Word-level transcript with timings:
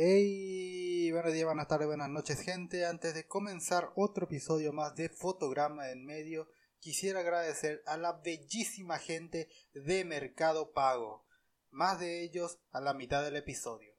Hey, 0.00 1.10
buenos 1.10 1.32
días, 1.32 1.44
buenas 1.44 1.66
tardes, 1.66 1.88
buenas 1.88 2.08
noches, 2.08 2.40
gente. 2.42 2.86
Antes 2.86 3.14
de 3.14 3.26
comenzar 3.26 3.90
otro 3.96 4.26
episodio 4.26 4.72
más 4.72 4.94
de 4.94 5.08
Fotograma 5.08 5.90
en 5.90 6.06
Medio, 6.06 6.46
quisiera 6.78 7.18
agradecer 7.18 7.82
a 7.84 7.96
la 7.96 8.12
bellísima 8.12 8.98
gente 8.98 9.48
de 9.74 10.04
Mercado 10.04 10.70
Pago. 10.72 11.26
Más 11.72 11.98
de 11.98 12.22
ellos 12.22 12.60
a 12.70 12.80
la 12.80 12.94
mitad 12.94 13.24
del 13.24 13.34
episodio. 13.34 13.92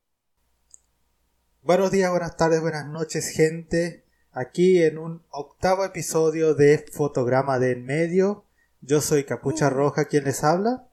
Buenos 1.63 1.91
días, 1.91 2.09
buenas 2.09 2.38
tardes, 2.38 2.61
buenas 2.61 2.88
noches, 2.88 3.31
gente. 3.31 4.05
Aquí 4.31 4.81
en 4.81 5.00
un 5.00 5.25
octavo 5.31 5.84
episodio 5.84 6.55
de 6.55 6.77
Fotograma 6.93 7.59
de 7.59 7.73
en 7.73 7.84
Medio. 7.84 8.45
Yo 8.79 9.02
soy 9.02 9.25
Capucha 9.25 9.70
Roja 9.70 10.05
quien 10.05 10.23
les 10.23 10.45
habla. 10.45 10.88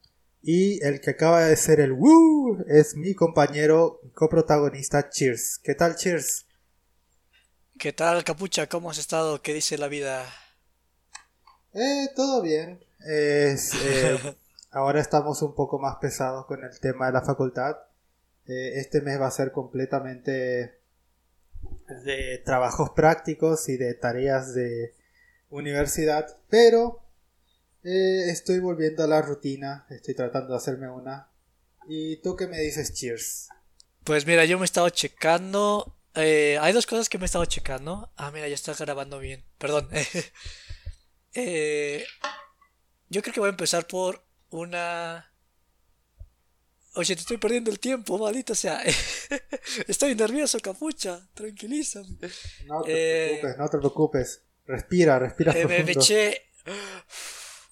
Y 0.49 0.81
el 0.87 1.01
que 1.01 1.11
acaba 1.11 1.43
de 1.43 1.57
ser 1.57 1.81
el 1.81 1.91
Woo 1.91 2.65
es 2.69 2.95
mi 2.95 3.17
compañero 3.17 4.01
coprotagonista 4.15 5.11
Cheers. 5.11 5.59
¿Qué 5.59 5.75
tal, 5.75 5.97
Cheers? 5.97 6.47
¿Qué 7.77 7.93
tal, 7.93 8.23
Capucha? 8.23 8.69
¿Cómo 8.69 8.89
has 8.89 8.99
estado? 8.99 9.43
¿Qué 9.43 9.53
dice 9.53 9.77
la 9.77 9.89
vida? 9.89 10.25
Eh, 11.75 12.11
todo 12.15 12.43
bien. 12.43 12.79
Eh, 13.11 13.57
ahora 14.71 15.01
estamos 15.01 15.43
un 15.43 15.53
poco 15.57 15.81
más 15.81 15.97
pesados 15.97 16.47
con 16.47 16.63
el 16.63 16.79
tema 16.79 17.07
de 17.07 17.15
la 17.15 17.23
facultad. 17.23 17.79
Eh, 18.47 18.79
este 18.79 19.01
mes 19.01 19.21
va 19.21 19.27
a 19.27 19.33
ser 19.33 19.51
completamente 19.51 20.79
de 22.05 22.41
trabajos 22.45 22.91
prácticos 22.91 23.69
y 23.69 23.77
de 23.79 23.95
tareas 23.95 24.55
de 24.55 24.95
universidad, 25.51 26.39
pero 26.49 27.03
eh, 27.87 28.31
estoy 28.31 28.59
volviendo 28.59 29.05
a 29.05 29.07
la 29.07 29.23
rutina, 29.23 29.87
estoy 29.91 30.15
tratando 30.15 30.51
de 30.53 30.57
hacerme 30.57 30.91
una. 30.91 31.31
¿Y 31.89 32.17
tú 32.21 32.35
qué 32.35 32.49
me 32.49 32.59
dices, 32.59 32.93
Cheers? 32.95 33.49
Pues 34.03 34.27
mira, 34.27 34.45
yo 34.45 34.59
me 34.59 34.65
he 34.65 34.67
estado 34.67 34.89
checando. 34.89 35.97
Eh, 36.15 36.59
hay 36.61 36.73
dos 36.73 36.87
cosas 36.87 37.09
que 37.09 37.19
me 37.19 37.25
he 37.25 37.27
estado 37.27 37.45
checando. 37.45 38.13
Ah, 38.17 38.33
mira, 38.33 38.49
ya 38.49 38.55
está 38.55 38.75
grabando 38.75 39.21
bien. 39.21 39.45
Perdón. 39.59 39.89
eh, 41.35 42.05
yo 43.09 43.23
creo 43.23 43.33
que 43.33 43.41
voy 43.41 43.49
a 43.49 43.51
empezar 43.51 43.87
por 43.87 44.27
una. 44.51 45.33
Oye, 46.95 47.15
te 47.15 47.21
estoy 47.21 47.37
perdiendo 47.37 47.71
el 47.71 47.79
tiempo, 47.79 48.19
maldito 48.19 48.57
sea. 48.57 48.83
estoy 49.87 50.17
nervioso, 50.17 50.59
capucha. 50.59 51.29
Tranquilízame. 51.35 52.17
No 52.65 52.83
te 52.83 53.29
preocupes, 53.29 53.59
no 53.59 53.69
te 53.69 53.79
preocupes. 53.79 54.43
Respira, 54.65 55.21
respira. 55.21 55.53
Eh, 55.53 55.67
me 55.85 55.93
eché. 55.93 56.43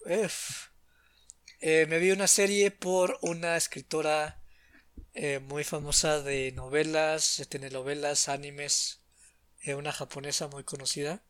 Eh, 0.07 1.87
me 1.89 1.97
vi 1.97 2.11
una 2.11 2.27
serie 2.27 2.69
por 2.69 3.17
una 3.21 3.57
escritora 3.57 4.39
eh, 5.15 5.39
muy 5.39 5.63
famosa 5.63 6.21
de 6.21 6.51
novelas, 6.51 7.37
de 7.39 7.45
telenovelas, 7.47 8.29
animes, 8.29 9.01
eh, 9.61 9.73
una 9.73 9.91
japonesa 9.91 10.47
muy 10.47 10.63
conocida 10.63 11.23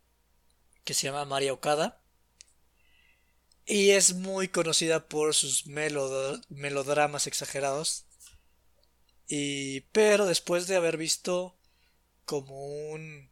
que 0.83 0.93
se 0.93 1.07
llama 1.07 1.23
Maria 1.23 1.53
Okada. 1.53 2.01
Y 3.65 3.91
es 3.91 4.13
muy 4.13 4.49
conocida 4.49 5.07
por 5.07 5.33
sus 5.33 5.67
melodramas 5.67 7.27
exagerados. 7.27 8.05
Y 9.27 9.81
pero 9.93 10.25
después 10.25 10.67
de 10.67 10.75
haber 10.75 10.97
visto 10.97 11.57
como 12.25 12.67
un 12.91 13.31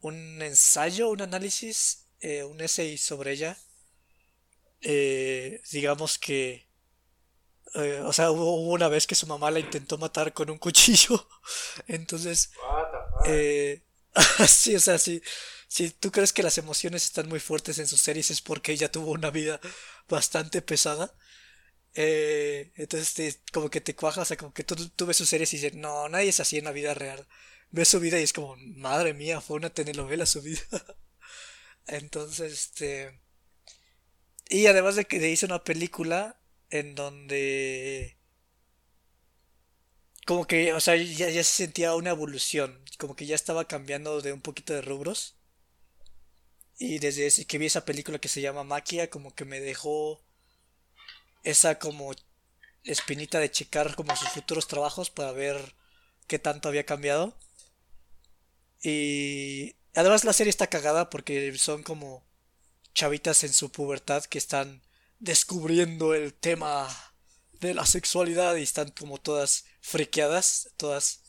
un 0.00 0.42
ensayo, 0.42 1.08
un 1.10 1.22
análisis, 1.22 2.06
un 2.22 2.60
essay 2.60 2.96
sobre 2.98 3.32
ella, 3.32 3.58
eh, 4.80 5.62
digamos 5.72 6.18
que, 6.18 6.68
eh, 7.74 8.00
o 8.04 8.12
sea, 8.12 8.30
hubo 8.30 8.68
una 8.70 8.88
vez 8.88 9.06
que 9.06 9.14
su 9.14 9.26
mamá 9.26 9.50
la 9.50 9.60
intentó 9.60 9.98
matar 9.98 10.32
con 10.32 10.50
un 10.50 10.58
cuchillo. 10.58 11.28
Entonces, 11.86 12.50
eh, 13.26 13.82
sí, 14.48 14.76
o 14.76 14.80
sea, 14.80 14.98
si, 14.98 15.22
si 15.68 15.90
tú 15.90 16.10
crees 16.12 16.32
que 16.32 16.42
las 16.42 16.58
emociones 16.58 17.04
están 17.04 17.28
muy 17.28 17.40
fuertes 17.40 17.78
en 17.78 17.88
sus 17.88 18.00
series 18.00 18.30
es 18.30 18.40
porque 18.40 18.72
ella 18.72 18.90
tuvo 18.90 19.12
una 19.12 19.30
vida 19.30 19.60
bastante 20.08 20.62
pesada. 20.62 21.14
Eh, 21.94 22.72
entonces, 22.76 23.40
como 23.52 23.70
que 23.70 23.80
te 23.80 23.94
cuajas, 23.96 24.22
o 24.22 24.24
sea, 24.26 24.36
como 24.36 24.52
que 24.54 24.64
tú, 24.64 24.76
tú 24.90 25.06
ves 25.06 25.16
sus 25.16 25.28
series 25.28 25.52
y 25.54 25.56
dices, 25.56 25.74
no, 25.74 26.08
nadie 26.08 26.28
es 26.30 26.40
así 26.40 26.58
en 26.58 26.64
la 26.64 26.72
vida 26.72 26.94
real. 26.94 27.26
Ves 27.70 27.88
su 27.88 28.00
vida 28.00 28.20
y 28.20 28.22
es 28.24 28.32
como, 28.32 28.56
madre 28.58 29.14
mía, 29.14 29.40
fue 29.40 29.56
una 29.56 29.70
telenovela 29.70 30.26
su 30.26 30.42
vida. 30.42 30.62
entonces, 31.86 32.52
este 32.52 33.20
y 34.48 34.66
además 34.66 34.96
de 34.96 35.04
que 35.06 35.28
hice 35.30 35.46
una 35.46 35.64
película 35.64 36.38
en 36.70 36.94
donde 36.94 38.16
como 40.26 40.46
que, 40.46 40.72
o 40.74 40.80
sea, 40.80 40.96
ya, 40.96 41.30
ya, 41.30 41.44
se 41.44 41.64
sentía 41.64 41.94
una 41.94 42.10
evolución, 42.10 42.82
como 42.98 43.14
que 43.16 43.26
ya 43.26 43.36
estaba 43.36 43.66
cambiando 43.66 44.20
de 44.20 44.32
un 44.32 44.40
poquito 44.42 44.74
de 44.74 44.82
rubros. 44.82 45.36
Y 46.78 46.98
desde 46.98 47.26
ese, 47.26 47.46
que 47.46 47.58
vi 47.58 47.66
esa 47.66 47.84
película 47.84 48.18
que 48.18 48.28
se 48.28 48.40
llama 48.40 48.64
Maquia, 48.64 49.08
como 49.08 49.34
que 49.34 49.44
me 49.44 49.60
dejó 49.60 50.20
esa 51.44 51.78
como 51.78 52.12
espinita 52.84 53.38
de 53.40 53.50
checar 53.50 53.94
como 53.94 54.16
sus 54.16 54.28
futuros 54.30 54.66
trabajos 54.68 55.10
para 55.10 55.32
ver 55.32 55.74
qué 56.26 56.38
tanto 56.38 56.68
había 56.68 56.84
cambiado. 56.84 57.36
Y 58.82 59.76
además 59.94 60.24
la 60.24 60.32
serie 60.32 60.50
está 60.50 60.66
cagada 60.68 61.08
porque 61.08 61.56
son 61.56 61.82
como 61.84 62.26
chavitas 62.96 63.44
en 63.44 63.52
su 63.52 63.70
pubertad 63.70 64.24
que 64.24 64.38
están 64.38 64.82
descubriendo 65.18 66.14
el 66.14 66.32
tema 66.32 66.88
de 67.60 67.74
la 67.74 67.84
sexualidad 67.84 68.56
y 68.56 68.62
están 68.62 68.90
como 68.90 69.18
todas 69.18 69.66
friqueadas, 69.82 70.70
todas 70.78 71.20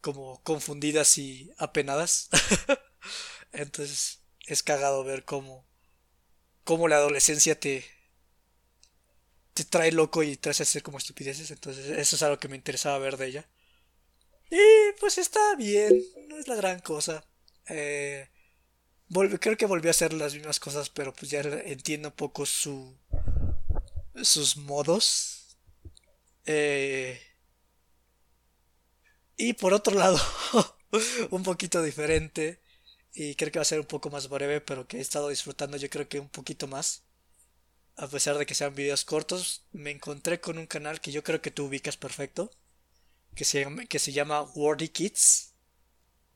como 0.00 0.42
confundidas 0.42 1.16
y 1.16 1.52
apenadas. 1.56 2.28
Entonces 3.52 4.22
es 4.44 4.64
cagado 4.64 5.04
ver 5.04 5.24
cómo, 5.24 5.68
cómo 6.64 6.88
la 6.88 6.96
adolescencia 6.96 7.58
te, 7.58 7.84
te 9.54 9.64
trae 9.64 9.92
loco 9.92 10.24
y 10.24 10.36
te 10.36 10.50
hace 10.50 10.64
hacer 10.64 10.82
como 10.82 10.98
estupideces. 10.98 11.52
Entonces 11.52 11.96
eso 11.96 12.16
es 12.16 12.22
algo 12.22 12.40
que 12.40 12.48
me 12.48 12.56
interesaba 12.56 12.98
ver 12.98 13.16
de 13.16 13.26
ella. 13.28 13.48
Y 14.50 14.92
pues 14.98 15.18
está 15.18 15.54
bien, 15.54 16.02
no 16.26 16.38
es 16.38 16.48
la 16.48 16.56
gran 16.56 16.80
cosa. 16.80 17.24
Eh, 17.68 18.28
creo 19.40 19.56
que 19.56 19.66
volvió 19.66 19.90
a 19.90 19.92
hacer 19.92 20.12
las 20.12 20.34
mismas 20.34 20.60
cosas, 20.60 20.90
pero 20.90 21.12
pues 21.12 21.30
ya 21.30 21.40
entiendo 21.40 22.08
un 22.08 22.14
poco 22.14 22.44
su, 22.46 22.96
sus 24.22 24.56
modos. 24.56 25.56
Eh, 26.44 27.20
y 29.36 29.52
por 29.54 29.72
otro 29.72 29.94
lado, 29.94 30.18
un 31.30 31.42
poquito 31.42 31.82
diferente. 31.82 32.60
Y 33.14 33.34
creo 33.34 33.50
que 33.50 33.58
va 33.58 33.62
a 33.62 33.64
ser 33.64 33.80
un 33.80 33.86
poco 33.86 34.10
más 34.10 34.28
breve, 34.28 34.60
pero 34.60 34.86
que 34.86 34.98
he 34.98 35.00
estado 35.00 35.28
disfrutando 35.28 35.76
yo 35.76 35.88
creo 35.90 36.08
que 36.08 36.20
un 36.20 36.28
poquito 36.28 36.66
más. 36.66 37.04
A 37.96 38.06
pesar 38.06 38.38
de 38.38 38.46
que 38.46 38.54
sean 38.54 38.74
videos 38.74 39.04
cortos, 39.04 39.64
me 39.72 39.90
encontré 39.90 40.40
con 40.40 40.58
un 40.58 40.66
canal 40.66 41.00
que 41.00 41.10
yo 41.10 41.24
creo 41.24 41.40
que 41.42 41.50
tú 41.50 41.66
ubicas 41.66 41.96
perfecto. 41.96 42.50
Que 43.34 43.44
se 43.44 43.60
llama, 43.60 43.86
que 43.86 43.98
se 43.98 44.12
llama 44.12 44.42
Wordy 44.42 44.88
Kids. 44.88 45.54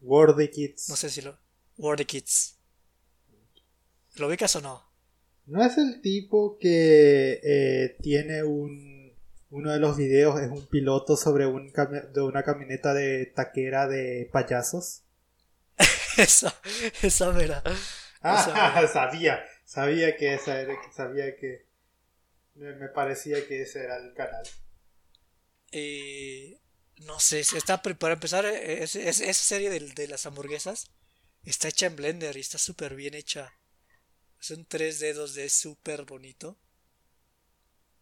Wordy 0.01 0.49
Kids. 0.51 0.89
No 0.89 0.97
sé 0.97 1.11
si 1.11 1.23
lo... 1.23 1.39
Wordy 1.77 2.05
Kids. 2.05 2.59
¿Lo 4.17 4.29
ubicas 4.29 4.55
o 4.57 4.61
no? 4.61 4.93
¿No 5.47 5.65
es 5.65 5.77
el 5.79 6.01
tipo 6.01 6.59
que 6.59 7.41
eh, 7.43 7.97
tiene 8.01 8.45
un... 8.45 9.13
Uno 9.51 9.73
de 9.73 9.81
los 9.81 9.99
videos 9.99 10.41
es 10.41 10.51
un 10.51 10.67
piloto 10.67 11.15
sobre 11.17 11.47
un 11.47 11.71
de 12.15 12.23
una 12.23 12.43
camioneta 12.43 12.95
de 12.95 13.27
taquera 13.27 13.87
de 13.87 14.31
payasos? 14.33 15.03
esa, 16.17 16.55
esa 17.03 17.33
mera. 17.33 17.63
Ah, 18.23 18.87
sabía, 18.93 19.45
sabía 19.65 20.17
que 20.17 20.35
esa 20.35 20.61
era, 20.61 20.75
sabía 20.95 21.37
que... 21.37 21.67
Me 22.55 22.89
parecía 22.89 23.47
que 23.47 23.63
ese 23.63 23.83
era 23.85 23.97
el 23.97 24.15
canal. 24.15 24.45
Eh, 25.71 26.61
no 27.07 27.19
sé, 27.19 27.41
está 27.41 27.83
para 27.83 28.15
empezar, 28.15 28.45
eh, 28.45 28.83
esa 28.83 29.33
serie 29.33 29.71
de, 29.71 29.81
de 29.81 30.07
las 30.07 30.27
hamburguesas 30.27 30.91
está 31.45 31.69
hecha 31.69 31.87
en 31.87 31.97
Blender 31.97 32.37
y 32.37 32.41
está 32.41 32.59
súper 32.59 32.95
bien 32.95 33.15
hecha. 33.15 33.55
Son 34.43 34.65
tres 34.65 34.99
dedos 34.99 35.35
de 35.35 35.49
súper 35.49 36.05
bonito. 36.05 36.59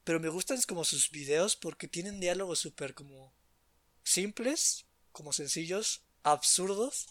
Pero 0.04 0.19
me 0.20 0.31
gustan 0.31 0.58
como 0.66 0.84
sus 0.84 1.10
videos 1.10 1.54
porque 1.54 1.87
tienen 1.87 2.19
diálogos 2.19 2.60
súper 2.60 2.94
como 2.94 3.34
simples, 4.04 4.87
como 5.12 5.34
sencillos, 5.34 6.02
absurdos 6.22 7.08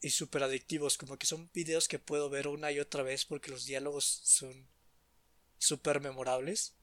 y 0.00 0.10
súper 0.10 0.42
adictivos. 0.42 0.98
Como 0.98 1.18
que 1.18 1.28
son 1.28 1.50
videos 1.54 1.86
que 1.86 2.00
puedo 2.00 2.28
ver 2.28 2.48
una 2.48 2.72
y 2.72 2.80
otra 2.80 3.04
vez 3.04 3.24
porque 3.24 3.52
los 3.52 3.64
diálogos 3.64 4.04
son 4.24 4.66
súper 5.58 6.00
memorables. 6.00 6.74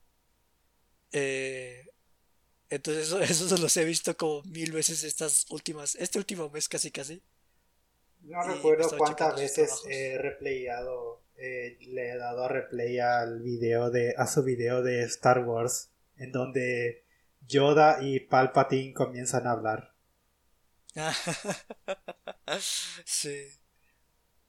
Eh, 1.11 1.89
entonces 2.69 3.07
eso, 3.07 3.19
esos 3.21 3.59
los 3.59 3.75
he 3.75 3.83
visto 3.83 4.15
como 4.15 4.43
mil 4.43 4.71
veces 4.71 5.03
estas 5.03 5.45
últimas, 5.49 5.95
este 5.95 6.19
último 6.19 6.49
mes 6.49 6.69
casi 6.69 6.89
casi. 6.89 7.21
No 8.27 8.43
recuerdo 8.43 8.89
cuántas 8.97 9.35
veces 9.35 9.83
he 9.89 10.17
replayado, 10.17 11.21
eh, 11.37 11.77
le 11.79 12.09
he 12.09 12.17
dado 12.17 12.43
a 12.43 12.49
replay 12.49 12.99
al 12.99 13.41
video 13.41 13.89
de, 13.89 14.13
a 14.17 14.27
su 14.27 14.43
video 14.43 14.83
de 14.83 15.03
Star 15.03 15.45
Wars, 15.45 15.91
en 16.17 16.33
donde 16.33 17.05
Yoda 17.47 17.99
y 18.01 18.19
Palpatine 18.19 18.93
comienzan 18.93 19.47
a 19.47 19.51
hablar. 19.51 19.93
sí. 23.05 23.47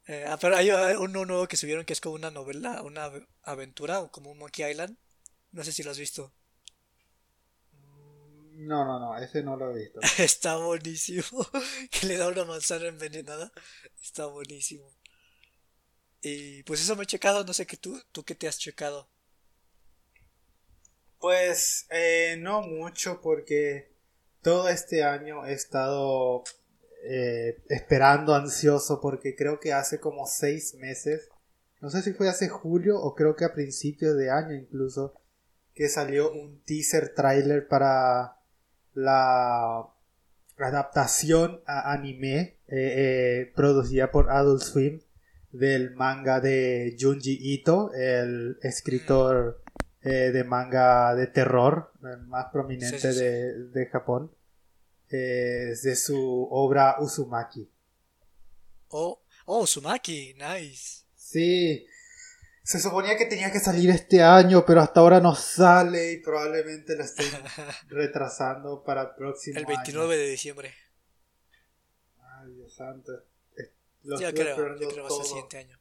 Eh, 0.08 0.24
ah, 0.26 0.38
pero 0.40 0.56
hay 0.56 0.70
uno 0.70 1.24
nuevo 1.24 1.46
que 1.46 1.56
subieron 1.56 1.84
que 1.84 1.92
es 1.92 2.00
como 2.00 2.16
una 2.16 2.32
novela, 2.32 2.82
una 2.82 3.12
aventura, 3.42 4.08
como 4.10 4.32
un 4.32 4.38
Monkey 4.38 4.68
Island. 4.68 4.96
No 5.52 5.62
sé 5.62 5.70
si 5.70 5.84
lo 5.84 5.92
has 5.92 5.98
visto. 5.98 6.32
No, 8.58 8.84
no, 8.84 8.98
no, 8.98 9.16
ese 9.16 9.44
no 9.44 9.56
lo 9.56 9.70
he 9.70 9.78
visto. 9.78 10.00
Está 10.18 10.56
buenísimo. 10.56 11.22
que 11.92 12.06
le 12.06 12.16
da 12.16 12.26
una 12.26 12.44
manzana 12.44 12.88
envenenada. 12.88 13.52
Está 14.02 14.26
buenísimo. 14.26 14.90
Y 16.22 16.64
pues 16.64 16.80
eso 16.80 16.96
me 16.96 17.04
he 17.04 17.06
checado, 17.06 17.44
no 17.44 17.52
sé 17.52 17.66
qué 17.66 17.76
tú, 17.76 18.02
tú 18.10 18.24
qué 18.24 18.34
te 18.34 18.48
has 18.48 18.58
checado. 18.58 19.08
Pues 21.20 21.86
eh, 21.90 22.36
no 22.40 22.62
mucho 22.62 23.20
porque 23.20 23.92
todo 24.42 24.68
este 24.68 25.04
año 25.04 25.46
he 25.46 25.52
estado 25.52 26.42
eh, 27.04 27.62
esperando 27.68 28.34
ansioso 28.34 29.00
porque 29.00 29.36
creo 29.36 29.60
que 29.60 29.72
hace 29.72 30.00
como 30.00 30.26
seis 30.26 30.74
meses, 30.74 31.28
no 31.80 31.90
sé 31.90 32.02
si 32.02 32.12
fue 32.12 32.28
hace 32.28 32.48
julio 32.48 33.00
o 33.00 33.14
creo 33.14 33.36
que 33.36 33.44
a 33.44 33.54
principios 33.54 34.16
de 34.16 34.30
año 34.30 34.54
incluso, 34.54 35.14
que 35.74 35.88
salió 35.88 36.32
un 36.32 36.60
teaser 36.64 37.14
trailer 37.14 37.68
para 37.68 38.37
la 38.98 39.88
adaptación 40.58 41.60
a 41.66 41.92
anime 41.92 42.38
eh, 42.38 42.56
eh, 42.68 43.52
producida 43.54 44.10
por 44.10 44.30
Adult 44.30 44.62
Swim 44.62 45.00
del 45.52 45.94
manga 45.94 46.40
de 46.40 46.96
Junji 46.98 47.38
Ito, 47.40 47.92
el 47.94 48.58
escritor 48.62 49.62
de 50.02 50.44
manga 50.44 51.14
de 51.14 51.26
terror, 51.26 51.92
más 52.28 52.46
prominente 52.50 53.12
De, 53.12 53.68
de 53.68 53.86
Japón 53.86 54.30
es 55.08 55.82
de 55.82 55.96
su 55.96 56.48
obra 56.50 56.96
Uzumaki. 57.00 57.68
Oh, 58.88 59.22
oh, 59.46 59.62
Uzumaki, 59.62 60.34
nice. 60.34 61.04
Sí, 61.14 61.86
se 62.68 62.80
suponía 62.80 63.16
que 63.16 63.24
tenía 63.24 63.50
que 63.50 63.60
salir 63.60 63.88
este 63.88 64.20
año, 64.22 64.62
pero 64.66 64.82
hasta 64.82 65.00
ahora 65.00 65.20
no 65.20 65.34
sale 65.34 66.12
y 66.12 66.18
probablemente 66.18 66.96
lo 66.96 67.02
estén 67.02 67.24
retrasando 67.88 68.84
para 68.84 69.00
el 69.04 69.08
próximo 69.16 69.58
El 69.58 69.64
29 69.64 70.18
de 70.18 70.28
diciembre. 70.28 70.74
Ay, 72.20 72.52
Dios 72.52 72.74
santo. 72.74 73.24
yo 74.02 74.16
creo, 74.34 74.78
yo 74.78 74.88
creo 74.90 74.90
que 74.90 75.00
va 75.00 75.06
a 75.06 75.10
ser 75.10 75.20
el 75.20 75.26
siguiente 75.26 75.56
año. 75.56 75.78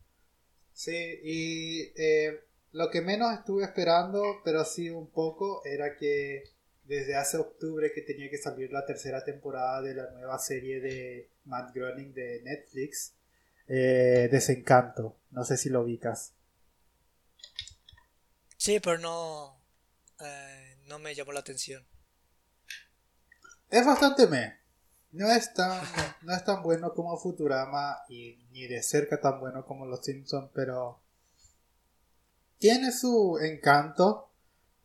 Sí, 0.72 1.20
y 1.24 1.92
eh, 1.98 2.40
lo 2.72 2.90
que 2.90 3.02
menos 3.02 3.34
estuve 3.34 3.66
esperando, 3.66 4.40
pero 4.46 4.64
sí 4.64 4.90
un 4.90 5.12
poco, 5.12 5.66
era 5.66 5.98
que 5.98 6.46
desde 6.86 7.18
hace 7.18 7.36
octubre 7.36 7.92
que 7.94 8.02
tenía 8.04 8.30
que 8.30 8.38
salir 8.38 8.72
la 8.72 8.86
tercera 8.86 9.26
temporada 9.26 9.82
de 9.82 9.94
la 9.94 10.10
nueva 10.12 10.40
serie 10.40 10.80
de 10.80 11.32
Matt 11.44 11.76
Groening 11.76 12.14
de 12.14 12.42
Netflix, 12.44 13.12
eh, 13.68 14.30
Desencanto. 14.32 15.18
No 15.32 15.44
sé 15.44 15.58
si 15.58 15.68
lo 15.68 15.82
ubicas. 15.82 16.37
Sí, 18.68 18.82
pero 18.82 18.98
no, 18.98 19.64
eh, 20.20 20.76
no 20.88 21.00
me 21.00 21.16
llamó 21.16 21.32
la 21.32 21.40
atención. 21.40 21.88
Es 23.70 23.86
bastante 23.86 24.28
me. 24.28 24.58
No 25.14 25.32
es 25.32 25.54
tan, 25.54 25.82
no 26.24 26.36
es 26.36 26.44
tan 26.44 26.62
bueno 26.64 26.94
como 26.94 27.18
Futurama 27.18 28.00
y 28.10 28.46
ni 28.52 28.68
de 28.68 28.84
cerca 28.84 29.22
tan 29.22 29.40
bueno 29.40 29.66
como 29.66 29.86
Los 29.86 30.04
Simpsons, 30.04 30.52
pero 30.54 31.00
tiene 32.58 32.92
su 32.92 33.40
encanto 33.42 34.34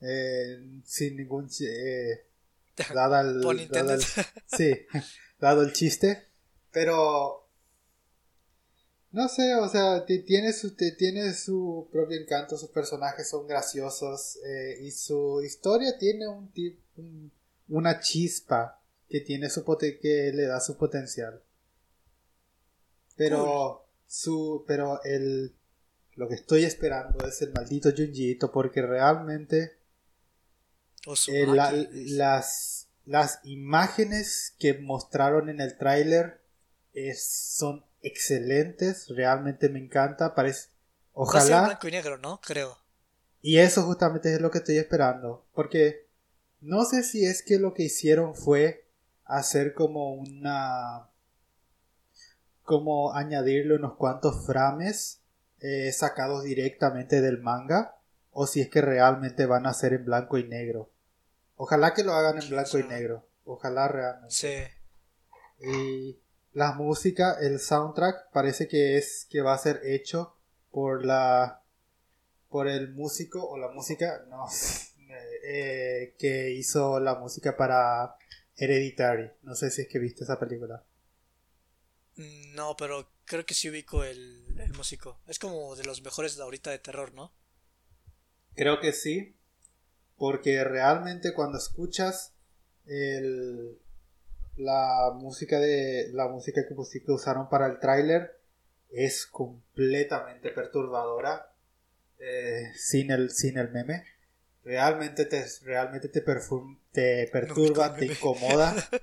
eh, 0.01 0.81
sin 0.85 1.17
ningún 1.17 1.51
eh, 1.61 2.25
dado 2.95 3.19
el, 3.19 3.69
dado 3.69 3.99
sí 4.47 4.87
dado 5.41 5.63
el 5.63 5.73
chiste 5.73 6.29
pero 6.71 7.42
no 9.13 9.29
sé 9.29 9.55
o 9.55 9.69
sea 9.69 10.05
tiene 10.05 10.53
su 10.53 10.75
tiene 10.75 11.33
su 11.35 11.89
propio 11.93 12.19
encanto 12.19 12.57
sus 12.57 12.71
personajes 12.71 13.29
son 13.29 13.47
graciosos 13.47 14.39
eh, 14.45 14.79
y 14.83 14.91
su 14.91 15.43
historia 15.43 15.99
tiene 15.99 16.27
un, 16.27 16.51
una 17.69 18.01
chispa 18.01 18.83
que 19.13 19.21
tiene 19.21 19.51
su 19.51 19.63
que 19.79 20.33
le 20.35 20.47
da 20.47 20.59
su 20.59 20.79
potencial. 20.79 21.43
Pero 23.15 23.87
su 24.07 24.65
pero 24.67 25.03
el 25.05 25.55
lo 26.15 26.29
que 26.29 26.35
estoy 26.35 26.65
esperando 26.65 27.27
es 27.27 27.43
el 27.43 27.53
maldito 27.53 27.91
Junjiito 27.95 28.51
porque 28.51 28.81
realmente 28.81 29.79
eh, 31.29 31.47
las, 31.47 32.89
las 33.05 33.41
imágenes 33.45 34.55
que 34.59 34.75
mostraron 34.75 35.49
en 35.49 35.61
el 35.61 35.77
tráiler 35.77 36.41
son 37.19 37.85
excelentes, 38.03 39.09
realmente 39.09 39.69
me 39.69 39.79
encanta, 39.79 40.35
parece... 40.35 40.69
Ojalá... 41.13 41.65
blanco 41.67 41.89
y 41.89 41.93
negro, 41.93 42.19
¿no? 42.19 42.41
Creo. 42.41 42.77
Y 43.41 43.59
eso 43.59 43.83
justamente 43.83 44.33
es 44.35 44.41
lo 44.41 44.51
que 44.51 44.59
estoy 44.59 44.79
esperando, 44.79 45.47
porque 45.55 46.07
no 46.61 46.85
sé 46.85 47.03
si 47.03 47.25
es 47.27 47.43
que 47.43 47.59
lo 47.59 47.75
que 47.75 47.85
hicieron 47.85 48.35
fue 48.35 48.89
hacer 49.25 49.75
como 49.75 50.15
una... 50.15 51.09
como 52.63 53.15
añadirle 53.15 53.77
unos 53.77 53.97
cuantos 53.97 54.47
frames 54.47 55.21
eh, 55.61 55.93
sacados 55.93 56.45
directamente 56.45 57.21
del 57.21 57.41
manga, 57.41 57.97
o 58.31 58.47
si 58.47 58.61
es 58.61 58.71
que 58.71 58.81
realmente 58.81 59.47
van 59.47 59.67
a 59.67 59.75
ser 59.75 59.93
en 59.93 60.05
blanco 60.05 60.39
y 60.39 60.49
negro. 60.49 60.91
Ojalá 61.57 61.95
que 61.95 62.03
lo 62.03 62.15
hagan 62.15 62.43
en 62.43 62.49
blanco 62.49 62.79
y 62.79 62.85
negro. 62.85 63.29
Ojalá 63.45 63.89
realmente. 63.89 64.35
Sí. 64.35 64.55
Y 65.65 66.22
la 66.53 66.73
música, 66.73 67.37
el 67.41 67.59
soundtrack, 67.61 68.31
parece 68.33 68.69
que 68.69 68.97
es 68.97 69.27
que 69.31 69.41
va 69.41 69.55
a 69.55 69.59
ser 69.59 69.81
hecho 69.85 70.37
por 70.71 71.05
la 71.05 71.63
por 72.49 72.69
el 72.69 72.93
músico 72.93 73.43
o 73.49 73.57
la 73.57 73.69
música 73.69 74.25
no 74.29 74.47
eh, 75.45 76.15
que 76.19 76.51
hizo 76.51 77.01
la 77.01 77.15
música 77.15 77.57
para 77.57 78.17
Hereditary. 78.57 79.31
No 79.43 79.55
sé 79.55 79.71
si 79.71 79.83
es 79.83 79.89
que 79.89 79.99
viste 79.99 80.25
esa 80.25 80.39
película. 80.39 80.85
No, 82.55 82.77
pero 82.77 83.09
creo 83.25 83.47
que 83.47 83.55
sí 83.55 83.71
ubico 83.71 84.05
el, 84.05 84.61
el 84.61 84.73
músico. 84.75 85.19
Es 85.27 85.39
como 85.39 85.75
de 85.75 85.85
los 85.85 86.03
mejores 86.03 86.37
de 86.37 86.43
ahorita 86.43 86.71
de 86.71 86.79
terror, 86.79 87.15
¿no? 87.15 87.33
Creo 88.55 88.81
que 88.81 88.93
sí 88.93 89.35
porque 90.23 90.63
realmente 90.63 91.33
cuando 91.33 91.59
escuchas 91.59 92.33
el, 92.87 93.77
la 94.57 95.13
música 95.15 95.59
de 95.59 96.11
la 96.13 96.29
música 96.29 96.63
que, 96.67 96.75
usaron 97.13 97.49
para 97.49 97.67
el 97.67 97.79
tráiler 97.79 98.39
es 98.91 99.27
completamente 99.27 100.51
perturbadora 100.51 101.53
eh, 102.19 102.71
sin 102.77 103.11
el 103.11 103.31
sin 103.31 103.59
el 103.59 103.71
meme. 103.71 104.05
Realmente 104.65 105.25
te 105.25 105.45
realmente 105.63 106.09
te, 106.09 106.21
te 106.21 107.29
perturba 107.33 107.95
te 107.95 108.07
incomoda. 108.07 108.75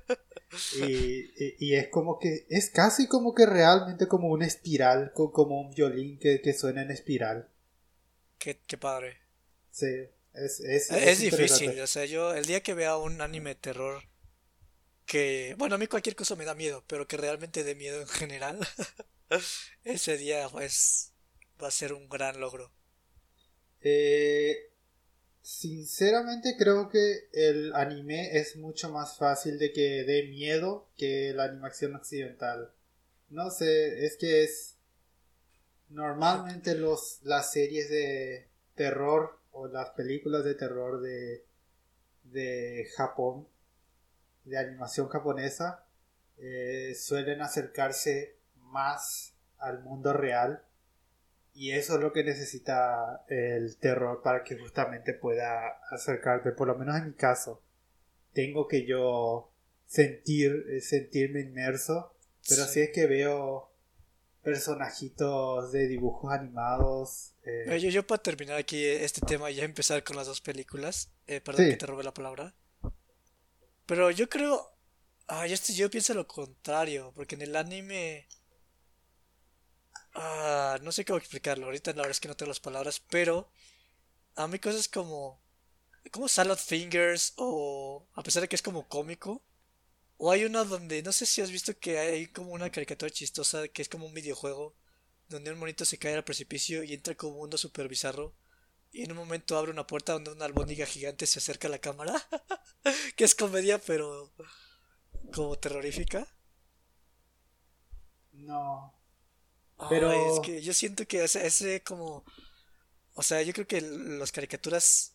Y, 0.81 1.75
es 1.75 1.89
como 1.89 2.17
que 2.17 2.47
es 2.49 2.71
casi 2.71 3.07
como 3.07 3.35
que 3.35 3.45
realmente 3.45 4.07
como 4.07 4.29
una 4.29 4.47
espiral 4.47 5.11
como 5.13 5.61
un 5.61 5.69
violín 5.69 6.17
que, 6.17 6.41
que 6.41 6.53
suena 6.53 6.81
en 6.81 6.89
espiral. 6.89 7.47
Qué, 8.39 8.59
qué 8.65 8.75
padre. 8.75 9.19
Sí 9.69 10.09
es, 10.33 10.89
es, 10.89 11.19
difícil, 11.19 11.79
o 11.81 11.87
sea, 11.87 12.05
yo 12.05 12.33
el 12.33 12.45
día 12.45 12.61
que 12.61 12.73
vea 12.73 12.97
un 12.97 13.21
anime 13.21 13.51
de 13.51 13.55
terror 13.55 14.03
que, 15.09 15.55
bueno, 15.57 15.73
a 15.73 15.77
mí 15.79 15.87
cualquier 15.87 16.15
cosa 16.15 16.35
me 16.35 16.45
da 16.45 16.53
miedo, 16.53 16.83
pero 16.85 17.07
que 17.07 17.17
realmente 17.17 17.63
dé 17.63 17.73
miedo 17.73 17.99
en 17.99 18.07
general, 18.07 18.59
ese 19.83 20.17
día 20.17 20.47
pues 20.49 21.13
va 21.61 21.67
a 21.67 21.71
ser 21.71 21.93
un 21.93 22.07
gran 22.07 22.39
logro. 22.39 22.71
Eh, 23.81 24.71
sinceramente 25.41 26.55
creo 26.59 26.89
que 26.89 27.27
el 27.33 27.73
anime 27.73 28.37
es 28.37 28.55
mucho 28.57 28.91
más 28.91 29.17
fácil 29.17 29.57
de 29.57 29.73
que 29.73 30.03
dé 30.03 30.27
miedo 30.27 30.87
que 30.95 31.33
la 31.33 31.45
animación 31.45 31.95
occidental. 31.95 32.71
No 33.29 33.49
sé, 33.49 34.05
es 34.05 34.15
que 34.15 34.43
es 34.43 34.75
normalmente 35.89 36.75
los 36.75 37.19
las 37.23 37.51
series 37.51 37.89
de 37.89 38.47
terror 38.75 39.39
o 39.53 39.67
las 39.67 39.89
películas 39.89 40.43
de 40.43 40.53
terror 40.53 41.01
de, 41.01 41.45
de 42.25 42.87
Japón, 42.95 43.47
de 44.45 44.57
animación 44.57 45.07
japonesa, 45.09 45.85
eh, 46.37 46.95
suelen 46.95 47.41
acercarse 47.41 48.37
más 48.55 49.33
al 49.57 49.83
mundo 49.83 50.13
real 50.13 50.63
y 51.53 51.71
eso 51.71 51.95
es 51.95 52.01
lo 52.01 52.13
que 52.13 52.23
necesita 52.23 53.25
el 53.27 53.77
terror 53.77 54.21
para 54.23 54.43
que 54.43 54.57
justamente 54.57 55.13
pueda 55.13 55.79
acercarte, 55.91 56.51
por 56.51 56.67
lo 56.67 56.75
menos 56.75 56.95
en 56.95 57.07
mi 57.07 57.13
caso, 57.13 57.61
tengo 58.33 58.67
que 58.67 58.85
yo 58.85 59.51
sentir, 59.85 60.65
eh, 60.69 60.81
sentirme 60.81 61.41
inmerso, 61.41 62.15
pero 62.47 62.65
si 62.65 62.81
es 62.81 62.91
que 62.93 63.07
veo 63.07 63.69
personajitos 64.43 65.71
de 65.71 65.87
dibujos 65.87 66.31
animados. 66.31 67.33
Eh. 67.43 67.77
Yo, 67.79 67.89
yo 67.89 68.07
para 68.07 68.21
terminar 68.21 68.57
aquí 68.57 68.85
este 68.85 69.21
tema 69.21 69.51
y 69.51 69.55
ya 69.55 69.65
empezar 69.65 70.03
con 70.03 70.15
las 70.15 70.27
dos 70.27 70.41
películas, 70.41 71.11
eh, 71.27 71.41
perdón 71.41 71.69
que 71.69 71.75
te 71.75 71.85
robe 71.85 72.03
la 72.03 72.13
palabra. 72.13 72.55
Pero 73.89 74.11
yo 74.11 74.29
creo, 74.29 74.69
Ah, 75.31 75.45
yo, 75.47 75.55
yo 75.75 75.89
pienso 75.91 76.13
lo 76.15 76.27
contrario, 76.27 77.11
porque 77.15 77.35
en 77.35 77.43
el 77.43 77.55
anime... 77.55 78.27
Ah, 80.13 80.77
no 80.81 80.91
sé 80.91 81.05
cómo 81.05 81.17
explicarlo, 81.17 81.65
ahorita 81.65 81.91
la 81.91 81.97
verdad 81.97 82.11
es 82.11 82.19
que 82.19 82.27
no 82.27 82.35
tengo 82.35 82.49
las 82.49 82.59
palabras, 82.59 82.99
pero 83.09 83.51
a 84.35 84.47
mí 84.47 84.59
cosas 84.59 84.87
como... 84.89 85.41
Como 86.11 86.27
Salad 86.27 86.57
Fingers 86.57 87.33
o... 87.37 88.07
A 88.15 88.23
pesar 88.23 88.41
de 88.41 88.49
que 88.49 88.55
es 88.55 88.61
como 88.63 88.87
cómico. 88.87 89.43
O 90.17 90.31
hay 90.31 90.45
una 90.45 90.63
donde, 90.65 91.03
no 91.03 91.11
sé 91.13 91.25
si 91.25 91.41
has 91.41 91.51
visto 91.51 91.77
que 91.79 91.99
hay 91.99 92.27
como 92.27 92.51
una 92.53 92.71
caricatura 92.71 93.11
chistosa 93.11 93.67
que 93.69 93.81
es 93.81 93.89
como 93.89 94.07
un 94.07 94.13
videojuego 94.13 94.75
donde 95.29 95.51
un 95.51 95.59
monito 95.59 95.85
se 95.85 95.99
cae 95.99 96.15
al 96.15 96.23
precipicio 96.23 96.83
y 96.83 96.93
entra 96.93 97.15
como 97.15 97.33
un 97.33 97.39
mundo 97.39 97.57
super 97.57 97.87
bizarro. 97.87 98.33
Y 98.91 99.03
en 99.03 99.11
un 99.11 99.17
momento 99.17 99.57
abre 99.57 99.71
una 99.71 99.85
puerta 99.85 100.13
donde 100.13 100.31
una 100.31 100.45
albóndiga 100.45 100.85
gigante 100.85 101.25
se 101.25 101.39
acerca 101.39 101.67
a 101.67 101.71
la 101.71 101.79
cámara. 101.79 102.13
que 103.15 103.23
es 103.23 103.35
comedia, 103.35 103.79
pero 103.79 104.31
como 105.33 105.57
terrorífica. 105.57 106.27
No. 108.31 108.93
Pero 109.89 110.11
es 110.11 110.39
que 110.41 110.61
yo 110.61 110.73
siento 110.73 111.07
que 111.07 111.23
ese, 111.23 111.45
ese 111.45 111.83
como... 111.83 112.25
O 113.13 113.23
sea, 113.23 113.41
yo 113.41 113.53
creo 113.53 113.67
que 113.67 113.81
las 113.81 114.31
caricaturas 114.31 115.13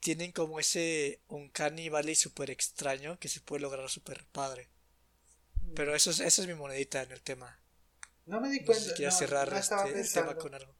tienen 0.00 0.32
como 0.32 0.58
ese 0.58 1.20
un 1.28 1.52
valley 1.90 2.14
súper 2.14 2.50
extraño 2.50 3.18
que 3.18 3.28
se 3.28 3.40
puede 3.40 3.62
lograr 3.62 3.88
súper 3.88 4.24
padre. 4.26 4.68
Pero 5.74 5.94
eso 5.94 6.10
es, 6.10 6.20
eso 6.20 6.42
es 6.42 6.48
mi 6.48 6.54
monedita 6.54 7.02
en 7.02 7.12
el 7.12 7.22
tema. 7.22 7.60
No 8.26 8.40
me 8.40 8.48
di 8.48 8.64
cuenta. 8.64 8.94
No, 8.98 9.10
cerrar 9.10 9.52
este, 9.52 10.04
tema 10.20 10.36
con 10.36 10.54
algo. 10.54 10.74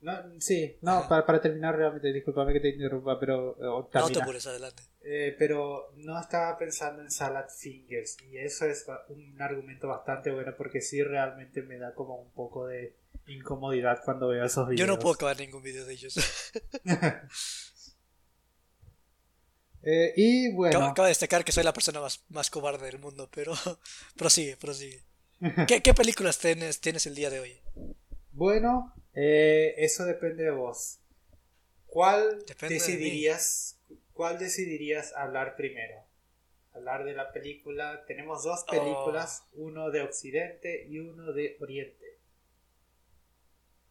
No, 0.00 0.12
sí, 0.38 0.78
no, 0.82 1.08
para, 1.08 1.26
para, 1.26 1.40
terminar 1.40 1.74
realmente, 1.76 2.12
discúlpame 2.12 2.52
que 2.52 2.60
te 2.60 2.68
interrumpa, 2.68 3.18
pero... 3.18 3.56
no 3.58 3.88
te 3.88 4.20
apures, 4.20 4.46
adelante. 4.46 4.84
Eh, 5.00 5.34
pero 5.38 5.92
no 5.96 6.20
estaba 6.20 6.56
pensando 6.56 7.02
en 7.02 7.10
Salad 7.10 7.46
Fingers 7.48 8.16
y 8.22 8.38
eso 8.38 8.66
es 8.66 8.86
un 9.08 9.40
argumento 9.40 9.88
bastante 9.88 10.30
bueno 10.30 10.54
porque 10.56 10.80
sí 10.80 11.02
realmente 11.02 11.62
me 11.62 11.78
da 11.78 11.94
como 11.94 12.20
un 12.20 12.30
poco 12.30 12.66
de 12.66 12.94
incomodidad 13.26 14.00
cuando 14.04 14.28
veo 14.28 14.44
esos 14.44 14.68
videos. 14.68 14.86
Yo 14.86 14.86
no 14.86 15.00
puedo 15.00 15.14
acabar 15.14 15.38
ningún 15.38 15.62
video 15.62 15.84
de 15.84 15.92
ellos. 15.94 16.14
eh, 19.82 20.12
y 20.16 20.52
bueno... 20.52 20.84
Acabo, 20.84 21.06
de 21.06 21.10
destacar 21.10 21.44
que 21.44 21.52
soy 21.52 21.64
la 21.64 21.72
persona 21.72 22.00
más, 22.00 22.24
más 22.28 22.50
cobarde 22.50 22.86
del 22.86 23.00
mundo, 23.00 23.28
pero 23.34 23.52
prosigue, 24.16 24.56
prosigue. 24.56 25.02
¿Qué, 25.66 25.82
¿Qué 25.82 25.94
películas 25.94 26.38
tienes, 26.38 26.80
tienes 26.80 27.06
el 27.06 27.14
día 27.14 27.30
de 27.30 27.40
hoy? 27.40 27.60
Bueno, 28.32 28.94
eh, 29.20 29.74
eso 29.78 30.04
depende 30.04 30.44
de 30.44 30.52
vos. 30.52 31.00
¿Cuál 31.86 32.44
decidirías, 32.60 33.80
cuál 34.12 34.38
decidirías 34.38 35.12
hablar 35.14 35.56
primero? 35.56 36.04
Hablar 36.72 37.04
de 37.04 37.14
la 37.14 37.32
película. 37.32 38.04
Tenemos 38.06 38.44
dos 38.44 38.64
oh. 38.68 38.70
películas, 38.70 39.42
uno 39.54 39.90
de 39.90 40.02
Occidente 40.02 40.86
y 40.88 41.00
uno 41.00 41.32
de 41.32 41.56
Oriente. 41.58 42.20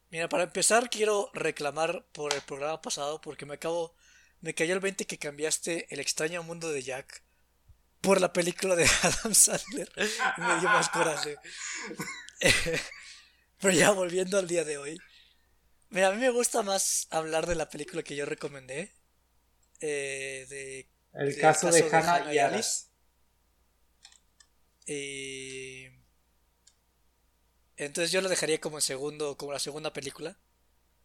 Mira, 0.08 0.30
para 0.30 0.44
empezar 0.44 0.88
quiero 0.88 1.30
reclamar 1.34 2.06
por 2.12 2.32
el 2.32 2.40
programa 2.40 2.80
pasado 2.80 3.20
porque 3.20 3.44
me 3.44 3.54
acabo 3.54 3.94
me 4.40 4.54
cayó 4.54 4.72
el 4.72 4.80
20 4.80 5.04
que 5.04 5.18
cambiaste 5.18 5.92
El 5.92 6.00
extraño 6.00 6.42
mundo 6.42 6.70
de 6.70 6.82
Jack 6.82 7.22
por 8.00 8.18
la 8.18 8.32
película 8.32 8.76
de 8.76 8.86
Adam 9.02 9.34
Sandler. 9.34 9.90
me 10.38 10.60
dio 10.60 10.70
más 10.70 10.88
coraje. 10.88 11.36
Pero 13.60 13.74
ya 13.74 13.90
volviendo 13.90 14.38
al 14.38 14.48
día 14.48 14.64
de 14.64 14.78
hoy. 14.78 14.98
Mira, 15.90 16.08
a 16.08 16.12
mí 16.12 16.18
me 16.18 16.30
gusta 16.30 16.62
más 16.62 17.06
hablar 17.10 17.46
de 17.46 17.54
la 17.54 17.68
película 17.68 18.02
que 18.02 18.16
yo 18.16 18.26
recomendé. 18.26 18.92
Eh, 19.80 20.46
de, 20.48 20.90
el, 21.14 21.38
caso, 21.38 21.70
de, 21.70 21.88
Hannah 21.90 22.32
y 22.32 22.38
Alice. 22.38 22.86
Y... 24.86 25.86
Entonces 27.76 28.10
yo 28.10 28.20
lo 28.20 28.28
dejaría 28.28 28.60
como 28.60 28.78
en 28.78 28.82
segundo, 28.82 29.36
como 29.36 29.52
la 29.52 29.58
segunda 29.58 29.92
película. 29.92 30.38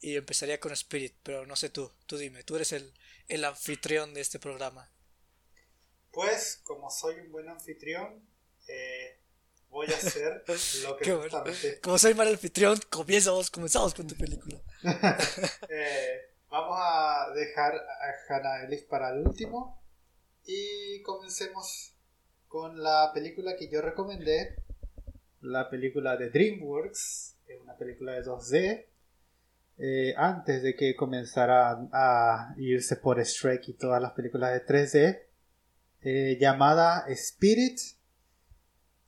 Y 0.01 0.17
empezaría 0.17 0.59
con 0.59 0.73
Spirit, 0.73 1.15
pero 1.23 1.45
no 1.45 1.55
sé 1.55 1.69
tú, 1.69 1.89
tú 2.07 2.17
dime, 2.17 2.43
tú 2.43 2.57
eres 2.57 2.73
el, 2.73 2.93
el 3.29 3.45
anfitrión 3.45 4.13
de 4.13 4.19
este 4.19 4.37
programa. 4.37 4.91
Pues, 6.11 6.61
como 6.63 6.89
soy 6.91 7.15
un 7.21 7.31
buen 7.31 7.47
anfitrión, 7.47 8.27
eh, 8.67 9.22
voy 9.73 9.87
a 9.87 9.97
hacer 9.97 10.43
lo 10.83 10.97
que 10.97 11.11
justamente... 11.11 11.79
Como 11.81 11.97
soy 11.97 12.13
mal 12.13 12.27
anfitrión, 12.27 12.79
comenzamos, 12.89 13.49
comenzamos 13.49 13.93
con 13.93 14.07
tu 14.07 14.15
película. 14.15 14.61
Eh, 15.69 16.21
vamos 16.49 16.77
a 16.79 17.33
dejar 17.33 17.73
a 17.73 18.33
Hannah 18.33 18.65
Ellis 18.65 18.83
para 18.83 19.09
el 19.11 19.25
último 19.25 19.81
y 20.45 21.01
comencemos 21.01 21.95
con 22.47 22.83
la 22.83 23.11
película 23.13 23.55
que 23.57 23.69
yo 23.69 23.81
recomendé, 23.81 24.55
la 25.41 25.69
película 25.69 26.15
de 26.15 26.29
DreamWorks, 26.29 27.37
es 27.47 27.59
una 27.59 27.75
película 27.75 28.13
de 28.13 28.23
2D. 28.23 28.85
Eh, 29.79 30.13
antes 30.15 30.61
de 30.61 30.75
que 30.75 30.95
comenzara 30.95 31.87
a 31.91 32.53
irse 32.57 32.95
por 32.97 33.21
Shrek 33.21 33.69
y 33.69 33.73
todas 33.73 34.01
las 34.01 34.11
películas 34.11 34.53
de 34.53 34.65
3D, 34.65 35.23
eh, 36.01 36.37
llamada 36.39 37.05
Spirit 37.07 37.79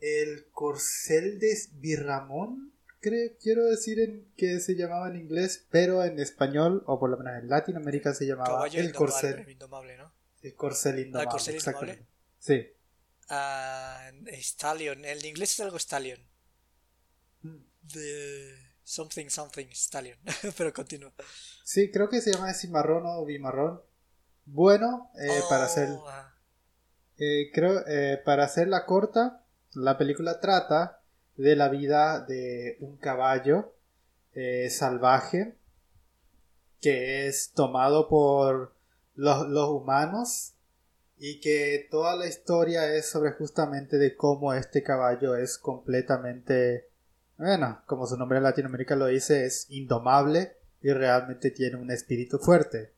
el 0.05 0.49
corcel 0.51 1.39
de 1.39 1.57
Birramón, 1.73 2.73
creo, 2.99 3.31
quiero 3.41 3.65
decir 3.65 3.99
en, 3.99 4.31
que 4.37 4.59
se 4.59 4.75
llamaba 4.75 5.09
en 5.09 5.15
inglés, 5.15 5.65
pero 5.71 6.03
en 6.03 6.19
español, 6.19 6.83
o 6.85 6.99
por 6.99 7.09
lo 7.09 7.17
menos 7.17 7.41
en 7.41 7.49
Latinoamérica 7.49 8.13
se 8.13 8.27
llamaba 8.27 8.67
el 8.67 8.93
corcel. 8.93 9.49
Indomable, 9.49 9.97
¿no? 9.97 10.13
El 10.41 10.55
corcel 10.55 10.99
indomable. 10.99 11.27
Ah, 11.27 11.31
corcel 11.31 11.55
indomable. 11.55 12.05
Sí. 12.37 12.67
Uh, 13.29 14.41
stallion, 14.41 15.03
el 15.05 15.25
inglés 15.25 15.53
es 15.53 15.59
algo 15.61 15.79
stallion. 15.79 16.19
Mm. 17.41 17.57
The 17.91 18.75
something 18.83 19.29
something 19.29 19.67
stallion, 19.71 20.19
pero 20.57 20.71
continúa. 20.71 21.11
Sí, 21.63 21.89
creo 21.89 22.09
que 22.09 22.21
se 22.21 22.31
llama 22.31 22.53
cimarrón 22.53 23.03
o 23.05 23.25
bimarrón. 23.25 23.81
Bueno, 24.45 25.11
eh, 25.19 25.41
para 25.49 25.65
hacer... 25.65 25.89
Oh, 25.89 26.05
eh, 27.17 27.49
creo, 27.53 27.83
eh, 27.87 28.21
para 28.23 28.43
hacerla 28.43 28.85
corta, 28.85 29.44
la 29.75 29.97
película 29.97 30.39
trata 30.39 31.01
de 31.37 31.55
la 31.55 31.69
vida 31.69 32.21
de 32.21 32.77
un 32.79 32.97
caballo 32.97 33.73
eh, 34.33 34.69
salvaje 34.69 35.55
que 36.81 37.27
es 37.27 37.51
tomado 37.53 38.07
por 38.07 38.73
los, 39.15 39.47
los, 39.47 39.69
humanos 39.69 40.53
y 41.17 41.39
que 41.39 41.87
toda 41.89 42.15
la 42.15 42.27
historia 42.27 42.93
es 42.93 43.09
sobre 43.09 43.31
justamente 43.31 43.97
de 43.97 44.15
cómo 44.15 44.53
este 44.53 44.83
caballo 44.83 45.35
es 45.35 45.57
completamente, 45.57 46.89
bueno, 47.37 47.81
como 47.85 48.05
su 48.07 48.17
nombre 48.17 48.37
en 48.37 48.43
Latinoamérica 48.43 48.95
lo 48.95 49.07
dice, 49.07 49.45
es 49.45 49.67
indomable 49.69 50.57
y 50.81 50.91
realmente 50.91 51.51
tiene 51.51 51.77
un 51.77 51.91
espíritu 51.91 52.37
fuerte. 52.37 52.93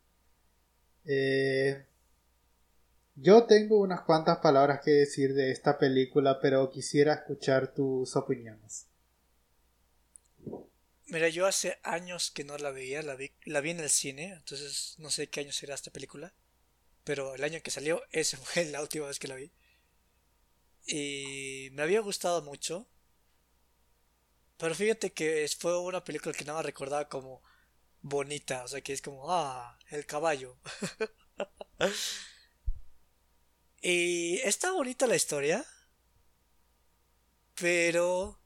Eh, 1.05 1.86
yo 3.19 3.45
tengo 3.45 3.79
unas 3.79 4.01
cuantas 4.01 4.37
palabras 4.37 4.81
que 4.83 4.91
decir 4.91 5.33
de 5.33 5.51
esta 5.51 5.79
película, 5.79 6.39
pero 6.39 6.69
quisiera 6.69 7.15
escuchar 7.15 7.73
tus 7.73 8.15
opiniones. 8.15 8.85
Mira, 11.07 11.27
yo 11.27 11.47
hace 11.47 11.79
años 11.81 12.29
que 12.29 12.43
no 12.43 12.57
la 12.59 12.69
veía, 12.69 13.01
la 13.01 13.15
vi, 13.15 13.31
la 13.45 13.61
vi 13.61 13.71
en 13.71 13.79
el 13.79 13.89
cine, 13.89 14.33
entonces 14.33 14.95
no 14.99 15.09
sé 15.09 15.29
qué 15.29 15.39
año 15.39 15.51
será 15.51 15.73
esta 15.73 15.89
película, 15.89 16.35
pero 17.03 17.33
el 17.33 17.43
año 17.43 17.59
que 17.63 17.71
salió, 17.71 18.03
ese 18.11 18.37
fue 18.37 18.65
la 18.65 18.81
última 18.81 19.07
vez 19.07 19.17
que 19.17 19.27
la 19.27 19.35
vi. 19.35 19.51
Y 20.85 21.69
me 21.71 21.81
había 21.81 22.01
gustado 22.01 22.43
mucho, 22.43 22.87
pero 24.57 24.75
fíjate 24.75 25.11
que 25.11 25.49
fue 25.57 25.79
una 25.79 26.03
película 26.03 26.35
que 26.35 26.45
nada 26.45 26.59
más 26.59 26.65
recordaba 26.65 27.09
como 27.09 27.41
bonita, 28.01 28.63
o 28.63 28.67
sea 28.67 28.81
que 28.81 28.93
es 28.93 29.01
como, 29.01 29.31
ah, 29.31 29.79
el 29.89 30.05
caballo. 30.05 30.59
Y 33.81 34.39
está 34.39 34.71
bonita 34.71 35.07
la 35.07 35.15
historia. 35.15 35.65
Pero 37.55 38.39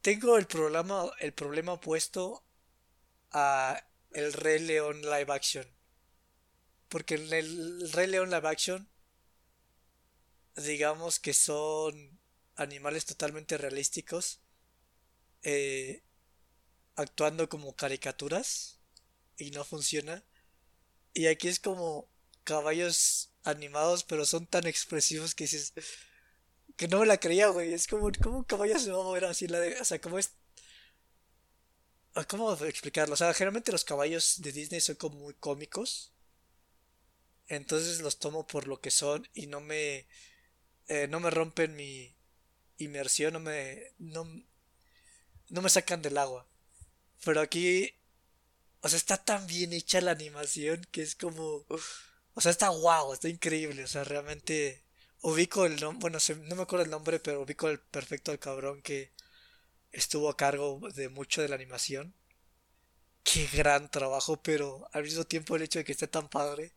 tengo 0.00 0.38
el 0.38 0.46
problema, 0.46 1.10
el 1.20 1.32
problema 1.32 1.74
opuesto 1.74 2.44
a 3.32 3.82
el 4.12 4.32
Rey 4.32 4.60
León 4.60 5.02
live 5.02 5.32
action. 5.32 5.66
Porque 6.88 7.16
en 7.16 7.32
el 7.32 7.92
Rey 7.92 8.06
León 8.06 8.30
live 8.30 8.48
action, 8.48 8.88
digamos 10.56 11.18
que 11.18 11.34
son 11.34 12.18
animales 12.54 13.04
totalmente 13.04 13.58
realísticos, 13.58 14.40
eh, 15.42 16.02
actuando 16.94 17.48
como 17.48 17.76
caricaturas 17.76 18.80
y 19.36 19.50
no 19.50 19.64
funciona. 19.64 20.24
Y 21.12 21.26
aquí 21.26 21.48
es 21.48 21.60
como 21.60 22.08
caballos 22.44 23.30
animados, 23.46 24.04
pero 24.04 24.24
son 24.24 24.46
tan 24.46 24.66
expresivos 24.66 25.34
que 25.34 25.44
dices. 25.44 25.72
Que 26.76 26.88
no 26.88 27.00
me 27.00 27.06
la 27.06 27.18
creía, 27.18 27.48
güey. 27.48 27.72
Es 27.72 27.86
como, 27.86 28.10
¿cómo 28.22 28.38
un 28.38 28.44
caballo 28.44 28.78
se 28.78 28.90
va 28.90 29.00
a 29.00 29.04
mover 29.04 29.24
así? 29.26 29.46
La 29.48 29.60
de, 29.60 29.80
o 29.80 29.84
sea, 29.84 30.00
¿cómo 30.00 30.18
es? 30.18 30.32
Ah, 32.14 32.24
¿Cómo 32.24 32.52
explicarlo? 32.54 33.14
O 33.14 33.16
sea, 33.16 33.32
generalmente 33.34 33.72
los 33.72 33.84
caballos 33.84 34.40
de 34.42 34.52
Disney 34.52 34.80
son 34.80 34.96
como 34.96 35.18
muy 35.18 35.34
cómicos. 35.34 36.12
Entonces 37.48 38.00
los 38.00 38.18
tomo 38.18 38.46
por 38.46 38.66
lo 38.66 38.80
que 38.80 38.90
son 38.90 39.28
y 39.34 39.46
no 39.46 39.60
me. 39.60 40.06
Eh, 40.88 41.08
no 41.08 41.20
me 41.20 41.30
rompen 41.30 41.76
mi, 41.76 42.16
inmersión, 42.78 43.32
no 43.32 43.40
me, 43.40 43.92
no, 43.98 44.24
no 45.48 45.62
me 45.62 45.70
sacan 45.70 46.02
del 46.02 46.18
agua. 46.18 46.46
Pero 47.24 47.40
aquí, 47.40 47.94
o 48.80 48.88
sea, 48.88 48.96
está 48.96 49.16
tan 49.24 49.46
bien 49.46 49.72
hecha 49.72 50.00
la 50.00 50.12
animación 50.12 50.86
que 50.92 51.02
es 51.02 51.14
como, 51.14 51.66
o 52.36 52.40
sea, 52.42 52.52
está 52.52 52.68
guau, 52.68 53.12
está 53.14 53.28
increíble, 53.28 53.84
o 53.84 53.88
sea, 53.88 54.04
realmente 54.04 54.82
ubico 55.22 55.66
el 55.66 55.80
nombre, 55.80 56.00
bueno, 56.02 56.18
no 56.48 56.56
me 56.56 56.62
acuerdo 56.62 56.84
el 56.84 56.90
nombre, 56.90 57.20
pero 57.20 57.42
ubico 57.42 57.68
el 57.68 57.80
perfecto 57.80 58.30
al 58.32 58.38
cabrón 58.38 58.82
que 58.82 59.12
estuvo 59.92 60.28
a 60.30 60.36
cargo 60.36 60.80
de 60.94 61.08
mucho 61.08 61.42
de 61.42 61.48
la 61.48 61.56
animación. 61.56 62.14
Qué 63.24 63.46
gran 63.52 63.90
trabajo, 63.90 64.42
pero 64.42 64.88
al 64.92 65.02
mismo 65.02 65.24
tiempo 65.24 65.56
el 65.56 65.62
hecho 65.62 65.78
de 65.80 65.84
que 65.84 65.92
esté 65.92 66.06
tan 66.08 66.28
padre 66.28 66.72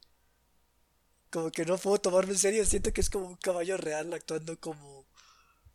como 1.30 1.52
que 1.52 1.66
no 1.66 1.78
puedo 1.78 2.00
tomarme 2.00 2.34
en 2.34 2.40
serio, 2.40 2.66
siento 2.66 2.94
que 2.94 3.02
es 3.02 3.10
como 3.10 3.28
un 3.28 3.36
caballo 3.38 3.78
real 3.78 4.14
actuando 4.14 4.60
como... 4.60 5.06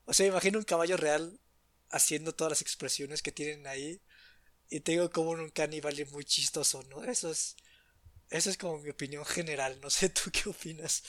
O 0.06 0.12
sea, 0.14 0.26
imagino 0.26 0.58
un 0.58 0.64
caballo 0.64 0.96
real 0.96 1.38
haciendo 1.90 2.34
todas 2.34 2.52
las 2.52 2.62
expresiones 2.62 3.22
que 3.22 3.32
tienen 3.32 3.66
ahí 3.66 4.00
y 4.70 4.80
tengo 4.80 5.10
como 5.10 5.30
un 5.30 5.50
caníbal 5.50 5.94
muy 6.12 6.24
chistoso, 6.24 6.82
¿no? 6.84 7.04
Eso 7.04 7.30
es... 7.30 7.56
Eso 8.34 8.50
es 8.50 8.58
como 8.58 8.78
mi 8.78 8.90
opinión 8.90 9.24
general, 9.24 9.78
no 9.80 9.88
sé 9.90 10.08
tú 10.08 10.22
qué 10.32 10.48
opinas. 10.48 11.04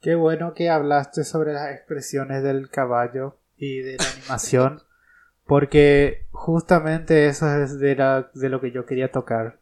Qué 0.00 0.14
bueno 0.14 0.54
que 0.54 0.70
hablaste 0.70 1.24
sobre 1.24 1.52
las 1.52 1.70
expresiones 1.74 2.42
del 2.42 2.70
caballo 2.70 3.38
y 3.58 3.80
de 3.80 3.98
la 3.98 4.10
animación, 4.12 4.82
porque 5.44 6.26
justamente 6.30 7.26
eso 7.26 7.54
es 7.54 7.78
de, 7.78 7.96
la, 7.96 8.30
de 8.32 8.48
lo 8.48 8.62
que 8.62 8.72
yo 8.72 8.86
quería 8.86 9.12
tocar. 9.12 9.60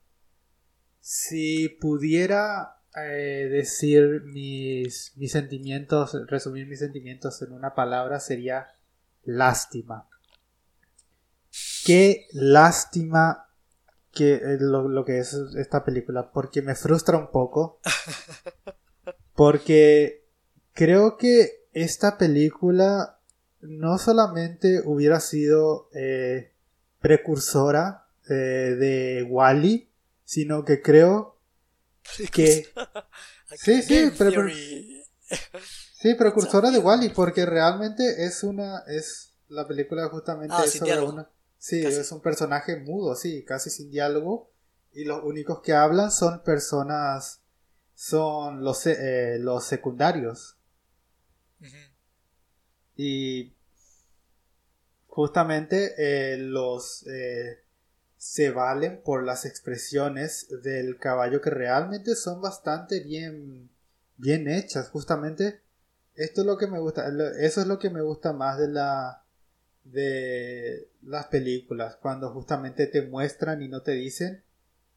Si 1.00 1.68
pudiera 1.68 2.76
eh, 2.94 3.48
decir 3.50 4.22
mis, 4.26 5.12
mis 5.16 5.32
sentimientos, 5.32 6.16
resumir 6.28 6.68
mis 6.68 6.78
sentimientos 6.78 7.42
en 7.42 7.50
una 7.50 7.74
palabra, 7.74 8.20
sería 8.20 8.68
lástima. 9.24 10.08
Qué 11.84 12.28
lástima 12.30 13.47
que 14.18 14.34
eh, 14.34 14.58
lo, 14.58 15.04
que 15.04 15.20
es 15.20 15.32
esta 15.56 15.84
película, 15.84 16.32
porque 16.32 16.60
me 16.60 16.74
frustra 16.74 17.16
un 17.16 17.30
poco. 17.30 17.80
Porque 19.34 20.26
creo 20.72 21.16
que 21.16 21.68
esta 21.72 22.18
película 22.18 23.20
no 23.60 23.96
solamente 23.96 24.82
hubiera 24.84 25.20
sido 25.20 25.88
eh, 25.94 26.54
precursora 26.98 28.08
de 28.28 29.24
Wally, 29.30 29.88
sino 30.24 30.64
que 30.64 30.82
creo 30.82 31.38
que... 32.32 32.66
sí, 33.56 33.82
sí, 33.82 34.10
sí, 35.94 36.14
precursora 36.14 36.72
de 36.72 36.78
Wally, 36.80 37.10
porque 37.10 37.46
realmente 37.46 38.26
es 38.26 38.42
una... 38.42 38.80
es 38.88 39.34
La 39.48 39.68
película 39.68 40.08
justamente 40.08 40.56
ah, 40.58 40.64
es 40.64 40.72
sobre 40.72 41.00
una... 41.00 41.30
Sí, 41.68 41.84
es 41.84 42.10
un 42.12 42.22
personaje 42.22 42.76
mudo, 42.76 43.14
sí, 43.14 43.44
casi 43.44 43.68
sin 43.68 43.90
diálogo. 43.90 44.50
Y 44.94 45.04
los 45.04 45.22
únicos 45.22 45.60
que 45.60 45.74
hablan 45.74 46.10
son 46.10 46.42
personas... 46.42 47.42
Son 47.94 48.64
los, 48.64 48.86
eh, 48.86 49.36
los 49.38 49.64
secundarios. 49.64 50.56
Y 52.96 53.52
justamente 55.08 55.92
eh, 55.98 56.38
los 56.38 57.06
eh, 57.06 57.58
se 58.16 58.50
valen 58.50 59.02
por 59.02 59.22
las 59.24 59.44
expresiones 59.44 60.46
del 60.62 60.96
caballo 60.96 61.42
que 61.42 61.50
realmente 61.50 62.14
son 62.14 62.40
bastante 62.40 63.00
bien 63.00 63.68
bien 64.16 64.48
hechas 64.48 64.90
justamente 64.90 65.60
esto 66.14 66.42
es 66.42 66.46
lo 66.46 66.56
que 66.56 66.68
me 66.68 66.78
gusta 66.78 67.08
eso 67.40 67.60
es 67.60 67.66
lo 67.66 67.80
que 67.80 67.90
me 67.90 68.00
gusta 68.00 68.32
más 68.32 68.58
de 68.58 68.68
la 68.68 69.24
de 69.92 70.88
las 71.02 71.26
películas 71.26 71.96
cuando 71.96 72.30
justamente 72.30 72.86
te 72.86 73.02
muestran 73.02 73.62
y 73.62 73.68
no 73.68 73.82
te 73.82 73.92
dicen 73.92 74.42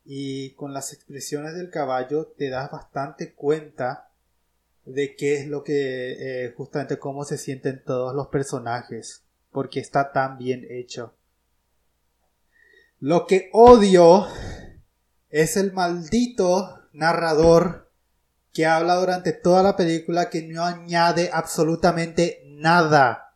y 0.04 0.52
con 0.52 0.74
las 0.74 0.94
expresiones 0.94 1.54
del 1.56 1.70
caballo 1.70 2.34
te 2.38 2.50
das 2.50 2.72
bastante 2.72 3.34
cuenta 3.34 4.10
de 4.86 5.16
qué 5.16 5.36
es 5.38 5.48
lo 5.48 5.64
que 5.64 6.46
eh, 6.46 6.54
justamente 6.58 6.98
cómo 6.98 7.24
se 7.24 7.38
sienten 7.38 7.84
todos 7.84 8.16
los 8.16 8.28
personajes 8.28 9.24
porque 9.52 9.80
está 9.80 10.12
tan 10.12 10.38
bien 10.38 10.66
hecho. 10.70 11.14
Lo 13.00 13.28
que 13.28 13.50
odio 13.54 14.28
es 15.30 15.58
el 15.58 15.72
maldito 15.74 16.88
narrador 16.94 17.92
que 18.54 18.66
habla 18.66 18.96
durante 18.96 19.32
toda 19.32 19.64
la 19.64 19.76
película 19.76 20.30
que 20.30 20.44
no 20.44 20.64
añade 20.64 21.30
absolutamente 21.32 22.44
nada 22.46 23.31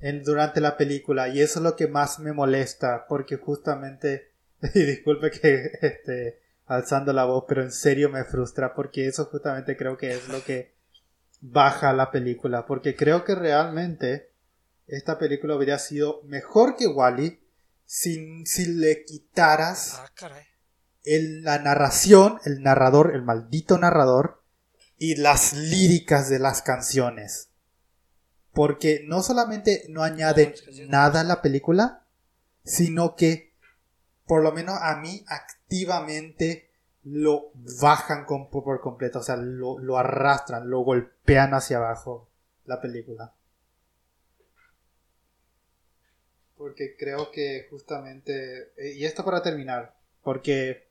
en, 0.00 0.22
durante 0.22 0.60
la 0.60 0.76
película 0.76 1.28
y 1.28 1.40
eso 1.40 1.58
es 1.58 1.64
lo 1.64 1.76
que 1.76 1.88
más 1.88 2.18
me 2.18 2.32
molesta 2.32 3.06
porque 3.08 3.36
justamente 3.36 4.32
y 4.74 4.84
disculpe 4.84 5.30
que 5.30 5.70
esté 5.80 6.40
alzando 6.66 7.12
la 7.12 7.24
voz 7.24 7.44
pero 7.48 7.62
en 7.62 7.72
serio 7.72 8.08
me 8.10 8.24
frustra 8.24 8.74
porque 8.74 9.06
eso 9.06 9.26
justamente 9.26 9.76
creo 9.76 9.96
que 9.96 10.12
es 10.12 10.28
lo 10.28 10.42
que 10.44 10.74
baja 11.40 11.92
la 11.92 12.10
película 12.10 12.66
porque 12.66 12.96
creo 12.96 13.24
que 13.24 13.34
realmente 13.34 14.30
esta 14.86 15.18
película 15.18 15.56
hubiera 15.56 15.78
sido 15.78 16.22
mejor 16.24 16.76
que 16.76 16.86
Wally 16.86 17.40
si, 17.88 18.44
si 18.44 18.66
le 18.66 19.04
quitaras 19.04 19.98
ah, 19.98 20.30
el, 21.04 21.42
la 21.42 21.58
narración, 21.58 22.38
el 22.44 22.62
narrador, 22.62 23.14
el 23.14 23.22
maldito 23.22 23.78
narrador, 23.78 24.42
y 24.98 25.16
las 25.16 25.54
líricas 25.54 26.28
de 26.28 26.38
las 26.38 26.60
canciones. 26.60 27.47
Porque 28.58 29.04
no 29.06 29.22
solamente 29.22 29.84
no 29.88 30.02
añaden 30.02 30.52
nada 30.88 31.20
a 31.20 31.24
la 31.24 31.40
película, 31.42 32.02
sino 32.64 33.14
que, 33.14 33.54
por 34.26 34.42
lo 34.42 34.50
menos 34.50 34.76
a 34.82 34.96
mí, 34.96 35.24
activamente 35.28 36.68
lo 37.04 37.52
bajan 37.80 38.26
por 38.26 38.80
completo, 38.80 39.20
o 39.20 39.22
sea, 39.22 39.36
lo, 39.36 39.78
lo 39.78 39.96
arrastran, 39.96 40.68
lo 40.68 40.80
golpean 40.80 41.54
hacia 41.54 41.76
abajo 41.76 42.28
la 42.64 42.80
película. 42.80 43.32
porque 46.56 46.96
creo 46.96 47.30
que 47.30 47.68
justamente, 47.70 48.72
eh, 48.76 48.94
y 48.96 49.04
esto 49.04 49.24
para 49.24 49.42
terminar, 49.42 49.94
porque 50.24 50.88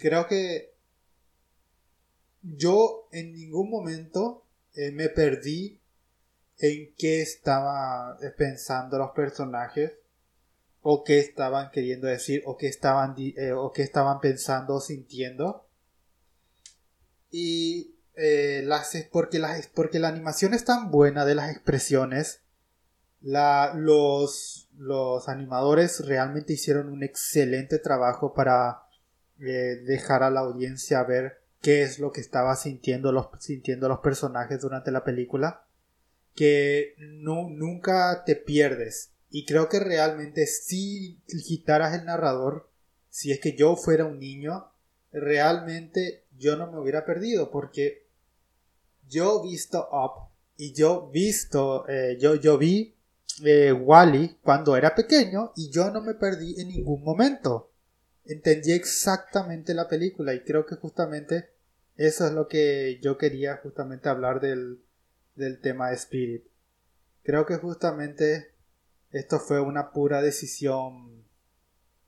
creo 0.00 0.28
que 0.28 0.72
yo 2.42 3.08
en 3.10 3.32
ningún 3.32 3.68
momento 3.68 4.46
eh, 4.74 4.92
me 4.92 5.08
perdí 5.08 5.80
en 6.58 6.94
qué 6.96 7.22
estaban 7.22 8.16
pensando 8.36 8.98
los 8.98 9.10
personajes 9.12 9.92
o 10.82 11.04
qué 11.04 11.18
estaban 11.18 11.70
queriendo 11.70 12.06
decir 12.06 12.42
o 12.46 12.56
qué 12.56 12.68
estaban 12.68 13.14
eh, 13.18 13.52
o 13.52 13.72
qué 13.72 13.82
estaban 13.82 14.20
pensando 14.20 14.74
o 14.74 14.80
sintiendo 14.80 15.66
y 17.30 17.94
las 18.16 18.96
porque 19.12 19.38
las 19.38 19.68
porque 19.68 20.00
la 20.00 20.08
animación 20.08 20.52
es 20.52 20.64
tan 20.64 20.90
buena 20.90 21.24
de 21.24 21.36
las 21.36 21.50
expresiones 21.50 22.40
la, 23.20 23.72
los, 23.74 24.68
los 24.76 25.28
animadores 25.28 26.04
realmente 26.06 26.52
hicieron 26.52 26.88
un 26.88 27.02
excelente 27.02 27.78
trabajo 27.78 28.34
para 28.34 28.82
eh, 29.40 29.82
dejar 29.84 30.22
a 30.22 30.30
la 30.30 30.40
audiencia 30.40 31.02
ver 31.02 31.42
qué 31.60 31.82
es 31.82 31.98
lo 31.98 32.12
que 32.12 32.20
estaba 32.20 32.54
sintiendo 32.56 33.12
los, 33.12 33.28
sintiendo 33.40 33.88
los 33.88 33.98
personajes 33.98 34.60
durante 34.60 34.90
la 34.90 35.04
película. 35.04 35.64
Que 36.38 36.94
no, 36.98 37.48
nunca 37.50 38.22
te 38.24 38.36
pierdes. 38.36 39.10
Y 39.28 39.44
creo 39.44 39.68
que 39.68 39.80
realmente 39.80 40.46
si 40.46 41.20
quitaras 41.44 41.98
el 41.98 42.04
narrador, 42.04 42.70
si 43.10 43.32
es 43.32 43.40
que 43.40 43.56
yo 43.56 43.74
fuera 43.74 44.04
un 44.04 44.20
niño, 44.20 44.70
realmente 45.10 46.26
yo 46.38 46.56
no 46.56 46.70
me 46.70 46.78
hubiera 46.78 47.04
perdido 47.04 47.50
porque 47.50 48.06
yo 49.08 49.42
visto 49.42 49.88
Up 49.90 50.30
y 50.56 50.74
yo 50.74 51.10
visto, 51.10 51.88
eh, 51.88 52.16
yo, 52.20 52.36
yo 52.36 52.56
vi 52.56 52.94
eh, 53.44 53.72
Wally 53.72 54.38
cuando 54.40 54.76
era 54.76 54.94
pequeño 54.94 55.52
y 55.56 55.70
yo 55.70 55.90
no 55.90 56.02
me 56.02 56.14
perdí 56.14 56.60
en 56.60 56.68
ningún 56.68 57.02
momento. 57.02 57.72
Entendí 58.24 58.70
exactamente 58.70 59.74
la 59.74 59.88
película 59.88 60.34
y 60.34 60.44
creo 60.44 60.64
que 60.64 60.76
justamente 60.76 61.50
eso 61.96 62.28
es 62.28 62.32
lo 62.32 62.46
que 62.46 63.00
yo 63.02 63.18
quería 63.18 63.56
justamente 63.56 64.08
hablar 64.08 64.40
del, 64.40 64.84
del 65.38 65.60
tema 65.60 65.90
de 65.90 65.96
Spirit. 65.96 66.44
Creo 67.22 67.46
que 67.46 67.56
justamente 67.56 68.52
esto 69.10 69.38
fue 69.38 69.60
una 69.60 69.92
pura 69.92 70.20
decisión 70.20 71.24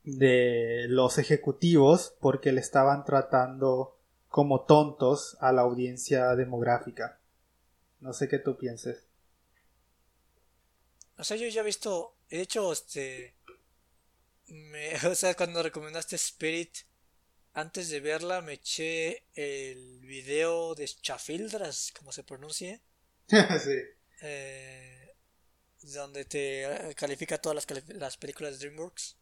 de 0.03 0.85
los 0.87 1.17
ejecutivos 1.17 2.15
porque 2.19 2.51
le 2.51 2.61
estaban 2.61 3.05
tratando 3.05 3.97
como 4.27 4.61
tontos 4.65 5.37
a 5.41 5.51
la 5.51 5.61
audiencia 5.61 6.35
demográfica. 6.35 7.19
No 7.99 8.13
sé 8.13 8.27
qué 8.27 8.39
tú 8.39 8.57
pienses. 8.57 9.05
O 11.17 11.23
sea, 11.23 11.37
yo 11.37 11.47
ya 11.47 11.61
he 11.61 11.65
visto. 11.65 12.15
De 12.29 12.41
hecho, 12.41 12.71
este. 12.71 13.35
Me, 14.47 14.95
o 15.07 15.15
sea, 15.15 15.35
cuando 15.35 15.61
recomendaste 15.61 16.15
Spirit, 16.15 16.77
antes 17.53 17.89
de 17.89 17.99
verla 17.99 18.41
me 18.41 18.53
eché 18.53 19.23
el 19.35 19.99
video 19.99 20.73
de 20.73 20.87
Chafildras, 20.87 21.93
como 21.97 22.11
se 22.11 22.23
pronuncie. 22.23 22.81
sí. 23.63 23.77
Eh, 24.21 25.15
donde 25.81 26.25
te 26.25 26.93
califica 26.95 27.39
todas 27.39 27.55
las, 27.55 27.87
las 27.87 28.17
películas 28.17 28.53
de 28.53 28.67
DreamWorks. 28.67 29.17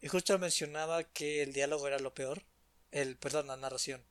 Y 0.00 0.08
justo 0.08 0.38
mencionaba 0.38 1.04
que 1.04 1.42
el 1.42 1.52
diálogo 1.52 1.86
era 1.86 1.98
lo 1.98 2.14
peor. 2.14 2.42
El, 2.90 3.16
perdón, 3.16 3.48
la 3.48 3.56
narración. 3.56 4.04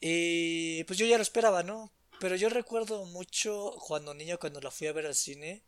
Y 0.00 0.84
pues 0.84 0.98
yo 0.98 1.06
ya 1.06 1.16
lo 1.16 1.22
esperaba, 1.22 1.62
¿no? 1.62 1.92
Pero 2.20 2.36
yo 2.36 2.48
recuerdo 2.48 3.04
mucho 3.06 3.76
cuando 3.86 4.14
niño, 4.14 4.38
cuando 4.38 4.60
la 4.60 4.70
fui 4.70 4.86
a 4.86 4.92
ver 4.92 5.06
al 5.06 5.14
cine. 5.14 5.64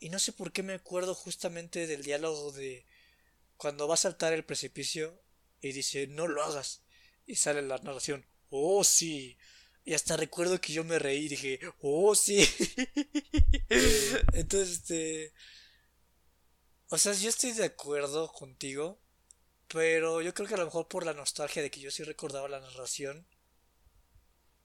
Y 0.00 0.10
no 0.10 0.18
sé 0.18 0.32
por 0.32 0.52
qué 0.52 0.62
me 0.62 0.74
acuerdo 0.74 1.14
justamente 1.14 1.86
del 1.86 2.02
diálogo 2.02 2.52
de 2.52 2.86
cuando 3.56 3.88
va 3.88 3.94
a 3.94 3.96
saltar 3.96 4.32
el 4.32 4.44
precipicio 4.44 5.20
y 5.60 5.72
dice, 5.72 6.06
no 6.06 6.28
lo 6.28 6.42
hagas. 6.42 6.82
Y 7.26 7.36
sale 7.36 7.62
la 7.62 7.78
narración, 7.78 8.26
oh 8.50 8.84
sí. 8.84 9.36
Y 9.88 9.94
hasta 9.94 10.18
recuerdo 10.18 10.60
que 10.60 10.74
yo 10.74 10.84
me 10.84 10.98
reí 10.98 11.24
y 11.24 11.28
dije, 11.28 11.60
oh 11.80 12.14
sí. 12.14 12.46
Entonces, 14.34 14.80
este... 14.80 15.32
O 16.90 16.98
sea, 16.98 17.14
yo 17.14 17.30
estoy 17.30 17.52
de 17.52 17.64
acuerdo 17.64 18.30
contigo, 18.30 19.00
pero 19.66 20.20
yo 20.20 20.34
creo 20.34 20.46
que 20.46 20.52
a 20.52 20.58
lo 20.58 20.66
mejor 20.66 20.88
por 20.88 21.06
la 21.06 21.14
nostalgia 21.14 21.62
de 21.62 21.70
que 21.70 21.80
yo 21.80 21.90
sí 21.90 22.02
recordaba 22.02 22.50
la 22.50 22.60
narración, 22.60 23.26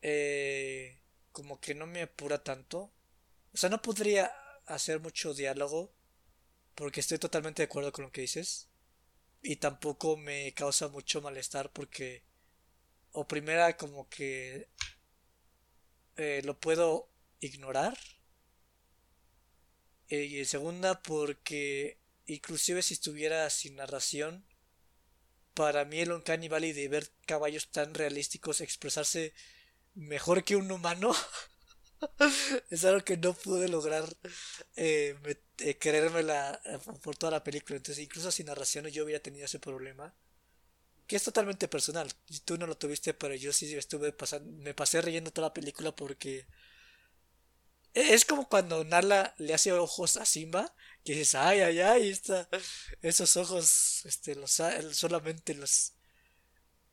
eh, 0.01 0.99
como 1.31 1.61
que 1.61 1.73
no 1.73 1.87
me 1.87 2.01
apura 2.01 2.43
tanto. 2.43 2.91
O 3.53 3.57
sea, 3.57 3.69
no 3.69 3.81
podría 3.81 4.29
hacer 4.65 4.99
mucho 4.99 5.33
diálogo, 5.33 5.93
porque 6.75 6.99
estoy 6.99 7.17
totalmente 7.17 7.61
de 7.61 7.67
acuerdo 7.67 7.93
con 7.93 8.03
lo 8.03 8.11
que 8.11 8.19
dices. 8.19 8.67
Y 9.41 9.55
tampoco 9.55 10.17
me 10.17 10.53
causa 10.53 10.89
mucho 10.89 11.21
malestar 11.21 11.71
porque, 11.71 12.25
o 13.13 13.25
primera, 13.25 13.77
como 13.77 14.09
que 14.09 14.67
eh, 16.17 16.41
lo 16.43 16.59
puedo 16.59 17.09
ignorar. 17.39 17.97
Y 20.09 20.45
segunda, 20.45 21.01
porque 21.01 21.97
inclusive 22.27 22.83
si 22.83 22.93
estuviera 22.93 23.49
sin 23.49 23.75
narración, 23.75 24.45
para 25.53 25.85
mí 25.85 25.99
el 25.99 26.11
Uncanny 26.11 26.47
Valley 26.47 26.73
de 26.73 26.87
ver 26.87 27.09
caballos 27.25 27.69
tan 27.71 27.93
realísticos 27.93 28.61
expresarse 28.61 29.33
mejor 29.95 30.43
que 30.43 30.55
un 30.55 30.71
humano 30.71 31.15
es 32.69 32.85
algo 32.85 33.03
que 33.03 33.17
no 33.17 33.33
pude 33.33 33.67
lograr 33.69 34.05
eh, 34.75 35.15
eh 35.59 35.77
creérmela 35.77 36.59
eh, 36.65 36.79
por 37.01 37.15
toda 37.15 37.31
la 37.31 37.43
película. 37.43 37.77
Entonces, 37.77 38.03
incluso 38.03 38.31
sin 38.31 38.47
narración 38.47 38.87
yo 38.87 39.03
hubiera 39.03 39.21
tenido 39.21 39.45
ese 39.45 39.59
problema. 39.59 40.13
Es 41.15 41.23
totalmente 41.23 41.67
personal. 41.67 42.11
Tú 42.45 42.57
no 42.57 42.67
lo 42.67 42.77
tuviste, 42.77 43.13
pero 43.13 43.35
yo 43.35 43.53
sí 43.53 43.73
estuve 43.75 44.11
pasando. 44.11 44.51
Me 44.63 44.73
pasé 44.73 45.01
riendo 45.01 45.31
toda 45.31 45.49
la 45.49 45.53
película 45.53 45.95
porque. 45.95 46.47
E, 47.93 48.13
es 48.13 48.25
como 48.25 48.49
cuando 48.49 48.83
Nala 48.83 49.35
le 49.37 49.53
hace 49.53 49.71
ojos 49.73 50.17
a 50.17 50.25
Simba 50.25 50.73
que 51.03 51.13
dices, 51.13 51.35
ay, 51.35 51.61
ay, 51.61 51.79
ay, 51.81 52.09
está, 52.09 52.47
esos 53.01 53.37
ojos, 53.37 54.05
este, 54.05 54.35
los, 54.35 54.51
solamente 54.93 55.53
los, 55.53 55.93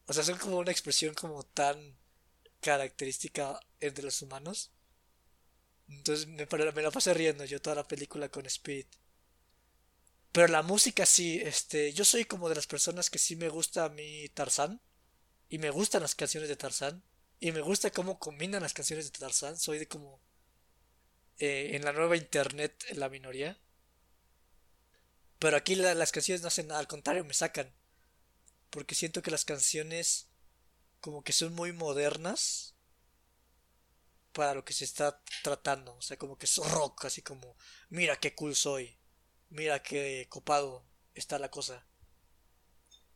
o 0.07 0.13
sea, 0.13 0.25
son 0.25 0.39
como 0.39 0.59
una 0.59 0.73
expresión 0.73 1.15
como 1.15 1.45
tan 1.45 1.97
característica 2.61 3.61
entre 3.81 4.05
los 4.05 4.21
humanos. 4.23 4.73
Entonces 5.89 6.27
me, 6.27 6.47
me 6.47 6.83
la 6.83 6.91
pasé 6.91 7.15
riendo 7.15 7.45
yo 7.45 7.61
toda 7.63 7.77
la 7.77 7.89
película 7.89 8.29
con 8.29 8.47
Speed. 8.47 8.87
Pero 10.33 10.49
la 10.49 10.63
música 10.63 11.07
sí, 11.07 11.41
este, 11.43 11.93
yo 11.93 12.05
soy 12.05 12.25
como 12.25 12.49
de 12.49 12.55
las 12.55 12.67
personas 12.67 13.11
que 13.11 13.19
sí 13.19 13.37
me 13.37 13.49
gusta 13.49 13.85
a 13.85 13.89
mí 13.89 14.29
Tarzán. 14.31 14.81
Y 15.49 15.59
me 15.59 15.71
gustan 15.71 16.03
las 16.03 16.15
canciones 16.15 16.49
de 16.49 16.57
Tarzán. 16.57 17.03
Y 17.41 17.53
me 17.53 17.61
gusta 17.61 17.91
cómo 17.91 18.19
combinan 18.19 18.63
las 18.63 18.75
canciones 18.75 19.11
de 19.11 19.19
Tarzán. 19.19 19.59
Soy 19.59 19.79
de 19.79 19.89
como... 19.89 20.21
Eh, 21.39 21.75
en 21.75 21.85
la 21.85 21.93
nueva 21.93 22.17
internet, 22.17 22.85
en 22.89 23.01
la 23.01 23.09
minoría. 23.09 23.59
Pero 25.39 25.57
aquí 25.57 25.75
las 25.75 26.13
canciones 26.13 26.43
no 26.43 26.49
hacen 26.49 26.69
nada, 26.69 26.81
al 26.81 26.87
contrario, 26.87 27.25
me 27.25 27.33
sacan. 27.33 27.75
Porque 28.69 28.95
siento 28.95 29.23
que 29.23 29.31
las 29.31 29.47
canciones 29.47 30.29
como 31.01 31.25
que 31.25 31.33
son 31.33 31.55
muy 31.55 31.73
modernas 31.73 32.75
para 34.33 34.55
lo 34.55 34.65
que 34.65 34.75
se 34.75 34.85
está 34.85 35.23
tratando. 35.43 35.95
O 35.97 36.03
sea, 36.03 36.19
como 36.19 36.37
que 36.37 36.47
es 36.47 36.57
rock, 36.57 37.07
así 37.07 37.23
como, 37.23 37.57
mira 37.89 38.17
qué 38.17 38.35
cool 38.35 38.55
soy, 38.55 39.00
mira 39.51 39.83
qué 39.83 40.27
copado 40.29 40.85
está 41.15 41.39
la 41.39 41.51
cosa. 41.51 41.87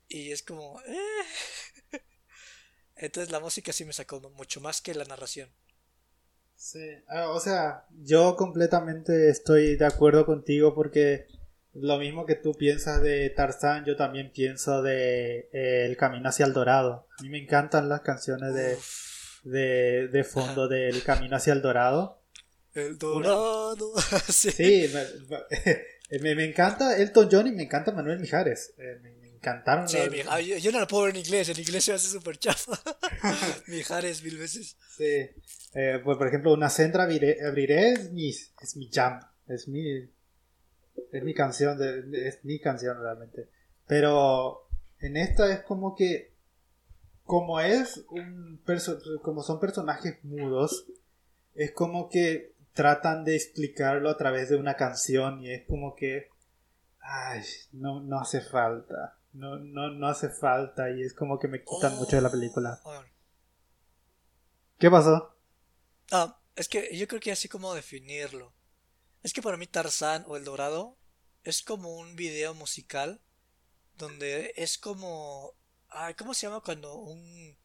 Y 0.08 0.30
es 0.32 0.42
como... 0.42 0.80
Eh. 0.82 2.00
Entonces 2.96 3.32
la 3.32 3.40
música 3.40 3.72
sí 3.72 3.84
me 3.84 3.92
sacó 3.92 4.20
mucho 4.30 4.60
más 4.60 4.80
que 4.80 4.94
la 4.94 5.04
narración. 5.04 5.50
Sí, 6.56 6.86
ah, 7.08 7.30
o 7.30 7.40
sea, 7.40 7.84
yo 7.90 8.36
completamente 8.36 9.28
estoy 9.28 9.76
de 9.76 9.84
acuerdo 9.84 10.24
contigo 10.24 10.74
porque 10.74 11.26
lo 11.72 11.98
mismo 11.98 12.24
que 12.24 12.36
tú 12.36 12.54
piensas 12.54 13.02
de 13.02 13.28
Tarzán, 13.30 13.84
yo 13.84 13.96
también 13.96 14.30
pienso 14.32 14.80
de 14.80 15.50
eh, 15.52 15.86
El 15.86 15.96
Camino 15.96 16.28
hacia 16.28 16.46
el 16.46 16.52
Dorado. 16.52 17.08
A 17.18 17.22
mí 17.22 17.28
me 17.28 17.42
encantan 17.42 17.88
las 17.88 18.02
canciones 18.02 18.54
de, 18.54 18.78
de, 19.42 20.08
de 20.08 20.24
fondo 20.24 20.68
del 20.68 21.02
Camino 21.02 21.36
hacia 21.36 21.52
el 21.52 21.62
Dorado. 21.62 22.22
El 22.72 22.96
Dorado. 22.96 23.92
sí, 24.28 24.88
me, 24.92 25.04
me, 25.28 25.42
encanta 26.44 26.96
Elton 26.96 27.28
John 27.30 27.46
y 27.46 27.52
me 27.52 27.64
encanta 27.64 27.92
Manuel 27.92 28.20
Mijares. 28.20 28.74
Eh, 28.78 28.98
me, 29.02 29.28
encantaron. 29.34 29.88
Sí, 29.88 29.98
yo, 30.60 30.72
no 30.72 30.80
lo 30.80 30.86
puedo 30.86 31.04
ver 31.04 31.14
en 31.14 31.20
inglés, 31.20 31.48
en 31.50 31.58
inglés 31.58 31.84
se 31.84 31.92
hace 31.92 32.08
súper 32.08 32.38
chafa. 32.38 32.80
Mijares 33.66 34.22
mil 34.22 34.38
veces. 34.38 34.76
Sí. 34.96 35.28
Eh, 35.74 36.00
pues, 36.02 36.16
por 36.16 36.26
ejemplo, 36.28 36.52
una 36.54 36.70
centra 36.70 37.02
abriré, 37.04 37.92
es, 37.92 38.10
mi, 38.12 38.30
es 38.30 38.76
mi 38.76 38.88
jam. 38.90 39.20
Es 39.46 39.68
mi, 39.68 40.08
es 41.12 41.22
mi 41.22 41.34
canción, 41.34 41.78
de, 41.78 42.28
es 42.28 42.44
mi 42.44 42.58
canción 42.58 42.98
realmente. 43.00 43.48
Pero 43.86 44.66
en 45.00 45.16
esta 45.16 45.52
es 45.52 45.60
como 45.60 45.94
que, 45.94 46.32
como 47.24 47.60
es 47.60 48.04
un 48.10 48.62
como 49.22 49.42
son 49.42 49.60
personajes 49.60 50.24
mudos, 50.24 50.86
es 51.54 51.72
como 51.72 52.08
que 52.08 52.53
tratan 52.74 53.24
de 53.24 53.36
explicarlo 53.36 54.10
a 54.10 54.16
través 54.16 54.50
de 54.50 54.56
una 54.56 54.76
canción 54.76 55.40
y 55.40 55.52
es 55.52 55.66
como 55.66 55.94
que, 55.94 56.28
ay, 57.00 57.42
no, 57.72 58.00
no 58.00 58.20
hace 58.20 58.40
falta. 58.40 59.18
No, 59.32 59.56
no, 59.56 59.90
no 59.90 60.08
hace 60.08 60.28
falta 60.28 60.90
y 60.90 61.02
es 61.02 61.14
como 61.14 61.38
que 61.38 61.48
me 61.48 61.64
quitan 61.64 61.96
mucho 61.96 62.16
de 62.16 62.22
la 62.22 62.30
película. 62.30 62.80
Oh, 62.84 63.02
¿Qué 64.78 64.90
pasó? 64.90 65.36
Ah, 66.10 66.38
es 66.56 66.68
que 66.68 66.96
yo 66.96 67.08
creo 67.08 67.20
que 67.20 67.32
así 67.32 67.48
como 67.48 67.74
definirlo. 67.74 68.52
Es 69.22 69.32
que 69.32 69.42
para 69.42 69.56
mí 69.56 69.66
Tarzán 69.66 70.24
o 70.28 70.36
El 70.36 70.44
Dorado 70.44 70.98
es 71.42 71.62
como 71.62 71.96
un 71.96 72.16
video 72.16 72.54
musical 72.54 73.20
donde 73.96 74.52
es 74.56 74.78
como... 74.78 75.54
Ay, 75.88 76.14
¿Cómo 76.14 76.34
se 76.34 76.46
llama 76.46 76.60
cuando 76.60 76.94
un... 76.96 77.56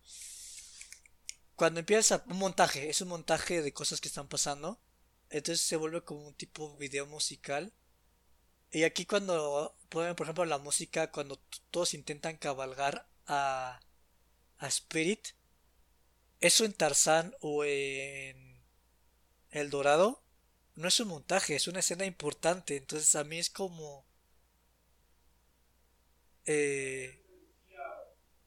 Cuando 1.56 1.80
empieza 1.80 2.24
un 2.28 2.38
montaje, 2.38 2.90
es 2.90 3.02
un 3.02 3.10
montaje 3.10 3.62
de 3.62 3.74
cosas 3.74 4.00
que 4.00 4.08
están 4.08 4.28
pasando. 4.28 4.80
Entonces 5.30 5.66
se 5.66 5.76
vuelve 5.76 6.04
como 6.04 6.28
un 6.28 6.34
tipo 6.34 6.76
video 6.78 7.06
musical. 7.06 7.74
Y 8.72 8.84
aquí 8.84 9.06
cuando 9.06 9.76
ponen, 9.90 10.16
por 10.16 10.26
ejemplo, 10.26 10.46
la 10.46 10.60
música, 10.60 11.12
cuando 11.12 11.38
todos 11.72 11.94
intentan 11.94 12.38
cabalgar 12.38 13.08
a, 13.26 13.80
a 14.58 14.68
Spirit, 14.68 15.30
eso 16.40 16.66
en 16.66 16.74
Tarzán 16.74 17.36
o 17.42 17.64
en 17.66 18.62
El 19.52 19.70
Dorado, 19.70 20.24
no 20.76 20.88
es 20.88 21.00
un 21.00 21.10
montaje, 21.10 21.56
es 21.56 21.68
una 21.68 21.80
escena 21.80 22.06
importante. 22.06 22.78
Entonces 22.78 23.16
a 23.16 23.24
mí 23.24 23.40
es 23.40 23.50
como... 23.50 24.06
Eh, 26.46 27.20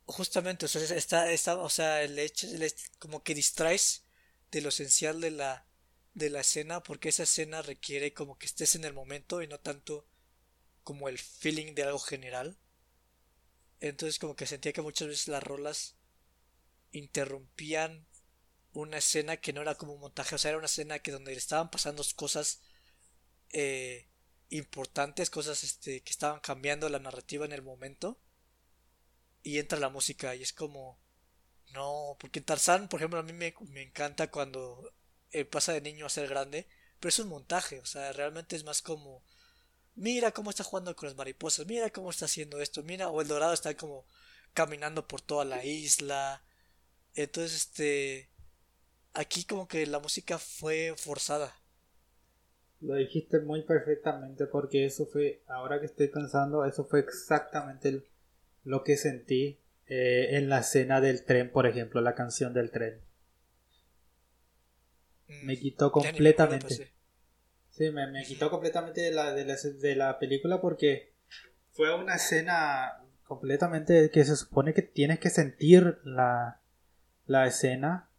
justamente, 0.06 0.66
o 0.66 0.68
sea, 0.68 0.82
está, 0.96 1.30
está, 1.30 1.56
o 1.58 1.70
sea, 1.70 2.02
el 2.02 2.18
hecho, 2.18 2.46
como 2.98 3.22
que 3.22 3.34
distraes 3.34 4.04
de 4.50 4.60
lo 4.60 4.68
esencial 4.70 5.20
de 5.20 5.30
la, 5.30 5.66
de 6.14 6.30
la 6.30 6.40
escena, 6.40 6.82
porque 6.82 7.08
esa 7.08 7.22
escena 7.22 7.62
requiere 7.62 8.12
como 8.12 8.38
que 8.38 8.46
estés 8.46 8.74
en 8.74 8.84
el 8.84 8.92
momento 8.92 9.42
y 9.42 9.48
no 9.48 9.58
tanto 9.58 10.06
como 10.84 11.08
el 11.08 11.18
feeling 11.18 11.74
de 11.74 11.84
algo 11.84 11.98
general. 11.98 12.58
Entonces 13.80 14.18
como 14.18 14.36
que 14.36 14.46
sentía 14.46 14.72
que 14.72 14.82
muchas 14.82 15.08
veces 15.08 15.28
las 15.28 15.42
rolas 15.42 15.96
interrumpían 16.92 18.06
una 18.72 18.98
escena 18.98 19.36
que 19.36 19.52
no 19.52 19.62
era 19.62 19.74
como 19.74 19.94
un 19.94 20.00
montaje, 20.00 20.34
o 20.34 20.38
sea, 20.38 20.50
era 20.50 20.58
una 20.58 20.66
escena 20.66 20.98
que 21.00 21.12
donde 21.12 21.32
estaban 21.32 21.70
pasando 21.70 22.02
cosas 22.16 22.62
eh, 23.50 24.08
importantes, 24.48 25.30
cosas 25.30 25.64
este, 25.64 26.02
que 26.02 26.10
estaban 26.10 26.40
cambiando 26.40 26.88
la 26.88 26.98
narrativa 26.98 27.44
en 27.44 27.52
el 27.52 27.62
momento. 27.62 28.18
Y 29.42 29.58
entra 29.58 29.78
la 29.78 29.88
música 29.88 30.34
y 30.34 30.42
es 30.42 30.52
como... 30.52 30.98
No, 31.72 32.16
porque 32.20 32.40
Tarzán, 32.40 32.88
por 32.88 33.00
ejemplo, 33.00 33.18
a 33.18 33.22
mí 33.22 33.32
me, 33.32 33.54
encanta 33.82 34.30
cuando 34.30 34.92
eh, 35.32 35.44
pasa 35.44 35.72
de 35.72 35.80
niño 35.80 36.06
a 36.06 36.10
ser 36.10 36.28
grande, 36.28 36.66
pero 37.00 37.08
es 37.08 37.18
un 37.18 37.28
montaje, 37.28 37.80
o 37.80 37.86
sea, 37.86 38.12
realmente 38.12 38.56
es 38.56 38.64
más 38.64 38.82
como... 38.82 39.24
Mira 39.94 40.32
cómo 40.32 40.50
está 40.50 40.64
jugando 40.64 40.96
con 40.96 41.08
las 41.08 41.16
mariposas, 41.16 41.66
mira 41.66 41.90
cómo 41.90 42.10
está 42.10 42.24
haciendo 42.24 42.60
esto, 42.60 42.82
mira, 42.82 43.10
o 43.10 43.20
el 43.20 43.28
dorado 43.28 43.52
está 43.52 43.76
como 43.76 44.06
caminando 44.54 45.06
por 45.06 45.20
toda 45.20 45.44
la 45.44 45.64
isla. 45.64 46.42
Entonces, 47.14 47.54
este 47.56 48.32
aquí 49.14 49.44
como 49.44 49.68
que 49.68 49.86
la 49.86 49.98
música 49.98 50.38
fue 50.38 50.94
forzada. 50.96 51.54
Lo 52.80 52.94
dijiste 52.94 53.38
muy 53.40 53.62
perfectamente 53.62 54.46
porque 54.46 54.84
eso 54.84 55.06
fue, 55.06 55.42
ahora 55.46 55.78
que 55.78 55.86
estoy 55.86 56.08
pensando, 56.08 56.64
eso 56.64 56.84
fue 56.84 57.00
exactamente 57.00 58.02
lo 58.64 58.82
que 58.82 58.96
sentí 58.96 59.60
eh, 59.86 60.36
en 60.36 60.48
la 60.48 60.60
escena 60.60 61.00
del 61.00 61.24
tren, 61.24 61.50
por 61.50 61.66
ejemplo, 61.66 62.00
la 62.00 62.14
canción 62.14 62.52
del 62.54 62.70
tren. 62.70 63.00
Mm, 65.40 65.46
me 65.46 65.58
quitó 65.58 65.90
completamente. 65.92 66.92
Sí, 67.70 67.90
me, 67.90 68.06
me, 68.06 68.22
quitó 68.24 68.50
completamente 68.50 69.00
de 69.00 69.12
la, 69.12 69.32
de, 69.32 69.44
la, 69.46 69.56
de 69.56 69.96
la 69.96 70.18
película 70.18 70.60
porque 70.60 71.12
fue 71.72 71.94
una 71.94 72.16
escena 72.16 73.02
completamente 73.24 74.10
que 74.10 74.24
se 74.24 74.36
supone 74.36 74.74
que 74.74 74.82
tienes 74.82 75.18
que 75.18 75.30
sentir 75.30 75.98
la, 76.04 76.60
la 77.26 77.46
escena 77.46 78.10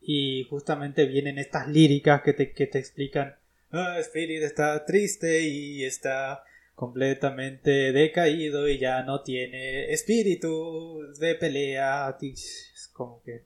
y 0.00 0.44
justamente 0.48 1.06
vienen 1.06 1.38
estas 1.38 1.68
líricas 1.68 2.22
que 2.22 2.32
te, 2.32 2.52
que 2.52 2.66
te 2.66 2.78
explican 2.78 3.36
ah, 3.72 3.98
Spirit 4.00 4.42
está 4.42 4.84
triste 4.84 5.42
y 5.42 5.84
está 5.84 6.44
completamente 6.74 7.92
decaído 7.92 8.68
y 8.68 8.78
ya 8.78 9.02
no 9.02 9.22
tiene 9.22 9.92
espíritu 9.92 11.00
de 11.18 11.34
pelea 11.34 12.16
es 12.20 12.90
como 12.92 13.22
que 13.22 13.44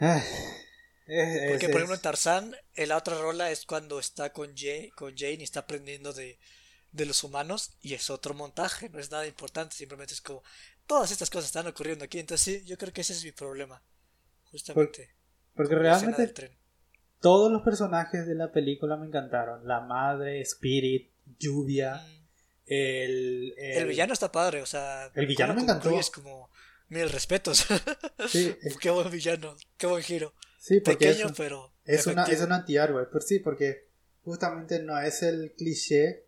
ah, 0.00 0.22
porque 1.06 1.68
por 1.68 1.76
ejemplo 1.76 1.94
en 1.94 2.00
Tarzán 2.00 2.56
la 2.76 2.96
otra 2.96 3.18
rola 3.18 3.50
es 3.50 3.66
cuando 3.66 3.98
está 3.98 4.32
con, 4.32 4.56
Jane, 4.56 4.90
con 4.96 5.16
Jane 5.16 5.38
y 5.40 5.42
está 5.42 5.60
aprendiendo 5.60 6.12
de, 6.12 6.38
de 6.92 7.06
los 7.06 7.24
humanos 7.24 7.76
y 7.82 7.94
es 7.94 8.08
otro 8.08 8.34
montaje, 8.34 8.88
no 8.88 8.98
es 8.98 9.10
nada 9.10 9.26
importante, 9.26 9.74
simplemente 9.74 10.14
es 10.14 10.20
como 10.20 10.42
todas 10.86 11.10
estas 11.10 11.28
cosas 11.28 11.46
están 11.46 11.66
ocurriendo 11.66 12.04
aquí, 12.04 12.18
entonces 12.18 12.62
sí, 12.62 12.64
yo 12.66 12.78
creo 12.78 12.92
que 12.92 13.02
ese 13.02 13.12
es 13.12 13.24
mi 13.24 13.32
problema, 13.32 13.82
justamente. 14.44 15.10
porque 15.54 15.74
realmente 15.74 16.56
todos 17.20 17.50
los 17.50 17.62
personajes 17.62 18.26
de 18.26 18.34
la 18.34 18.52
película 18.52 18.96
me 18.96 19.06
encantaron, 19.06 19.66
la 19.66 19.80
madre, 19.80 20.40
Spirit, 20.42 21.10
Lluvia, 21.38 21.96
mm. 21.96 22.26
el, 22.66 23.54
el, 23.56 23.88
villano 23.88 24.12
está 24.12 24.30
padre, 24.30 24.62
o 24.62 24.66
sea, 24.66 25.10
el 25.14 25.26
villano 25.26 25.54
me 25.54 25.62
encantó. 25.62 25.98
Es 25.98 26.10
como 26.10 26.50
mil 26.88 27.08
respetos. 27.10 27.66
Sí, 28.28 28.54
qué 28.80 28.90
buen 28.90 29.10
villano, 29.10 29.56
qué 29.76 29.86
buen 29.86 30.02
giro. 30.02 30.34
Sí, 30.64 30.80
Pequeño, 30.80 31.26
pero 31.36 31.72
es 31.84 32.06
una 32.06 32.24
es 32.24 32.40
un 32.40 32.52
antihéroe, 32.52 33.06
pero 33.06 33.20
sí, 33.20 33.38
porque 33.38 33.88
justamente 34.22 34.78
no 34.80 34.98
es 34.98 35.22
el 35.22 35.52
cliché 35.52 36.24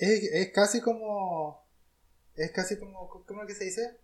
es, 0.00 0.52
casi 0.52 0.80
como. 0.80 1.64
Es 2.34 2.50
casi 2.52 2.78
como. 2.78 3.08
¿Cómo 3.26 3.42
es 3.42 3.48
que 3.48 3.54
se 3.54 3.64
dice? 3.64 3.96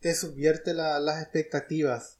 Te 0.00 0.14
subvierte 0.14 0.74
las 0.74 1.22
expectativas. 1.22 2.18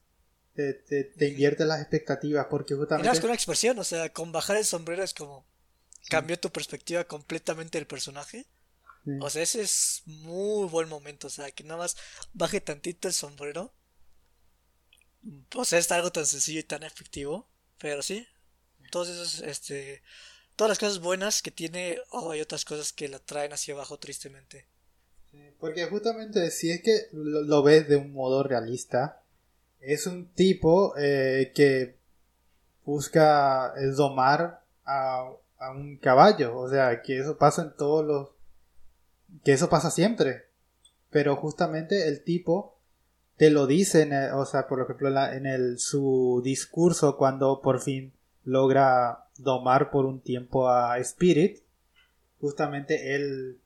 Te, 0.54 0.72
te, 0.72 1.28
invierte 1.28 1.64
las 1.64 1.80
expectativas 1.80 2.46
porque 2.48 2.74
justamente. 2.74 3.10
con 3.18 3.26
una 3.26 3.34
expresión, 3.34 3.78
o 3.78 3.84
sea, 3.84 4.12
con 4.12 4.32
bajar 4.32 4.56
el 4.56 4.64
sombrero 4.64 5.02
es 5.02 5.14
como. 5.14 5.46
Cambió 6.08 6.38
tu 6.38 6.50
perspectiva 6.50 7.04
completamente 7.04 7.78
del 7.78 7.86
personaje. 7.86 8.46
O 9.20 9.28
sea, 9.28 9.42
ese 9.42 9.62
es 9.62 10.02
muy 10.06 10.66
buen 10.68 10.88
momento. 10.88 11.26
O 11.26 11.30
sea, 11.30 11.50
que 11.50 11.64
nada 11.64 11.78
más 11.78 11.96
baje 12.32 12.60
tantito 12.60 13.08
el 13.08 13.14
sombrero. 13.14 13.72
O 15.54 15.64
sea, 15.64 15.78
es 15.78 15.90
algo 15.92 16.10
tan 16.12 16.26
sencillo 16.26 16.60
y 16.60 16.64
tan 16.64 16.82
efectivo. 16.82 17.46
Pero 17.78 18.02
sí. 18.02 18.26
Todos 18.90 19.08
esos, 19.08 19.40
este 19.40 20.02
todas 20.56 20.70
las 20.70 20.78
cosas 20.78 21.00
buenas 21.00 21.42
que 21.42 21.50
tiene, 21.50 21.98
oh, 22.10 22.30
hay 22.30 22.40
otras 22.40 22.64
cosas 22.64 22.92
que 22.92 23.08
la 23.08 23.18
traen 23.18 23.52
hacia 23.52 23.74
abajo 23.74 23.98
tristemente. 23.98 24.66
porque 25.58 25.86
justamente 25.86 26.50
si 26.50 26.70
es 26.70 26.82
que 26.82 27.08
lo, 27.12 27.62
ves 27.62 27.88
de 27.88 27.96
un 27.96 28.12
modo 28.12 28.42
realista, 28.42 29.22
es 29.80 30.06
un 30.06 30.32
tipo 30.32 30.94
eh, 30.96 31.52
que 31.54 31.96
busca 32.84 33.74
domar 33.96 34.62
a, 34.84 35.28
a, 35.58 35.70
un 35.70 35.96
caballo, 35.96 36.56
o 36.58 36.68
sea, 36.70 37.02
que 37.02 37.18
eso 37.18 37.36
pasa 37.36 37.62
en 37.62 37.76
todos 37.76 38.04
los... 38.04 38.28
que 39.42 39.52
eso 39.52 39.68
pasa 39.68 39.90
siempre, 39.90 40.44
pero 41.10 41.36
justamente 41.36 42.08
el 42.08 42.22
tipo 42.22 42.73
te 43.36 43.50
lo 43.50 43.66
dice, 43.66 44.08
o 44.32 44.44
sea, 44.44 44.66
por 44.68 44.80
ejemplo, 44.80 45.08
en 45.32 45.46
el, 45.46 45.78
su 45.78 46.40
discurso 46.44 47.16
cuando 47.16 47.60
por 47.60 47.80
fin 47.80 48.12
logra 48.44 49.26
domar 49.38 49.90
por 49.90 50.06
un 50.06 50.20
tiempo 50.20 50.68
a 50.68 50.98
Spirit, 50.98 51.58
justamente 52.40 53.14
él 53.16 53.58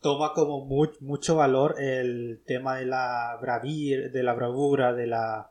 toma 0.00 0.32
como 0.34 0.64
mucho 0.64 1.36
valor 1.36 1.80
el 1.80 2.40
tema 2.46 2.76
de 2.76 2.86
la 2.86 3.36
bravir, 3.40 4.12
de 4.12 4.22
la 4.22 4.34
bravura, 4.34 4.92
de 4.92 5.06
la 5.06 5.50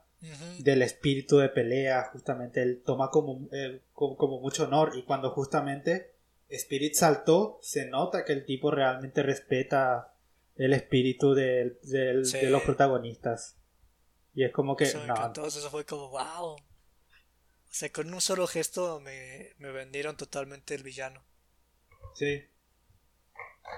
del 0.59 0.81
espíritu 0.81 1.37
de 1.37 1.49
pelea, 1.49 2.09
justamente 2.11 2.61
él 2.63 2.81
toma 2.83 3.09
como, 3.09 3.47
eh, 3.51 3.81
como, 3.93 4.39
mucho 4.39 4.63
honor 4.63 4.93
y 4.95 5.03
cuando 5.03 5.29
justamente 5.29 6.13
Spirit 6.49 6.95
saltó, 6.95 7.59
se 7.61 7.87
nota 7.87 8.25
que 8.25 8.33
el 8.33 8.45
tipo 8.45 8.71
realmente 8.71 9.21
respeta 9.21 10.14
el 10.55 10.73
espíritu 10.73 11.33
de, 11.33 11.77
los 12.49 12.63
protagonistas. 12.63 13.55
Y 14.33 14.43
es 14.43 14.51
como 14.51 14.75
que... 14.75 14.85
Entonces 14.85 15.61
eso 15.61 15.69
fue 15.69 15.85
como, 15.85 16.09
wow. 16.09 16.53
O 16.53 17.77
sea, 17.77 17.91
con 17.91 18.13
un 18.13 18.21
solo 18.21 18.47
gesto 18.47 19.01
me, 19.01 19.53
vendieron 19.59 20.15
totalmente 20.15 20.75
el 20.75 20.83
villano. 20.83 21.21
Sí. 22.13 22.45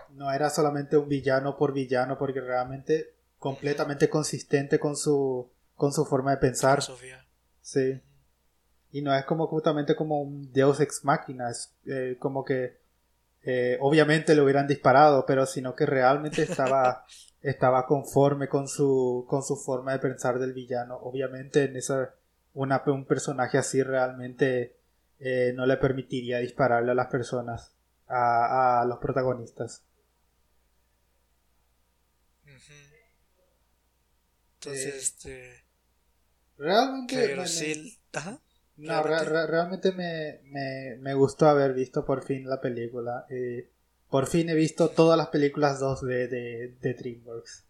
No 0.09 0.31
era 0.31 0.49
solamente 0.49 0.97
un 0.97 1.09
villano 1.09 1.57
por 1.57 1.73
villano, 1.73 2.17
porque 2.17 2.41
realmente 2.41 3.15
completamente 3.39 4.09
consistente 4.09 4.79
con 4.79 4.95
su, 4.95 5.49
con 5.75 5.91
su 5.93 6.05
forma 6.05 6.31
de 6.31 6.37
pensar. 6.37 6.83
Sí. 7.61 8.01
Y 8.91 9.01
no 9.01 9.15
es 9.15 9.25
como 9.25 9.47
justamente 9.47 9.95
como 9.95 10.21
un 10.21 10.51
Deus 10.51 10.79
ex 10.79 11.03
máquina, 11.03 11.49
es 11.49 11.73
eh, 11.85 12.17
como 12.19 12.45
que 12.45 12.77
eh, 13.49 13.77
obviamente 13.79 14.35
le 14.35 14.41
hubieran 14.41 14.67
disparado, 14.67 15.25
pero 15.25 15.45
sino 15.45 15.73
que 15.73 15.85
realmente 15.85 16.41
estaba, 16.41 17.05
estaba 17.41 17.85
conforme 17.85 18.49
con 18.49 18.67
su, 18.67 19.25
con 19.29 19.41
su 19.41 19.55
forma 19.55 19.93
de 19.93 19.99
pensar 19.99 20.37
del 20.37 20.51
villano. 20.51 20.97
Obviamente 20.97 21.63
en 21.63 21.77
esa 21.77 22.13
un 22.51 23.05
personaje 23.05 23.57
así 23.57 23.81
realmente 23.83 24.75
eh, 25.19 25.53
no 25.55 25.65
le 25.65 25.77
permitiría 25.77 26.39
dispararle 26.39 26.91
a 26.91 26.95
las 26.95 27.07
personas, 27.07 27.73
a, 28.09 28.83
los 28.85 28.99
protagonistas. 28.99 29.85
Entonces, 34.55 34.93
eh, 34.93 34.97
este... 34.97 35.65
Realmente... 36.57 37.15
No, 38.77 39.01
realmente 39.01 39.91
me, 39.91 40.39
me, 40.99 41.13
gustó 41.15 41.47
haber 41.47 41.73
visto 41.73 42.05
por 42.05 42.23
fin 42.23 42.47
la 42.47 42.61
película. 42.61 43.25
Eh, 43.29 43.71
por 44.09 44.27
fin 44.27 44.49
he 44.49 44.55
visto 44.55 44.89
todas 44.89 45.17
las 45.17 45.29
películas 45.29 45.79
2 45.79 46.01
de, 46.03 46.27
de, 46.27 46.77
de 46.79 46.93
DreamWorks. 46.93 47.65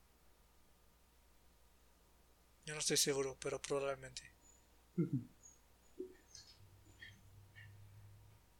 Yo 2.66 2.74
no 2.74 2.82
estoy 2.82 2.98
seguro, 2.98 3.38
pero 3.42 3.62
probablemente. 3.62 4.22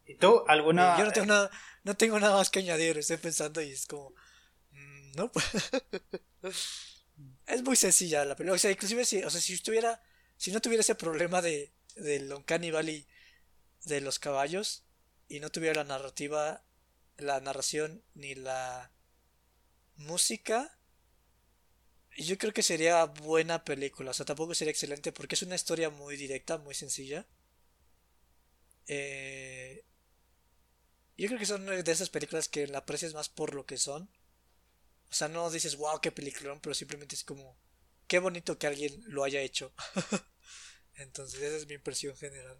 ¿Y 0.06 0.16
tú? 0.16 0.44
¿Alguna.? 0.48 0.98
Yo 0.98 1.04
no 1.04 1.12
tengo 1.12 1.28
nada, 1.28 1.52
no 1.84 1.98
tengo 1.98 2.18
nada 2.18 2.38
más 2.38 2.50
que 2.50 2.60
añadir, 2.60 2.98
estoy 2.98 3.18
pensando 3.18 3.62
y 3.62 3.72
es 3.72 3.86
como. 3.86 4.14
Mm, 4.72 5.12
no. 5.18 5.32
es 7.48 7.64
muy 7.64 7.76
sencilla 7.76 8.24
la 8.24 8.38
película. 8.38 8.56
O 8.56 8.58
sea, 8.58 8.72
inclusive 8.72 9.04
si, 9.04 9.22
o 9.22 9.30
sea, 9.30 9.42
si 9.42 9.54
estuviera. 9.54 10.02
Si 10.38 10.52
no 10.52 10.62
tuviera 10.62 10.80
ese 10.80 10.96
problema 10.96 11.42
de. 11.42 11.74
Del 11.98 12.32
Uncanny 12.32 12.72
Valley 12.72 13.08
de 13.86 14.02
los 14.02 14.20
caballos. 14.20 14.84
Y 15.28 15.40
no 15.40 15.52
tuviera 15.52 15.84
la 15.84 15.90
narrativa. 15.90 16.64
La 17.18 17.40
narración 17.40 18.04
ni 18.14 18.36
la 18.36 18.92
música 19.96 20.78
yo 22.18 22.38
creo 22.38 22.54
que 22.54 22.64
sería 22.64 23.06
buena 23.06 23.64
película, 23.64 24.12
o 24.12 24.14
sea, 24.14 24.26
tampoco 24.26 24.56
sería 24.56 24.72
excelente 24.72 25.12
porque 25.12 25.36
es 25.36 25.44
una 25.44 25.56
historia 25.56 25.90
muy 25.90 26.18
directa, 26.18 26.58
muy 26.58 26.74
sencilla. 26.74 27.28
Eh, 28.88 29.84
yo 31.18 31.28
creo 31.28 31.40
que 31.40 31.46
son 31.46 31.66
de 31.66 31.92
esas 31.92 32.10
películas 32.10 32.48
que 32.50 32.68
la 32.68 32.80
aprecias 32.80 33.14
más 33.14 33.30
por 33.30 33.54
lo 33.54 33.66
que 33.66 33.78
son. 33.78 34.10
O 35.10 35.14
sea, 35.14 35.28
no 35.28 35.50
dices, 35.52 35.78
wow, 35.78 36.02
qué 36.02 36.12
película, 36.12 36.58
pero 36.62 36.74
simplemente 36.74 37.16
es 37.16 37.24
como, 37.24 37.56
qué 38.08 38.20
bonito 38.20 38.58
que 38.58 38.68
alguien 38.68 39.04
lo 39.08 39.24
haya 39.24 39.42
hecho. 39.42 39.72
Entonces, 40.98 41.42
esa 41.42 41.58
es 41.58 41.68
mi 41.68 41.76
impresión 41.76 42.16
general. 42.16 42.58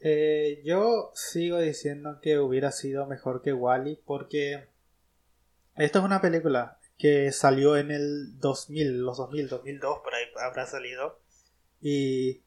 Eh, 0.00 0.62
yo 0.64 1.10
sigo 1.14 1.58
diciendo 1.58 2.18
que 2.20 2.38
hubiera 2.38 2.70
sido 2.70 3.06
mejor 3.06 3.42
que 3.42 3.52
Wally 3.52 4.00
porque 4.04 4.68
esto 5.76 5.98
es 5.98 6.04
una 6.04 6.20
película 6.20 6.78
que 6.98 7.32
salió 7.32 7.76
en 7.76 7.90
el 7.90 8.38
2000, 8.38 9.00
los 9.00 9.18
2000, 9.18 9.48
2002, 9.48 9.98
por 10.02 10.14
ahí 10.14 10.24
habrá 10.40 10.66
salido. 10.66 11.20
Y 11.80 12.42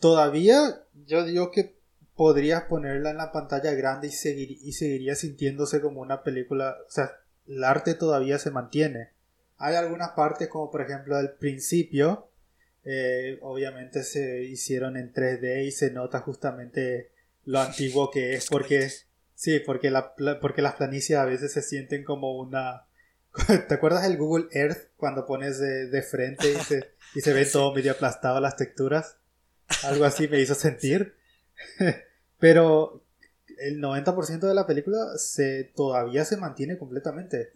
todavía 0.00 0.84
yo 1.06 1.24
digo 1.24 1.50
que 1.50 1.76
podrías 2.16 2.64
ponerla 2.64 3.10
en 3.10 3.18
la 3.18 3.30
pantalla 3.30 3.72
grande 3.72 4.08
y, 4.08 4.10
seguir, 4.10 4.58
y 4.62 4.72
seguiría 4.72 5.14
sintiéndose 5.14 5.80
como 5.80 6.00
una 6.00 6.22
película, 6.22 6.76
o 6.86 6.90
sea, 6.90 7.12
el 7.46 7.62
arte 7.62 7.94
todavía 7.94 8.38
se 8.38 8.50
mantiene. 8.50 9.10
Hay 9.58 9.76
algunas 9.76 10.10
partes 10.10 10.48
como 10.48 10.70
por 10.70 10.82
ejemplo 10.82 11.16
al 11.16 11.34
principio, 11.34 12.25
eh, 12.88 13.38
obviamente 13.42 14.04
se 14.04 14.44
hicieron 14.44 14.96
en 14.96 15.12
3D 15.12 15.66
y 15.66 15.72
se 15.72 15.90
nota 15.90 16.20
justamente 16.20 17.10
lo 17.44 17.60
antiguo 17.60 18.12
que 18.12 18.34
es 18.34 18.46
porque 18.46 18.88
sí 19.34 19.58
porque 19.58 19.90
la, 19.90 20.14
porque 20.40 20.62
las 20.62 20.76
planicies 20.76 21.18
a 21.18 21.24
veces 21.24 21.52
se 21.52 21.62
sienten 21.62 22.04
como 22.04 22.38
una 22.38 22.86
¿te 23.68 23.74
acuerdas 23.74 24.04
del 24.04 24.16
Google 24.16 24.46
Earth 24.52 24.90
cuando 24.96 25.26
pones 25.26 25.58
de, 25.58 26.02
frente 26.02 26.52
y 26.52 26.56
se, 26.56 26.94
y 27.16 27.20
se 27.20 27.32
ve 27.32 27.44
todo 27.52 27.74
medio 27.74 27.92
aplastado 27.92 28.40
las 28.40 28.56
texturas. 28.56 29.16
Algo 29.82 30.04
así 30.04 30.28
me 30.28 30.40
hizo 30.40 30.54
sentir. 30.54 31.16
Pero 32.38 33.04
el 33.58 33.80
90% 33.80 34.38
de 34.40 34.54
la 34.54 34.66
película 34.66 35.18
se 35.18 35.64
todavía 35.74 36.24
se 36.24 36.36
mantiene 36.36 36.78
completamente. 36.78 37.50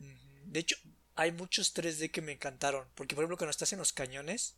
De 0.45 0.61
hecho 0.61 0.77
hay 1.15 1.33
muchos 1.33 1.75
3D 1.75 2.11
que 2.11 2.23
me 2.23 2.33
encantaron 2.33 2.87
porque 2.95 3.15
por 3.15 3.23
ejemplo 3.23 3.37
cuando 3.37 3.51
estás 3.51 3.73
en 3.73 3.79
los 3.79 3.93
cañones 3.93 4.57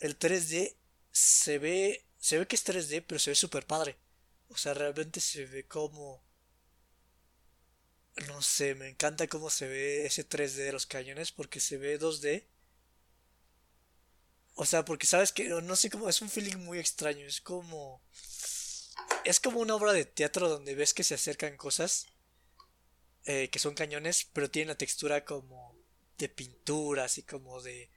el 0.00 0.18
3D 0.18 0.76
se 1.10 1.58
ve, 1.58 2.04
se 2.18 2.38
ve 2.38 2.46
que 2.46 2.56
es 2.56 2.66
3D, 2.66 3.04
pero 3.06 3.18
se 3.18 3.30
ve 3.30 3.36
súper 3.36 3.66
padre. 3.66 3.96
O 4.48 4.56
sea, 4.56 4.74
realmente 4.74 5.20
se 5.20 5.46
ve 5.46 5.66
como... 5.66 6.24
No 8.28 8.40
sé, 8.42 8.74
me 8.74 8.88
encanta 8.88 9.26
cómo 9.26 9.50
se 9.50 9.68
ve 9.68 10.06
ese 10.06 10.26
3D 10.26 10.64
de 10.64 10.72
los 10.72 10.86
cañones 10.86 11.32
porque 11.32 11.60
se 11.60 11.76
ve 11.76 12.00
2D. 12.00 12.46
O 14.54 14.64
sea, 14.64 14.84
porque 14.84 15.06
sabes 15.06 15.32
que, 15.32 15.48
no 15.48 15.76
sé 15.76 15.90
cómo, 15.90 16.08
es 16.08 16.22
un 16.22 16.30
feeling 16.30 16.56
muy 16.56 16.78
extraño, 16.78 17.26
es 17.26 17.40
como... 17.40 18.02
Es 19.24 19.40
como 19.40 19.60
una 19.60 19.74
obra 19.74 19.92
de 19.92 20.04
teatro 20.04 20.48
donde 20.48 20.74
ves 20.74 20.94
que 20.94 21.04
se 21.04 21.14
acercan 21.14 21.56
cosas 21.56 22.06
eh, 23.24 23.50
que 23.50 23.58
son 23.58 23.74
cañones, 23.74 24.24
pero 24.32 24.50
tienen 24.50 24.68
la 24.68 24.78
textura 24.78 25.24
como 25.24 25.76
de 26.16 26.28
pintura, 26.28 27.04
así 27.04 27.22
como 27.22 27.60
de 27.60 27.90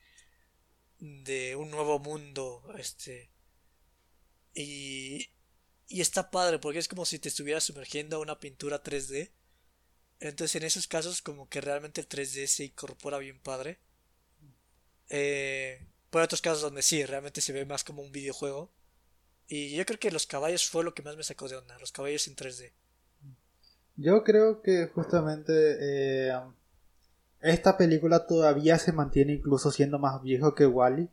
de 0.99 1.55
un 1.55 1.71
nuevo 1.71 1.99
mundo, 1.99 2.63
este, 2.77 3.29
y, 4.53 5.29
y 5.87 6.01
está 6.01 6.31
padre 6.31 6.59
porque 6.59 6.79
es 6.79 6.87
como 6.87 7.05
si 7.05 7.19
te 7.19 7.29
estuvieras 7.29 7.63
sumergiendo 7.63 8.17
a 8.17 8.19
una 8.19 8.39
pintura 8.39 8.83
3D. 8.83 9.31
Entonces 10.19 10.55
en 10.55 10.63
esos 10.63 10.87
casos 10.87 11.21
como 11.21 11.47
que 11.47 11.61
realmente 11.61 12.01
el 12.01 12.09
3D 12.09 12.47
se 12.47 12.65
incorpora 12.65 13.17
bien 13.19 13.39
padre. 13.39 13.79
Eh, 15.09 15.87
por 16.09 16.21
otros 16.21 16.41
casos 16.41 16.61
donde 16.61 16.81
sí, 16.81 17.05
realmente 17.05 17.41
se 17.41 17.53
ve 17.53 17.65
más 17.65 17.83
como 17.83 18.01
un 18.01 18.11
videojuego. 18.11 18.71
Y 19.47 19.75
yo 19.75 19.85
creo 19.85 19.99
que 19.99 20.11
los 20.11 20.27
caballos 20.27 20.69
fue 20.69 20.83
lo 20.83 20.93
que 20.93 21.01
más 21.01 21.15
me 21.15 21.23
sacó 21.23 21.47
de 21.47 21.55
onda, 21.55 21.79
los 21.79 21.91
caballos 21.91 22.27
en 22.27 22.35
3D. 22.35 22.71
Yo 23.95 24.23
creo 24.23 24.61
que 24.61 24.87
justamente 24.87 25.53
eh, 25.81 26.31
esta 27.41 27.77
película 27.77 28.27
todavía 28.27 28.77
se 28.79 28.91
mantiene 28.91 29.33
incluso 29.33 29.71
siendo 29.71 29.99
más 29.99 30.21
viejo 30.21 30.55
que 30.55 30.65
Wally, 30.65 31.09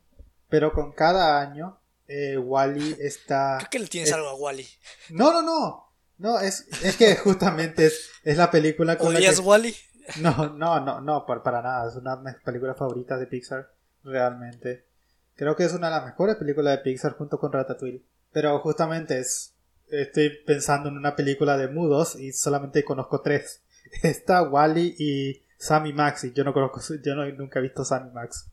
pero 0.48 0.72
con 0.72 0.92
cada 0.92 1.40
año 1.40 1.78
eh, 2.08 2.36
Wally 2.38 2.96
está... 3.00 3.56
Creo 3.58 3.70
que 3.70 3.78
le 3.80 3.86
tienes 3.86 4.12
algo 4.12 4.28
a 4.28 4.34
Wally. 4.34 4.66
No, 5.10 5.32
no, 5.32 5.42
no. 5.42 5.86
No, 6.18 6.40
es, 6.40 6.66
es 6.82 6.96
que 6.96 7.16
justamente 7.16 7.86
es, 7.86 8.10
es 8.24 8.36
la 8.36 8.50
película 8.50 8.96
con 8.96 9.14
¿Odias 9.14 9.40
Wally? 9.40 9.74
No, 10.20 10.50
no, 10.50 10.78
no, 10.78 11.00
no, 11.00 11.26
para, 11.26 11.62
nada. 11.62 11.88
Es 11.88 11.96
una 11.96 12.14
de 12.14 12.30
mis 12.30 12.40
películas 12.44 12.76
favoritas 12.76 13.18
de 13.18 13.26
Pixar, 13.26 13.72
realmente. 14.04 14.86
Creo 15.34 15.56
que 15.56 15.64
es 15.64 15.72
una 15.72 15.88
de 15.88 15.96
las 15.96 16.04
mejores 16.04 16.36
películas 16.36 16.76
de 16.76 16.84
Pixar 16.84 17.16
junto 17.16 17.40
con 17.40 17.52
Ratatouille. 17.52 18.04
Pero 18.32 18.58
justamente 18.60 19.18
es... 19.18 19.52
Estoy 19.88 20.30
pensando 20.46 20.88
en 20.88 20.96
una 20.96 21.16
película 21.16 21.56
de 21.56 21.66
mudos 21.66 22.14
y 22.14 22.32
solamente 22.32 22.84
conozco 22.84 23.20
tres. 23.20 23.62
Está 24.02 24.42
Wally 24.42 24.94
y 24.96 25.45
Sammy 25.58 25.92
Max, 25.92 26.24
y 26.24 26.32
yo 26.32 26.44
no 26.44 26.52
conozco, 26.52 26.80
yo 27.02 27.14
no, 27.14 27.26
nunca 27.32 27.58
he 27.58 27.62
visto 27.62 27.84
Sammy 27.84 28.10
Max. 28.10 28.46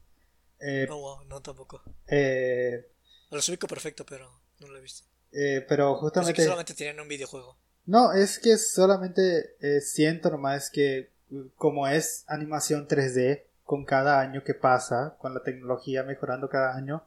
Eh, 0.59 0.85
no, 0.87 1.23
no 1.25 1.41
tampoco. 1.41 1.81
Eh, 2.07 2.89
lo 3.31 3.39
ubico 3.39 3.67
perfecto, 3.67 4.05
pero 4.05 4.41
no 4.59 4.67
lo 4.67 4.77
he 4.77 4.81
visto. 4.81 5.05
Eh, 5.31 5.65
pero 5.67 5.95
justamente. 5.95 6.31
Es 6.31 6.37
que 6.37 6.43
solamente 6.43 6.73
tienen 6.73 6.99
un 6.99 7.07
videojuego. 7.07 7.57
No, 7.85 8.13
es 8.13 8.39
que 8.39 8.57
solamente 8.57 9.55
eh, 9.59 9.81
siento 9.81 10.29
nomás 10.29 10.69
que, 10.69 11.11
como 11.55 11.87
es 11.87 12.23
animación 12.27 12.87
3D, 12.87 13.43
con 13.63 13.85
cada 13.85 14.19
año 14.19 14.43
que 14.43 14.53
pasa, 14.53 15.15
con 15.19 15.33
la 15.33 15.41
tecnología 15.41 16.03
mejorando 16.03 16.49
cada 16.49 16.75
año, 16.75 17.03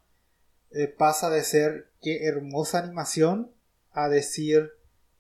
eh, 0.71 0.89
pasa 0.89 1.31
de 1.31 1.45
ser 1.45 1.91
qué 2.03 2.27
hermosa 2.27 2.79
animación 2.79 3.53
a 3.93 4.09
decir 4.09 4.73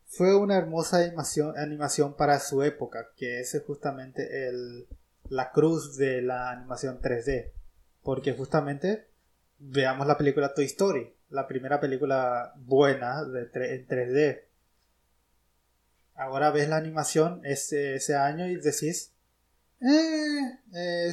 fue 0.06 0.36
una 0.36 0.56
hermosa 0.56 0.98
animación, 0.98 1.58
animación 1.58 2.14
para 2.16 2.38
su 2.40 2.62
época, 2.62 3.08
que 3.16 3.40
es 3.40 3.60
justamente 3.66 4.48
el, 4.48 4.86
la 5.28 5.50
cruz 5.50 5.96
de 5.96 6.22
la 6.22 6.50
animación 6.50 7.00
3D. 7.00 7.52
Porque 8.02 8.32
justamente 8.32 9.08
veamos 9.58 10.06
la 10.06 10.16
película 10.16 10.54
Toy 10.54 10.66
Story, 10.66 11.12
la 11.30 11.48
primera 11.48 11.80
película 11.80 12.54
buena 12.56 13.24
de 13.24 13.40
en 13.42 13.88
3D. 13.88 14.42
Ahora 16.14 16.50
ves 16.50 16.68
la 16.68 16.76
animación 16.76 17.42
ese, 17.44 17.96
ese 17.96 18.14
año 18.14 18.46
y 18.46 18.56
decís, 18.56 19.12
eh, 19.82 21.12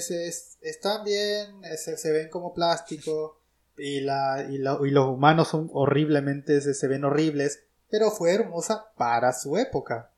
están 0.61 1.03
bien, 1.03 1.61
se, 1.77 2.11
ven 2.11 2.29
como 2.29 2.53
plástico 2.53 3.41
y, 3.75 3.99
la, 4.01 4.47
y, 4.49 4.55
y 4.55 4.91
los 4.91 5.07
humanos 5.07 5.49
son 5.49 5.69
horriblemente, 5.73 6.61
se 6.61 6.87
ven 6.87 7.03
horribles 7.03 7.63
pero 7.93 8.09
fue 8.09 8.33
hermosa 8.33 8.91
para 8.97 9.31
su 9.33 9.55
época. 9.55 10.11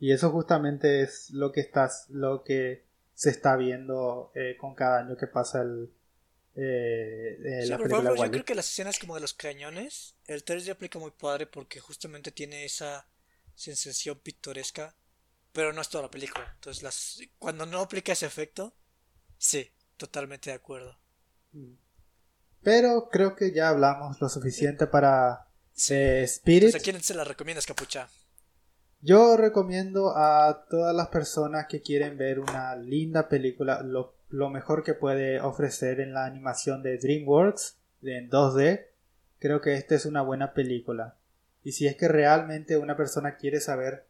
Y 0.00 0.10
eso 0.10 0.32
justamente 0.32 1.02
es 1.02 1.30
lo 1.30 1.52
que 1.52 1.60
estás, 1.60 2.06
lo 2.08 2.42
que 2.42 2.84
se 3.14 3.30
está 3.30 3.54
viendo 3.54 4.32
eh, 4.34 4.56
con 4.58 4.74
cada 4.74 4.98
año 4.98 5.16
que 5.16 5.28
pasa 5.28 5.62
el, 5.62 5.94
eh, 6.56 7.38
eh 7.44 7.66
la 7.66 7.78
película 7.78 8.16
Yo 8.16 8.28
creo 8.28 8.44
que 8.44 8.56
las 8.56 8.68
escenas 8.68 8.98
como 8.98 9.14
de 9.14 9.20
los 9.20 9.34
cañones, 9.34 10.16
el 10.26 10.44
3D 10.44 10.72
aplica 10.72 10.98
muy 10.98 11.12
padre 11.12 11.46
porque 11.46 11.78
justamente 11.78 12.32
tiene 12.32 12.64
esa 12.64 13.06
sensación 13.54 14.18
pintoresca, 14.18 14.96
pero 15.52 15.72
no 15.72 15.80
es 15.80 15.90
toda 15.90 16.02
la 16.02 16.10
película. 16.10 16.50
Entonces, 16.56 16.82
las, 16.82 17.20
cuando 17.38 17.66
no 17.66 17.82
aplica 17.82 18.14
ese 18.14 18.26
efecto, 18.26 18.74
sí, 19.38 19.70
totalmente 19.96 20.50
de 20.50 20.56
acuerdo. 20.56 20.98
Mm. 21.52 21.74
Pero 22.64 23.08
creo 23.12 23.36
que 23.36 23.52
ya 23.52 23.68
hablamos 23.68 24.20
lo 24.20 24.28
suficiente 24.28 24.88
para 24.88 25.51
Spirit. 25.74 26.74
¿A 26.74 26.78
quién 26.78 27.02
se 27.02 27.14
la 27.14 27.24
recomiendas, 27.24 27.66
Capucha? 27.66 28.08
Yo 29.00 29.36
recomiendo 29.36 30.16
a 30.16 30.66
todas 30.70 30.94
las 30.94 31.08
personas 31.08 31.66
que 31.66 31.82
quieren 31.82 32.16
ver 32.16 32.38
una 32.38 32.76
linda 32.76 33.28
película, 33.28 33.82
lo, 33.82 34.14
mejor 34.50 34.84
que 34.84 34.94
puede 34.94 35.40
ofrecer 35.40 35.98
en 35.98 36.14
la 36.14 36.24
animación 36.24 36.84
de 36.84 36.98
DreamWorks 36.98 37.78
en 38.02 38.30
2D. 38.30 38.86
Creo 39.40 39.60
que 39.60 39.74
esta 39.74 39.96
es 39.96 40.06
una 40.06 40.22
buena 40.22 40.54
película. 40.54 41.16
Y 41.64 41.72
si 41.72 41.88
es 41.88 41.96
que 41.96 42.06
realmente 42.06 42.76
una 42.76 42.96
persona 42.96 43.36
quiere 43.36 43.60
saber 43.60 44.06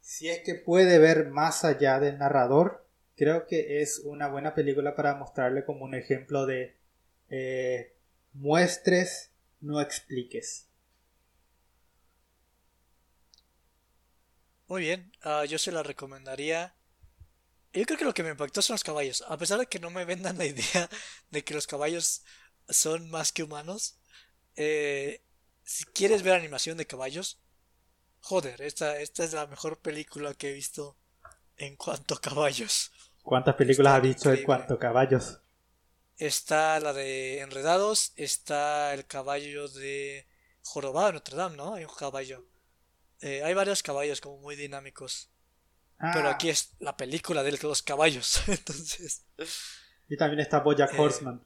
si 0.00 0.30
es 0.30 0.40
que 0.40 0.54
puede 0.54 0.98
ver 0.98 1.28
más 1.28 1.64
allá 1.64 2.00
del 2.00 2.16
narrador, 2.16 2.86
creo 3.14 3.46
que 3.46 3.82
es 3.82 4.00
una 4.04 4.28
buena 4.28 4.54
película 4.54 4.94
para 4.94 5.16
mostrarle 5.16 5.66
como 5.66 5.84
un 5.84 5.94
ejemplo 5.94 6.46
de 6.46 6.76
eh, 7.28 7.92
muestres 8.32 9.32
no 9.66 9.80
expliques. 9.80 10.68
Muy 14.68 14.82
bien, 14.82 15.12
ah, 15.22 15.44
yo 15.44 15.58
se 15.58 15.72
la 15.72 15.82
recomendaría. 15.82 16.74
Yo 17.72 17.84
creo 17.84 17.98
que 17.98 18.04
lo 18.04 18.14
que 18.14 18.22
me 18.22 18.30
impactó 18.30 18.62
son 18.62 18.74
los 18.74 18.84
caballos. 18.84 19.22
A 19.28 19.36
pesar 19.36 19.58
de 19.58 19.66
que 19.66 19.78
no 19.78 19.90
me 19.90 20.04
vendan 20.04 20.38
la 20.38 20.46
idea 20.46 20.88
de 21.30 21.44
que 21.44 21.54
los 21.54 21.66
caballos 21.66 22.24
son 22.68 23.10
más 23.10 23.32
que 23.32 23.42
humanos, 23.42 23.98
eh, 24.56 25.22
si 25.62 25.84
quieres 25.84 26.22
ver 26.22 26.34
animación 26.34 26.78
de 26.78 26.86
caballos, 26.86 27.38
joder, 28.20 28.62
esta, 28.62 28.98
esta 28.98 29.24
es 29.24 29.32
la 29.32 29.46
mejor 29.46 29.78
película 29.78 30.34
que 30.34 30.50
he 30.50 30.52
visto 30.52 30.96
en 31.56 31.76
cuanto 31.76 32.14
a 32.14 32.20
caballos. 32.20 32.92
¿Cuántas 33.22 33.56
películas 33.56 33.94
has 33.94 34.02
visto 34.02 34.32
en 34.32 34.44
cuanto 34.44 34.74
a 34.74 34.78
caballos? 34.78 35.40
Está 36.18 36.80
la 36.80 36.92
de 36.92 37.40
Enredados, 37.40 38.12
está 38.16 38.94
el 38.94 39.06
caballo 39.06 39.68
de 39.68 40.26
Jorobado 40.62 41.12
Notre 41.12 41.36
Dame, 41.36 41.56
¿no? 41.56 41.74
Hay 41.74 41.84
un 41.84 41.94
caballo. 41.94 42.44
Eh, 43.20 43.42
hay 43.42 43.54
varios 43.54 43.82
caballos 43.82 44.20
como 44.20 44.38
muy 44.38 44.56
dinámicos. 44.56 45.30
Pero 45.98 46.28
ah. 46.28 46.32
aquí 46.32 46.48
es 46.50 46.74
la 46.78 46.96
película 46.96 47.42
de 47.42 47.52
los 47.52 47.82
caballos, 47.82 48.42
entonces. 48.48 49.24
Y 50.08 50.16
también 50.16 50.40
está 50.40 50.60
Bojack 50.60 50.92
eh, 50.92 50.98
Horseman. 50.98 51.44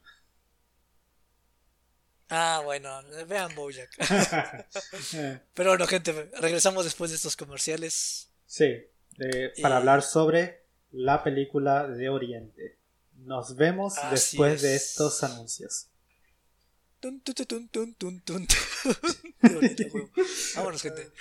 Ah, 2.29 2.61
bueno, 2.63 3.01
vean 3.27 3.53
Bojack. 3.55 3.89
Pero 5.53 5.71
bueno, 5.71 5.85
gente, 5.85 6.31
regresamos 6.39 6.85
después 6.85 7.11
de 7.11 7.17
estos 7.17 7.35
comerciales. 7.35 8.31
Sí, 8.45 8.85
para 9.61 9.77
hablar 9.77 10.01
sobre 10.01 10.65
la 10.91 11.23
película 11.23 11.87
de 11.87 12.09
Oriente. 12.09 12.80
Nos 13.25 13.55
vemos 13.55 13.95
después 14.09 14.63
de 14.63 14.75
estos 14.75 15.23
anuncios. 15.23 15.89
Vámonos, 20.55 20.81
gente. 20.81 21.11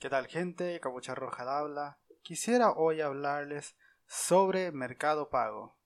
¿Qué 0.00 0.10
tal, 0.10 0.26
gente? 0.26 0.80
Cabucha 0.80 1.14
Roja 1.14 1.58
habla. 1.58 1.98
Quisiera 2.22 2.72
hoy 2.72 3.00
hablarles 3.00 3.76
sobre 4.06 4.72
Mercado 4.72 5.30
Pago. 5.30 5.76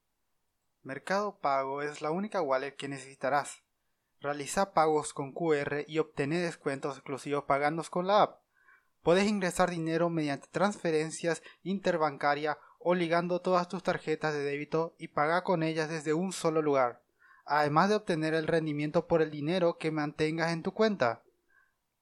Mercado 0.83 1.39
Pago 1.39 1.83
es 1.83 2.01
la 2.01 2.11
única 2.11 2.41
wallet 2.41 2.77
que 2.77 2.89
necesitarás. 2.89 3.63
Realiza 4.21 4.73
pagos 4.73 5.13
con 5.13 5.33
QR 5.33 5.85
y 5.87 5.99
obtener 5.99 6.45
descuentos 6.45 6.97
exclusivos 6.97 7.45
pagando 7.45 7.83
con 7.91 8.07
la 8.07 8.23
app. 8.23 8.43
Puedes 9.03 9.27
ingresar 9.27 9.69
dinero 9.69 10.09
mediante 10.09 10.49
transferencias 10.49 11.43
interbancaria 11.63 12.57
o 12.85 12.95
ligando 12.95 13.41
todas 13.41 13.69
tus 13.69 13.83
tarjetas 13.83 14.35
de 14.35 14.43
débito 14.43 14.95
y 14.99 15.09
pagar 15.09 15.43
con 15.43 15.63
ellas 15.63 15.89
desde 15.89 16.15
un 16.15 16.33
solo 16.33 16.63
lugar, 16.63 17.03
además 17.45 17.89
de 17.89 17.97
obtener 17.97 18.35
el 18.35 18.47
rendimiento 18.47 19.07
por 19.07 19.23
el 19.23 19.31
dinero 19.31 19.79
que 19.79 19.91
mantengas 19.91 20.53
en 20.53 20.63
tu 20.63 20.73
cuenta. 20.73 21.23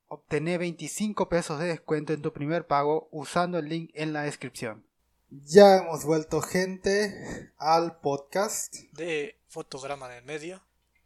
Obtener 0.09 0.59
25 0.59 1.29
pesos 1.29 1.61
de 1.61 1.67
descuento 1.67 2.13
en 2.13 2.23
tu 2.23 2.33
primer 2.33 2.67
pago 2.67 3.09
usando 3.13 3.59
el 3.59 3.69
link 3.69 3.91
en 3.95 4.13
la 4.13 4.23
descripción. 4.23 4.85
Ya 5.29 5.77
hemos 5.77 6.05
vuelto 6.05 6.41
gente 6.41 7.53
al 7.57 8.01
podcast 8.01 8.75
de 8.93 9.41
fotograma 9.47 10.09
de 10.09 10.23
medio. 10.23 10.61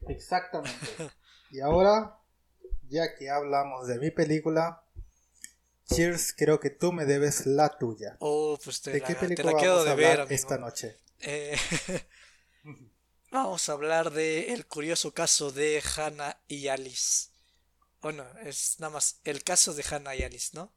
Exactamente. 0.08 0.86
y 1.50 1.60
ahora, 1.60 2.18
ya 2.88 3.14
que 3.18 3.28
hablamos 3.28 3.86
de 3.86 3.98
mi 3.98 4.10
película, 4.10 4.83
Cheers, 5.92 6.32
creo 6.32 6.60
que 6.60 6.70
tú 6.70 6.92
me 6.92 7.04
debes 7.04 7.46
la 7.46 7.76
tuya. 7.76 8.16
Oh, 8.20 8.58
pues 8.62 8.80
te 8.80 8.92
¿De 8.92 9.00
la, 9.00 9.06
qué 9.06 9.14
película 9.14 9.52
te 9.52 9.58
quedo 9.58 9.84
de 9.84 9.94
ver 9.94 10.26
esta 10.30 10.58
noche? 10.58 10.96
Eh, 11.20 11.56
vamos 13.30 13.68
a 13.68 13.72
hablar 13.72 14.10
de 14.10 14.52
el 14.52 14.66
curioso 14.66 15.12
caso 15.12 15.52
de 15.52 15.82
Hannah 15.96 16.40
y 16.48 16.68
Alice. 16.68 17.28
Bueno, 18.00 18.26
es 18.44 18.80
nada 18.80 18.94
más 18.94 19.20
el 19.24 19.42
caso 19.44 19.74
de 19.74 19.84
Hannah 19.88 20.14
y 20.14 20.22
Alice, 20.22 20.50
¿no? 20.54 20.72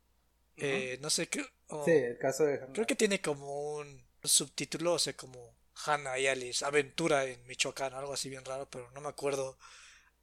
Eh, 0.58 0.98
no 1.02 1.10
sé 1.10 1.28
qué. 1.28 1.42
sí, 1.86 1.92
el 1.92 2.18
caso 2.18 2.44
de 2.44 2.56
Hannah. 2.56 2.74
Creo 2.74 2.88
que 2.88 2.96
tiene 2.96 3.22
como 3.22 3.76
un 3.76 4.06
subtítulo, 4.24 4.94
o 4.94 5.00
sea, 5.00 5.16
como 5.16 5.56
Hannah 5.86 6.20
y 6.20 6.28
Alice, 6.28 6.66
aventura 6.66 7.26
en 7.26 7.46
Michoacán, 7.46 7.94
algo 7.94 8.14
así 8.14 8.30
bien 8.30 8.44
raro, 8.44 8.70
pero 8.70 8.92
no 8.92 9.02
me 9.02 9.10
acuerdo. 9.10 9.58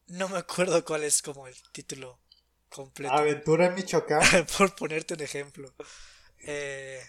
No 0.07 0.29
me 0.29 0.37
acuerdo 0.37 0.85
cuál 0.85 1.05
es 1.05 1.23
como 1.23 1.47
el 1.47 1.55
título 1.73 2.19
completo. 2.75 3.15
Aventura 3.15 3.67
en 3.67 3.75
Michoacán. 3.75 4.47
Por 4.59 4.75
ponerte 4.75 5.15
un 5.15 5.21
ejemplo. 5.21 5.73
Eh, 6.47 7.01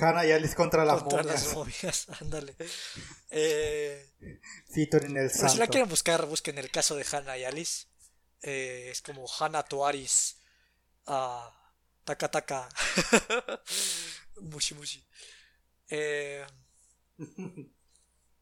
Hannah 0.00 0.26
y 0.26 0.32
Alice 0.32 0.54
contra 0.54 0.84
las 0.84 1.02
contra 1.02 1.22
las 1.22 1.54
momias, 1.54 2.06
ándale. 2.20 2.56
Eh, 3.30 4.10
en 4.20 5.16
el 5.16 5.30
pues 5.30 5.52
si 5.52 5.58
la 5.58 5.66
quieren 5.68 5.88
buscar, 5.88 6.26
busquen 6.26 6.58
el 6.58 6.70
caso 6.70 6.96
de 6.96 7.06
Hannah 7.10 7.38
y 7.38 7.44
Alice. 7.44 7.86
Eh, 8.42 8.88
es 8.90 9.00
como 9.00 9.26
Hannah 9.38 9.62
Tuaris. 9.62 10.36
Ah, 11.06 11.54
Taka 12.04 12.28
taka. 12.28 12.68
mushi 14.40 14.74
mushi. 14.74 15.04
Eh, 15.90 16.44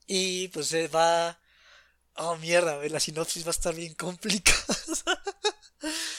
y 0.07 0.49
pues 0.49 0.69
se 0.69 0.89
va. 0.89 1.39
Oh 2.15 2.37
mierda, 2.37 2.77
la 2.89 3.01
sinopsis 3.01 3.45
va 3.45 3.49
a 3.49 3.59
estar 3.59 3.75
bien 3.75 3.95
complicada. 3.95 4.57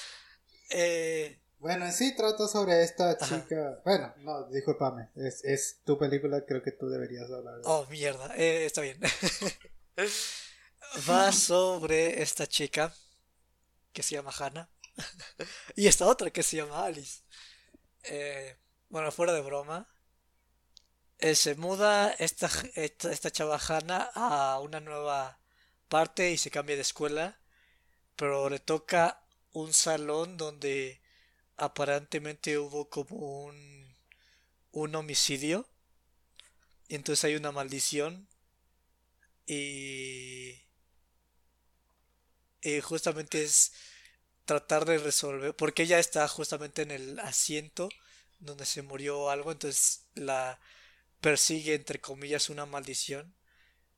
eh, 0.70 1.40
bueno, 1.60 1.86
en 1.86 1.94
sí 1.94 2.16
trata 2.16 2.48
sobre 2.48 2.84
esta 2.84 3.18
chica. 3.18 3.82
Bueno, 3.84 4.14
no, 4.20 4.44
discúlpame. 4.50 5.10
Es, 5.16 5.44
es 5.44 5.80
tu 5.84 5.98
película, 5.98 6.46
creo 6.46 6.62
que 6.62 6.72
tú 6.72 6.88
deberías 6.88 7.32
hablar. 7.32 7.62
Oh, 7.64 7.86
mierda, 7.90 8.36
eh, 8.36 8.66
está 8.66 8.82
bien. 8.82 9.00
va 11.10 11.32
sobre 11.32 12.22
esta 12.22 12.48
chica 12.48 12.94
que 13.92 14.04
se 14.04 14.16
llama 14.16 14.32
Hannah 14.38 14.70
y 15.76 15.88
esta 15.88 16.06
otra 16.06 16.30
que 16.30 16.44
se 16.44 16.58
llama 16.58 16.86
Alice. 16.86 17.24
Eh, 18.04 18.56
bueno, 18.90 19.12
fuera 19.12 19.34
de 19.34 19.42
broma, 19.42 19.88
eh, 21.18 21.34
se 21.34 21.56
muda 21.56 22.12
esta, 22.20 22.50
esta, 22.76 23.12
esta 23.12 23.32
chavajana 23.32 24.12
a 24.14 24.60
una 24.60 24.80
nueva 24.80 25.40
parte 25.90 26.32
y 26.32 26.38
se 26.38 26.52
cambia 26.52 26.76
de 26.76 26.84
escuela, 26.84 27.40
pero 28.16 28.50
le 28.50 28.60
toca 28.60 29.27
un 29.62 29.74
salón 29.74 30.38
donde 30.38 31.02
aparentemente 31.58 32.58
hubo 32.60 32.90
como 32.90 33.46
un, 33.46 33.96
un 34.72 34.96
homicidio 34.96 35.68
y 36.88 36.96
entonces 36.96 37.26
hay 37.26 37.36
una 37.36 37.52
maldición 37.52 38.28
y, 39.46 40.62
y 42.62 42.82
justamente 42.82 43.44
es 43.44 43.74
tratar 44.46 44.86
de 44.86 44.98
resolver, 45.00 45.56
porque 45.56 45.84
ella 45.84 46.00
está 46.00 46.28
justamente 46.28 46.84
en 46.84 46.92
el 46.92 47.20
asiento 47.20 47.90
donde 48.40 48.66
se 48.66 48.82
murió 48.84 49.30
algo, 49.30 49.52
entonces 49.52 50.06
la 50.16 50.60
persigue 51.22 51.74
entre 51.74 52.00
comillas 52.00 52.50
una 52.50 52.66
maldición. 52.66 53.36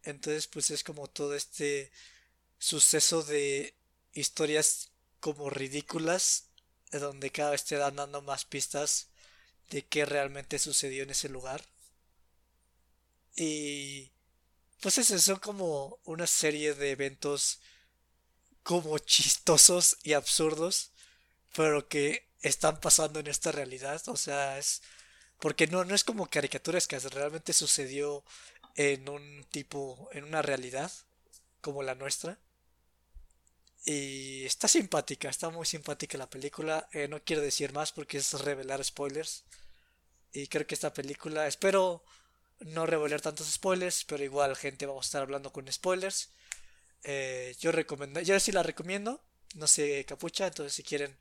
Entonces 0.03 0.47
pues 0.47 0.71
es 0.71 0.83
como 0.83 1.07
todo 1.07 1.35
este 1.35 1.91
suceso 2.57 3.23
de 3.23 3.75
historias 4.13 4.91
como 5.19 5.49
ridículas, 5.49 6.49
donde 6.91 7.31
cada 7.31 7.51
vez 7.51 7.65
te 7.65 7.75
dan 7.75 7.95
dando 7.95 8.21
más 8.21 8.45
pistas 8.45 9.09
de 9.69 9.85
qué 9.85 10.05
realmente 10.05 10.59
sucedió 10.59 11.03
en 11.03 11.11
ese 11.11 11.29
lugar. 11.29 11.63
Y 13.35 14.11
pues 14.81 14.97
eso 14.97 15.17
son 15.19 15.39
como 15.39 15.99
una 16.05 16.27
serie 16.27 16.73
de 16.73 16.91
eventos 16.91 17.59
como 18.63 18.97
chistosos 18.99 19.97
y 20.03 20.13
absurdos, 20.13 20.91
pero 21.55 21.87
que 21.87 22.29
están 22.41 22.79
pasando 22.79 23.19
en 23.19 23.27
esta 23.27 23.51
realidad. 23.51 24.01
O 24.07 24.17
sea, 24.17 24.57
es. 24.57 24.81
Porque 25.39 25.67
no, 25.67 25.85
no 25.85 25.95
es 25.95 26.03
como 26.03 26.29
caricaturas 26.29 26.87
que 26.87 26.99
realmente 26.99 27.53
sucedió 27.53 28.23
en 28.75 29.09
un 29.09 29.45
tipo. 29.51 30.09
en 30.13 30.23
una 30.25 30.41
realidad 30.41 30.91
como 31.61 31.83
la 31.83 31.95
nuestra. 31.95 32.39
Y 33.91 34.45
está 34.45 34.67
simpática, 34.67 35.29
está 35.29 35.49
muy 35.49 35.65
simpática 35.65 36.15
la 36.15 36.29
película. 36.29 36.87
Eh, 36.93 37.07
no 37.07 37.23
quiero 37.23 37.41
decir 37.41 37.73
más 37.73 37.91
porque 37.91 38.19
es 38.19 38.39
revelar 38.41 38.83
spoilers. 38.85 39.45
Y 40.31 40.45
creo 40.45 40.67
que 40.67 40.75
esta 40.75 40.93
película, 40.93 41.47
espero 41.47 42.03
no 42.59 42.85
revelar 42.85 43.19
tantos 43.19 43.51
spoilers, 43.51 44.05
pero 44.05 44.23
igual 44.23 44.55
gente 44.55 44.85
vamos 44.85 45.05
a 45.05 45.07
estar 45.07 45.21
hablando 45.23 45.51
con 45.51 45.71
spoilers. 45.71 46.29
Eh, 47.03 47.55
yo 47.59 47.71
recomiendo, 47.71 48.21
yo 48.21 48.39
sí 48.39 48.51
la 48.51 48.61
recomiendo, 48.61 49.23
no 49.55 49.65
sé 49.65 50.05
capucha, 50.05 50.45
entonces 50.45 50.73
si 50.73 50.83
quieren 50.83 51.17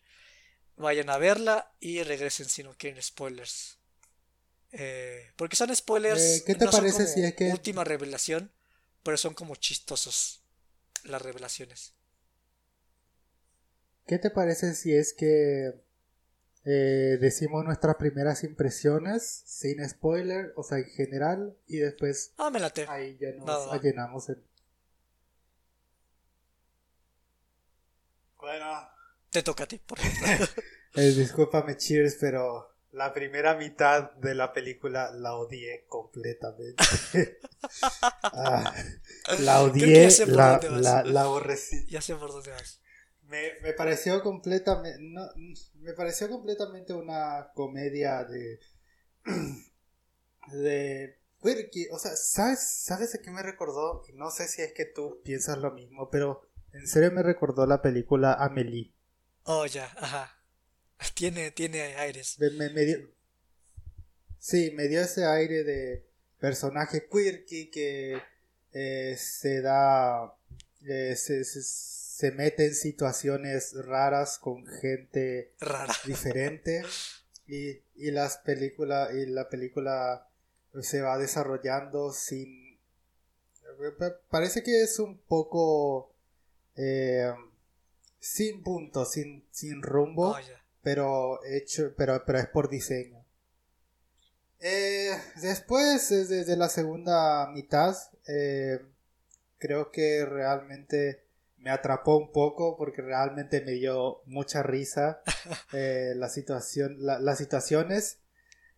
vayan 0.76 1.08
a 1.08 1.16
verla 1.16 1.72
y 1.80 2.02
regresen 2.02 2.50
si 2.50 2.62
no 2.64 2.76
quieren 2.76 3.02
spoilers. 3.02 3.78
Eh, 4.72 5.32
porque 5.36 5.56
son 5.56 5.74
spoilers. 5.74 6.42
¿Qué 6.44 6.54
te 6.54 6.68
parece 6.68 7.06
si 7.06 7.22
es 7.24 7.34
que 7.34 7.50
última 7.50 7.82
revelación, 7.82 8.52
pero 9.02 9.16
son 9.16 9.32
como 9.32 9.56
chistosos 9.56 10.42
las 11.04 11.22
revelaciones. 11.22 11.94
¿Qué 14.08 14.18
te 14.18 14.30
parece 14.30 14.74
si 14.74 14.92
es 14.92 15.14
que 15.14 15.72
decimos 16.64 17.64
nuestras 17.64 17.96
primeras 17.96 18.42
impresiones 18.42 19.42
sin 19.46 19.88
spoiler, 19.88 20.52
o 20.56 20.62
sea, 20.62 20.78
en 20.78 20.86
general, 20.86 21.56
y 21.66 21.78
después 21.78 22.34
ah, 22.36 22.50
me 22.50 22.58
late. 22.58 22.84
ahí 22.88 23.16
ya 23.18 23.28
nos 23.32 23.82
llenamos 23.82 24.28
el 24.28 24.42
Bueno. 28.38 28.88
Te 29.30 29.42
toca 29.42 29.64
a 29.64 29.66
ti, 29.66 29.78
por 29.78 29.98
ejemplo. 29.98 30.46
eh, 30.94 31.10
discúlpame, 31.10 31.76
Cheers, 31.76 32.16
pero 32.18 32.74
la 32.92 33.12
primera 33.12 33.54
mitad 33.56 34.12
de 34.12 34.34
la 34.34 34.52
película 34.52 35.10
la 35.12 35.34
odié 35.34 35.84
completamente. 35.86 36.82
ah, 38.22 38.74
la 39.40 39.62
odié, 39.62 40.08
la, 40.28 40.60
la, 40.62 41.02
la, 41.04 41.22
aborrecí. 41.22 41.84
Ya 41.88 42.00
sé 42.00 42.14
por 42.14 42.32
dónde 42.32 42.52
vas. 42.52 42.80
Me, 43.28 43.60
me 43.62 43.72
pareció 43.72 44.22
completamente 44.22 44.98
no, 45.00 45.22
me 45.80 45.92
pareció 45.92 46.28
completamente 46.28 46.92
una 46.92 47.50
comedia 47.54 48.24
de 48.24 48.58
de 50.52 51.18
o 51.90 51.98
sea, 51.98 52.16
¿sabes, 52.16 52.60
¿sabes 52.60 53.14
a 53.14 53.18
qué 53.18 53.30
me 53.30 53.42
recordó? 53.42 54.02
No 54.14 54.30
sé 54.30 54.48
si 54.48 54.62
es 54.62 54.72
que 54.72 54.84
tú 54.84 55.20
piensas 55.22 55.58
lo 55.58 55.72
mismo, 55.72 56.10
pero 56.10 56.42
en 56.72 56.86
serio 56.86 57.12
me 57.12 57.22
recordó 57.22 57.66
la 57.66 57.80
película 57.80 58.34
Amelie. 58.34 58.92
Oh, 59.44 59.64
ya, 59.66 59.90
ajá. 59.96 60.34
Tiene, 61.14 61.52
tiene 61.52 61.94
aires. 61.94 62.36
Me, 62.38 62.84
dio... 62.84 63.08
Sí, 64.38 64.72
me 64.74 64.88
dio 64.88 65.00
ese 65.00 65.24
aire 65.24 65.62
de 65.62 66.06
personaje 66.40 67.08
quirky 67.08 67.70
que 67.70 68.20
eh, 68.72 69.16
se 69.16 69.60
da. 69.60 70.34
Eh, 70.82 71.14
se, 71.16 71.44
se, 71.44 71.62
mete 72.32 72.66
en 72.66 72.74
situaciones 72.74 73.74
raras 73.74 74.38
con 74.38 74.66
gente 74.66 75.52
Rara. 75.60 75.94
diferente. 76.04 76.82
Y, 77.46 77.80
y 77.94 78.10
las 78.10 78.38
películas. 78.38 79.14
Y 79.14 79.26
la 79.26 79.48
película 79.48 80.28
se 80.80 81.00
va 81.00 81.18
desarrollando 81.18 82.12
sin. 82.12 82.78
Parece 84.30 84.62
que 84.62 84.82
es 84.82 84.98
un 84.98 85.18
poco 85.18 86.12
eh, 86.74 87.32
sin 88.18 88.62
punto, 88.62 89.04
sin, 89.04 89.44
sin 89.50 89.82
rumbo, 89.82 90.30
oh, 90.30 90.38
pero 90.82 91.40
hecho, 91.44 91.94
pero, 91.96 92.22
pero 92.26 92.38
es 92.38 92.48
por 92.48 92.68
diseño. 92.68 93.24
Eh, 94.60 95.16
después, 95.40 96.08
desde 96.08 96.56
la 96.56 96.68
segunda 96.68 97.48
mitad, 97.52 97.96
eh, 98.26 98.80
creo 99.58 99.92
que 99.92 100.24
realmente 100.24 101.27
me 101.58 101.70
atrapó 101.70 102.16
un 102.16 102.32
poco 102.32 102.76
porque 102.76 103.02
realmente 103.02 103.60
me 103.62 103.72
dio 103.72 104.22
mucha 104.26 104.62
risa 104.62 105.22
eh, 105.72 106.12
la 106.16 106.28
situación, 106.28 106.96
las 106.98 107.38
situaciones. 107.38 108.18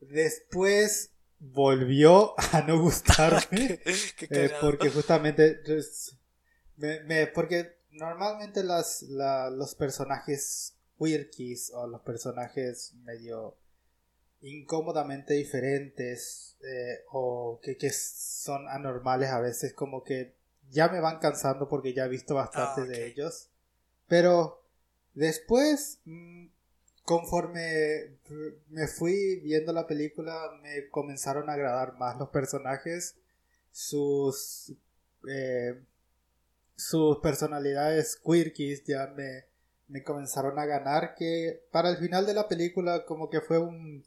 Después 0.01 1.12
volvió 1.39 2.35
a 2.53 2.62
no 2.62 2.78
gustarme 2.83 3.81
eh, 3.85 4.51
porque 4.61 4.91
justamente 4.91 5.61
pues, 5.64 6.16
me, 6.76 7.26
porque 7.26 7.78
normalmente 7.91 8.62
las, 8.62 9.03
los 9.03 9.74
personajes 9.74 10.76
quirkies 10.99 11.72
o 11.74 11.87
los 11.87 12.03
personajes 12.03 12.95
medio 13.05 13.57
incómodamente 14.43 15.35
diferentes 15.35 16.57
eh, 16.62 17.05
o 17.12 17.61
que, 17.62 17.76
que, 17.76 17.91
son 17.91 18.68
anormales 18.68 19.31
a 19.31 19.41
veces 19.41 19.74
como 19.74 20.03
que 20.03 20.39
ya 20.70 20.88
me 20.88 21.00
van 21.00 21.18
cansando 21.18 21.68
porque 21.68 21.92
ya 21.94 22.04
he 22.04 22.08
visto 22.08 22.34
bastante 22.34 22.82
ah, 22.82 22.84
de 22.84 23.06
ellos. 23.06 23.50
Pero 24.08 24.64
después 25.14 26.00
mm, 26.04 26.46
conforme 27.04 28.18
me 28.68 28.86
fui 28.86 29.40
viendo 29.40 29.72
la 29.72 29.86
película 29.86 30.50
me 30.62 30.88
comenzaron 30.88 31.50
a 31.50 31.54
agradar 31.54 31.96
más 31.98 32.16
los 32.16 32.28
personajes 32.28 33.16
sus 33.72 34.72
eh, 35.28 35.82
sus 36.76 37.18
personalidades 37.18 38.16
quirkies 38.16 38.84
ya 38.84 39.08
me, 39.16 39.46
me 39.88 40.04
comenzaron 40.04 40.58
a 40.58 40.66
ganar 40.66 41.14
que 41.16 41.64
para 41.72 41.90
el 41.90 41.96
final 41.96 42.26
de 42.26 42.34
la 42.34 42.46
película 42.46 43.04
como 43.04 43.28
que 43.28 43.40
fue 43.40 43.58
un 43.58 44.04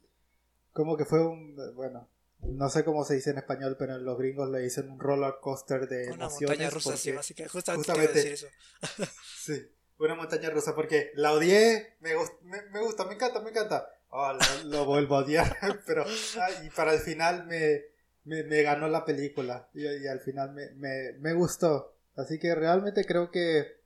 como 0.73 0.97
que 0.97 1.05
fue 1.05 1.25
un, 1.25 1.55
bueno, 1.75 2.09
no 2.45 2.69
sé 2.69 2.83
cómo 2.83 3.03
se 3.03 3.15
dice 3.15 3.31
en 3.31 3.37
español, 3.37 3.75
pero 3.77 3.97
los 3.97 4.17
gringos 4.17 4.49
le 4.49 4.59
dicen 4.59 4.89
un 4.89 4.99
roller 4.99 5.35
coaster 5.41 5.87
de 5.87 6.11
una 6.11 6.29
montaña 6.29 6.69
rusa, 6.69 6.97
sí, 6.97 7.11
básicamente, 7.11 7.51
justamente, 7.51 8.13
decir 8.13 8.31
eso. 8.33 8.47
sí, 9.37 9.71
una 9.99 10.15
montaña 10.15 10.49
rusa, 10.49 10.75
porque 10.75 11.11
la 11.15 11.33
odié, 11.33 11.95
me, 12.01 12.11
me, 12.71 12.81
gusta, 12.81 13.05
me 13.05 13.15
encanta, 13.15 13.41
me 13.41 13.49
encanta. 13.49 13.87
Oh, 14.09 14.31
lo, 14.65 14.85
vuelvo 14.85 15.15
a 15.15 15.19
odiar, 15.19 15.57
pero 15.87 16.05
y 16.63 16.69
para 16.69 16.93
el 16.93 16.99
final 16.99 17.47
me, 17.47 17.81
me, 18.25 18.43
me 18.43 18.61
ganó 18.61 18.87
la 18.87 19.05
película 19.05 19.69
y, 19.73 19.85
y 19.85 20.07
al 20.07 20.19
final 20.19 20.53
me, 20.53 20.69
me, 20.71 21.13
me 21.19 21.33
gustó. 21.33 21.95
Así 22.15 22.37
que 22.37 22.53
realmente 22.53 23.05
creo 23.05 23.31
que 23.31 23.81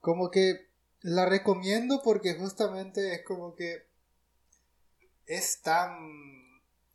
como 0.00 0.30
que 0.30 0.68
la 1.00 1.26
recomiendo 1.26 2.02
porque 2.02 2.34
justamente 2.34 3.14
es 3.14 3.24
como 3.24 3.54
que 3.54 3.86
es 5.26 5.62
tan 5.62 6.37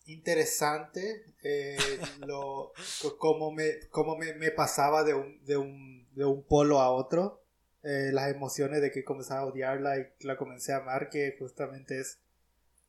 interesante 0.06 1.26
eh, 1.44 1.78
lo, 2.26 2.74
como, 3.18 3.52
me, 3.52 3.88
como 3.90 4.16
me, 4.18 4.34
me, 4.34 4.52
pasaba 4.52 5.04
de 5.04 5.14
un, 5.14 5.44
de, 5.46 5.58
un, 5.58 6.08
de 6.14 6.26
un 6.26 6.44
polo 6.44 6.80
a 6.80 6.92
otro. 6.92 7.42
Eh, 7.84 8.12
las 8.14 8.32
emociones 8.32 8.82
de 8.82 8.92
que 8.92 9.04
comenzaba 9.04 9.42
a 9.42 9.46
odiarla 9.46 9.98
y 9.98 10.06
la 10.22 10.38
comencé 10.38 10.74
a 10.74 10.78
amar, 10.78 11.10
que 11.10 11.36
justamente 11.38 12.00
es... 12.00 12.20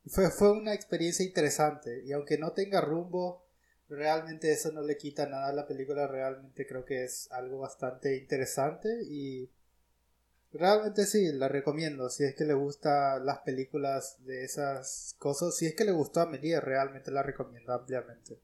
Fue, 0.07 0.31
fue 0.31 0.53
una 0.53 0.75
experiencia 0.75 1.25
interesante 1.25 2.03
y 2.05 2.13
aunque 2.13 2.37
no 2.37 2.53
tenga 2.53 2.81
rumbo, 2.81 3.47
realmente 3.89 4.53
eso 4.53 4.71
no 4.71 4.83
le 4.83 4.97
quita 4.97 5.27
nada 5.27 5.49
a 5.49 5.53
la 5.53 5.67
película, 5.67 6.07
realmente 6.07 6.67
creo 6.67 6.85
que 6.85 7.05
es 7.05 7.31
algo 7.33 7.59
bastante 7.59 8.17
interesante 8.17 8.89
y 9.09 9.51
Realmente 10.55 11.05
sí, 11.05 11.33
la 11.33 11.49
recomiendo. 11.49 12.09
Si 12.09 12.23
es 12.23 12.37
que 12.37 12.45
le 12.45 12.55
gustan 12.55 13.27
las 13.27 13.41
películas 13.41 14.25
de 14.25 14.45
esas 14.45 15.17
cosas, 15.19 15.57
si 15.57 15.67
es 15.67 15.75
que 15.75 15.85
le 15.85 15.91
gustó 15.91 16.21
a 16.21 16.27
Melia, 16.27 16.61
realmente 16.61 17.11
la 17.11 17.25
recomiendo 17.25 17.73
ampliamente. 17.73 18.39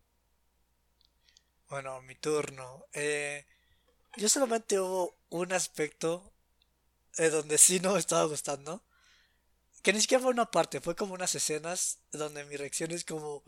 Bueno, 1.69 2.03
mi 2.03 2.17
turno. 2.17 2.87
Eh, 2.93 3.47
yo 4.17 4.29
solamente 4.29 4.81
hubo 4.81 5.21
un 5.29 5.53
aspecto 5.53 6.33
eh, 7.17 7.31
donde 7.31 7.59
sí 7.59 7.79
no 7.79 7.97
estaba 7.97 8.25
gustando. 8.25 8.83
Que 9.81 9.93
ni 9.93 10.01
siquiera 10.01 10.21
fue 10.21 10.33
una 10.33 10.51
parte, 10.51 10.81
fue 10.81 10.97
como 10.97 11.15
unas 11.15 11.37
escenas 11.37 12.01
donde 12.11 12.45
mi 12.45 12.57
reacción 12.57 12.91
es 12.91 13.05
como, 13.05 13.45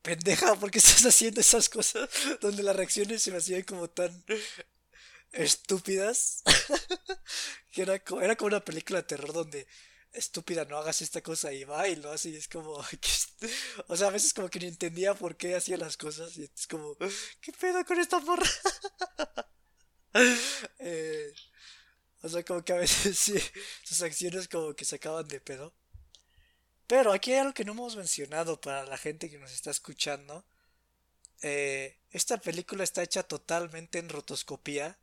pendeja, 0.00 0.54
¿por 0.54 0.70
qué 0.70 0.78
estás 0.78 1.04
haciendo 1.04 1.42
esas 1.42 1.68
cosas? 1.68 2.08
Donde 2.40 2.62
las 2.64 2.74
reacciones 2.74 3.22
se 3.22 3.30
me 3.30 3.36
hacían 3.36 3.62
como 3.62 3.88
tan 3.88 4.24
estúpidas. 5.36 6.42
que 7.72 7.82
era 7.82 7.98
como, 7.98 8.22
era 8.22 8.36
como 8.36 8.48
una 8.48 8.64
película 8.64 9.00
de 9.00 9.08
terror 9.08 9.32
donde 9.32 9.66
estúpida 10.12 10.64
no 10.64 10.78
hagas 10.78 11.02
esta 11.02 11.20
cosa 11.20 11.52
y 11.52 11.64
va 11.64 11.88
y 11.88 11.96
lo 11.96 12.10
hace 12.10 12.30
y 12.30 12.36
es 12.36 12.48
como 12.48 12.72
o 13.88 13.96
sea 13.96 14.08
a 14.08 14.10
veces 14.10 14.32
como 14.32 14.48
que 14.48 14.60
ni 14.60 14.66
entendía 14.66 15.12
por 15.14 15.36
qué 15.36 15.54
hacía 15.54 15.76
las 15.76 15.98
cosas 15.98 16.34
y 16.38 16.44
es 16.44 16.66
como 16.66 16.96
qué 17.42 17.52
pedo 17.52 17.84
con 17.84 18.00
esta 18.00 18.18
morra 18.20 18.48
eh, 20.78 21.34
o 22.22 22.28
sea 22.30 22.42
como 22.44 22.64
que 22.64 22.72
a 22.72 22.76
veces 22.76 23.18
sí 23.18 23.34
sus 23.84 24.00
acciones 24.02 24.48
como 24.48 24.74
que 24.74 24.84
se 24.84 24.96
acaban 24.96 25.28
de 25.28 25.40
pedo. 25.40 25.74
Pero 26.86 27.12
aquí 27.12 27.32
hay 27.32 27.38
algo 27.38 27.54
que 27.54 27.64
no 27.64 27.72
hemos 27.72 27.96
mencionado 27.96 28.60
para 28.60 28.84
la 28.86 28.96
gente 28.96 29.28
que 29.28 29.38
nos 29.38 29.52
está 29.52 29.70
escuchando. 29.70 30.44
Eh, 31.42 31.98
esta 32.10 32.38
película 32.38 32.84
está 32.84 33.02
hecha 33.02 33.22
totalmente 33.22 33.98
en 33.98 34.08
rotoscopía 34.08 34.98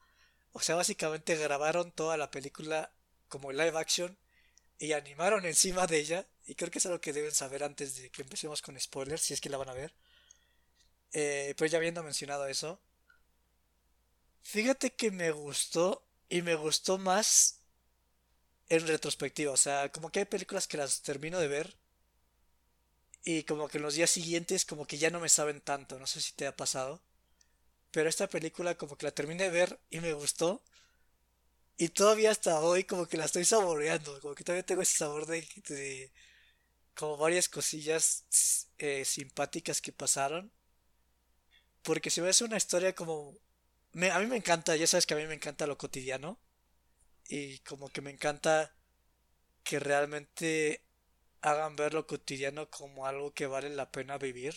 o 0.54 0.62
sea, 0.62 0.76
básicamente 0.76 1.36
grabaron 1.36 1.92
toda 1.92 2.18
la 2.18 2.32
película 2.32 2.92
como 3.28 3.52
live 3.52 3.78
action 3.78 4.18
y 4.80 4.94
animaron 4.94 5.46
encima 5.46 5.88
de 5.88 6.00
ella. 6.00 6.28
Y 6.48 6.56
creo 6.56 6.72
que 6.72 6.80
es 6.80 6.86
algo 6.88 7.02
que 7.02 7.14
deben 7.14 7.32
saber 7.34 7.64
antes 7.64 7.98
de 7.98 8.10
que 8.12 8.24
empecemos 8.24 8.62
con 8.62 8.80
spoilers, 8.80 9.24
si 9.24 9.34
es 9.34 9.42
que 9.42 9.50
la 9.50 9.58
van 9.58 9.70
a 9.70 9.74
ver. 9.74 9.94
Eh, 11.14 11.54
pero 11.58 11.70
ya 11.70 11.78
habiendo 11.78 12.04
mencionado 12.04 12.48
eso, 12.48 12.80
fíjate 14.44 14.94
que 14.94 15.12
me 15.12 15.32
gustó 15.32 16.06
y 16.30 16.42
me 16.42 16.56
gustó 16.56 16.98
más 16.98 17.60
en 18.70 18.88
retrospectiva. 18.88 19.52
O 19.52 19.58
sea, 19.58 19.92
como 19.92 20.12
que 20.12 20.20
hay 20.20 20.26
películas 20.26 20.68
que 20.68 20.78
las 20.78 21.02
termino 21.02 21.40
de 21.40 21.48
ver 21.48 21.76
y 23.26 23.44
como 23.44 23.68
que 23.68 23.78
en 23.78 23.84
los 23.84 23.96
días 23.96 24.10
siguientes 24.10 24.66
como 24.66 24.86
que 24.86 24.98
ya 24.98 25.10
no 25.10 25.20
me 25.20 25.30
saben 25.30 25.62
tanto. 25.62 26.00
No 26.00 26.08
sé 26.08 26.22
si 26.22 26.34
te 26.34 26.48
ha 26.48 26.56
pasado. 26.56 27.02
Pero 27.94 28.10
esta 28.10 28.28
película 28.28 28.76
como 28.76 28.98
que 28.98 29.06
la 29.06 29.14
terminé 29.14 29.46
de 29.46 29.50
ver 29.52 29.80
y 29.90 30.02
me 30.02 30.14
gustó. 30.14 30.62
Y 31.78 31.90
todavía 31.90 32.32
hasta 32.32 32.60
hoy 32.60 32.84
como 32.84 33.08
que 33.08 33.18
la 33.18 33.26
estoy 33.26 33.46
saboreando. 33.46 34.20
Como 34.22 34.36
que 34.36 34.44
todavía 34.44 34.66
tengo 34.66 34.82
ese 34.82 34.98
sabor 34.98 35.26
de... 35.28 36.12
como 36.96 37.18
varias 37.18 37.50
cosillas 37.50 38.26
eh, 38.78 39.06
simpáticas 39.06 39.82
que 39.82 39.92
pasaron. 39.92 40.52
Porque 41.84 42.10
si 42.10 42.22
ves 42.22 42.42
una 42.42 42.58
historia 42.58 42.96
como... 42.96 43.38
a 44.12 44.20
mí 44.20 44.26
me 44.28 44.38
encanta, 44.38 44.76
ya 44.76 44.88
sabes 44.88 45.06
que 45.06 45.14
a 45.14 45.18
mí 45.18 45.28
me 45.28 45.36
encanta 45.36 45.68
lo 45.68 45.78
cotidiano. 45.78 46.40
Y 47.28 47.60
como 47.60 47.90
que 47.90 48.02
me 48.02 48.12
encanta 48.12 48.76
que 49.64 49.80
realmente 49.80 50.84
hagan 51.42 51.76
ver 51.76 51.94
lo 51.94 52.08
cotidiano 52.08 52.70
como 52.70 53.08
algo 53.08 53.34
que 53.34 53.48
vale 53.48 53.70
la 53.70 53.92
pena 53.92 54.18
vivir. 54.18 54.56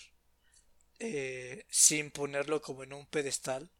Eh, 0.98 1.64
sin 1.70 2.10
ponerlo 2.10 2.62
como 2.62 2.82
en 2.84 2.92
un 2.92 3.06
pedestal. 3.06 3.70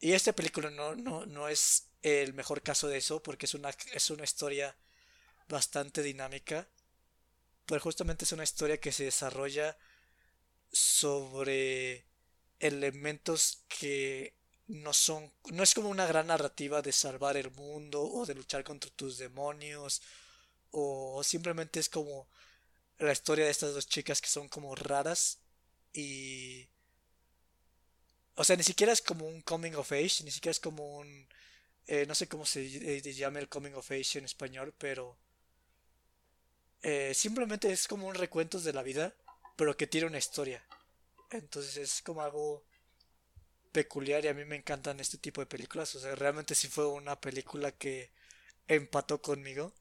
Y 0.00 0.12
esta 0.12 0.32
película 0.34 0.70
no, 0.70 0.94
no, 0.96 1.26
no 1.26 1.48
es 1.48 1.88
el 2.02 2.34
mejor 2.34 2.62
caso 2.62 2.88
de 2.88 2.98
eso, 2.98 3.22
porque 3.22 3.46
es 3.46 3.54
una, 3.54 3.70
es 3.92 4.10
una 4.10 4.24
historia 4.24 4.76
bastante 5.48 6.02
dinámica. 6.02 6.68
Pero 7.66 7.80
justamente 7.80 8.24
es 8.24 8.32
una 8.32 8.44
historia 8.44 8.80
que 8.80 8.92
se 8.92 9.04
desarrolla 9.04 9.76
sobre 10.72 12.04
elementos 12.60 13.64
que 13.68 14.34
no 14.66 14.92
son 14.92 15.32
no 15.52 15.62
es 15.62 15.74
como 15.74 15.88
una 15.90 16.06
gran 16.06 16.28
narrativa 16.28 16.82
de 16.82 16.92
salvar 16.92 17.36
el 17.36 17.50
mundo 17.52 18.02
o 18.02 18.24
de 18.26 18.34
luchar 18.34 18.64
contra 18.64 18.90
tus 18.90 19.18
demonios 19.18 20.02
o 20.70 21.22
simplemente 21.24 21.80
es 21.80 21.88
como 21.88 22.28
la 22.98 23.12
historia 23.12 23.44
de 23.46 23.50
estas 23.52 23.74
dos 23.74 23.88
chicas 23.88 24.20
que 24.20 24.28
son 24.28 24.48
como 24.48 24.74
raras 24.74 25.40
y... 25.94 26.68
O 28.34 28.44
sea, 28.44 28.56
ni 28.56 28.64
siquiera 28.64 28.92
es 28.92 29.00
como 29.00 29.26
un 29.26 29.40
coming 29.42 29.72
of 29.74 29.92
age, 29.92 30.24
ni 30.24 30.30
siquiera 30.30 30.50
es 30.50 30.60
como 30.60 30.98
un... 30.98 31.28
Eh, 31.86 32.04
no 32.06 32.14
sé 32.14 32.26
cómo 32.28 32.44
se 32.44 32.64
eh, 32.64 33.00
llama 33.12 33.38
el 33.38 33.48
coming 33.48 33.72
of 33.72 33.90
age 33.90 34.18
en 34.18 34.24
español, 34.24 34.74
pero... 34.76 35.16
Eh, 36.82 37.14
simplemente 37.14 37.72
es 37.72 37.88
como 37.88 38.06
un 38.08 38.14
recuento 38.14 38.60
de 38.60 38.72
la 38.72 38.82
vida, 38.82 39.14
pero 39.56 39.76
que 39.76 39.86
tiene 39.86 40.08
una 40.08 40.18
historia. 40.18 40.66
Entonces 41.30 41.76
es 41.76 42.02
como 42.02 42.22
algo 42.22 42.64
peculiar 43.72 44.24
y 44.24 44.28
a 44.28 44.34
mí 44.34 44.44
me 44.44 44.56
encantan 44.56 45.00
este 45.00 45.18
tipo 45.18 45.40
de 45.40 45.46
películas. 45.46 45.94
O 45.94 46.00
sea, 46.00 46.14
realmente 46.14 46.54
sí 46.54 46.68
fue 46.68 46.86
una 46.86 47.20
película 47.20 47.72
que 47.72 48.10
empató 48.68 49.22
conmigo. 49.22 49.72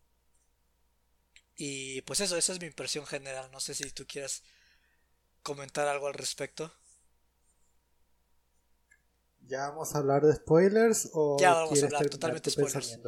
Y 1.56 2.02
pues 2.04 2.20
eso, 2.20 2.38
esa 2.38 2.54
es 2.54 2.60
mi 2.60 2.68
impresión 2.68 3.06
general. 3.06 3.52
No 3.52 3.60
sé 3.60 3.74
si 3.76 3.90
tú 3.92 4.06
quieras 4.08 4.44
comentar 5.44 5.88
algo 5.88 6.08
al 6.08 6.14
respecto? 6.14 6.74
¿Ya 9.42 9.70
vamos 9.70 9.94
a 9.94 9.98
hablar 10.00 10.26
de 10.26 10.34
spoilers 10.34 11.10
o 11.14 11.38
ya 11.40 11.54
vamos 11.54 11.82
a 11.84 11.86
hablar 11.86 12.10
totalmente 12.10 12.50
spoilers? 12.50 13.00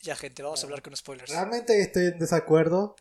Ya, 0.00 0.14
gente, 0.14 0.42
vamos 0.42 0.62
a 0.62 0.66
hablar 0.66 0.82
con 0.82 0.94
spoilers. 0.94 1.30
Realmente 1.30 1.80
estoy 1.80 2.06
en 2.06 2.18
desacuerdo. 2.18 2.96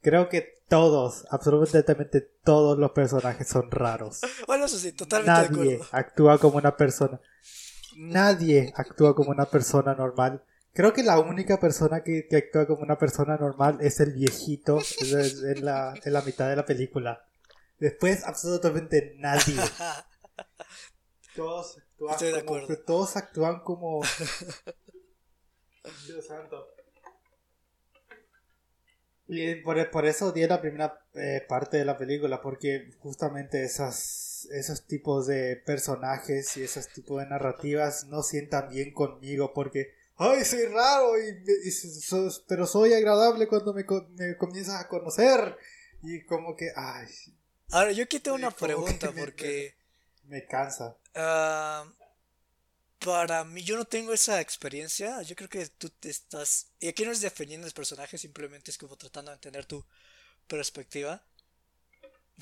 Creo 0.00 0.28
que 0.28 0.54
todos, 0.68 1.26
absolutamente 1.30 2.20
todos 2.20 2.78
los 2.78 2.92
personajes 2.92 3.48
son 3.48 3.70
raros. 3.70 4.20
bueno, 4.46 4.64
eso 4.64 4.78
sí, 4.78 4.92
totalmente 4.92 5.52
Nadie 5.52 5.80
actúa 5.92 6.38
como 6.38 6.56
una 6.56 6.76
persona. 6.76 7.20
nadie 7.96 8.72
actúa 8.76 9.14
como 9.14 9.30
una 9.30 9.46
persona 9.46 9.94
normal. 9.94 10.42
Creo 10.72 10.92
que 10.92 11.02
la 11.02 11.18
única 11.18 11.58
persona 11.58 12.02
que, 12.02 12.26
actúa 12.32 12.66
como 12.66 12.82
una 12.82 12.96
persona 12.96 13.36
normal 13.36 13.78
es 13.80 14.00
el 14.00 14.12
viejito 14.12 14.78
en 15.00 15.64
la, 15.64 15.94
en 16.02 16.12
la 16.12 16.22
mitad 16.22 16.48
de 16.48 16.56
la 16.56 16.64
película. 16.64 17.24
Después, 17.80 18.24
absolutamente 18.24 19.14
nadie. 19.16 19.56
Todos 21.34 21.78
actúan 21.78 22.44
como, 22.44 22.76
todos 22.84 23.16
actúan 23.16 23.60
como. 23.60 24.00
Dios 26.06 26.26
santo. 26.26 26.66
Y 29.28 29.54
por, 29.56 29.90
por 29.90 30.06
eso 30.06 30.32
di 30.32 30.44
la 30.46 30.60
primera 30.60 31.06
eh, 31.14 31.42
parte 31.48 31.76
de 31.76 31.84
la 31.84 31.96
película, 31.96 32.42
porque 32.42 32.90
justamente 32.98 33.62
esas, 33.64 34.48
esos 34.50 34.86
tipos 34.88 35.28
de 35.28 35.56
personajes 35.64 36.56
y 36.56 36.64
esos 36.64 36.88
tipos 36.88 37.20
de 37.20 37.28
narrativas 37.28 38.06
no 38.08 38.24
sientan 38.24 38.68
bien 38.70 38.92
conmigo, 38.92 39.52
porque, 39.54 39.92
ay, 40.16 40.44
soy 40.44 40.64
raro, 40.66 41.16
y, 41.16 41.44
pero 42.48 42.66
soy 42.66 42.92
agradable 42.92 43.46
cuando 43.46 43.72
me, 43.72 43.84
me, 44.18 44.36
comienzas 44.36 44.84
a 44.84 44.88
conocer. 44.88 45.56
Y 46.02 46.24
como 46.24 46.56
que, 46.56 46.72
ay. 46.74 47.06
Ahora, 47.72 47.92
yo 47.92 48.04
aquí 48.04 48.18
tengo 48.20 48.36
una 48.36 48.50
pregunta, 48.50 49.12
porque... 49.12 49.74
Me, 50.24 50.44
cansa. 50.46 50.96
Ah, 51.14 51.84
para 52.98 53.44
mí, 53.44 53.62
yo 53.62 53.76
no 53.76 53.84
tengo 53.84 54.12
esa 54.12 54.40
experiencia. 54.40 55.22
Yo 55.22 55.34
creo 55.34 55.48
que 55.48 55.66
tú 55.66 55.88
te 55.88 56.10
estás. 56.10 56.66
Y 56.80 56.88
aquí 56.88 57.04
no 57.04 57.12
es 57.12 57.20
defendiendo 57.20 57.66
el 57.66 57.72
personaje, 57.72 58.18
simplemente 58.18 58.70
es 58.70 58.78
como 58.78 58.96
tratando 58.96 59.30
de 59.30 59.36
entender 59.36 59.64
tu 59.64 59.84
perspectiva. 60.46 61.22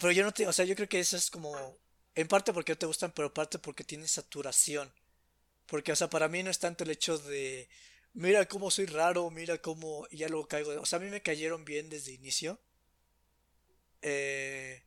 Pero 0.01 0.13
yo 0.13 0.25
no 0.25 0.33
te. 0.33 0.47
O 0.47 0.53
sea, 0.53 0.65
yo 0.65 0.75
creo 0.75 0.89
que 0.89 1.01
eso 1.01 1.17
es 1.17 1.31
como. 1.31 1.79
En 2.15 2.27
parte 2.27 2.53
porque 2.53 2.73
no 2.73 2.79
te 2.79 2.87
gustan, 2.87 3.13
pero 3.13 3.33
parte 3.33 3.59
porque 3.59 3.85
tienen 3.85 4.09
saturación. 4.09 4.93
Porque, 5.67 5.93
o 5.93 5.97
sea, 5.97 6.11
para 6.11 6.29
mí 6.29 6.43
no 6.43 6.51
es 6.51 6.59
tanto 6.59 6.85
el 6.85 6.91
hecho 6.91 7.19
de. 7.19 7.69
Mira 8.15 8.47
cómo 8.47 8.71
soy 8.71 8.87
raro, 8.87 9.31
mira 9.31 9.59
cómo. 9.59 10.07
Y 10.11 10.19
ya 10.19 10.29
luego 10.29 10.49
caigo. 10.49 10.81
O 10.81 10.87
sea, 10.87 10.99
a 10.99 11.03
mí 11.03 11.09
me 11.09 11.23
cayeron 11.23 11.65
bien 11.65 11.89
desde 11.89 12.13
inicio. 12.13 12.59
Eh. 14.03 14.83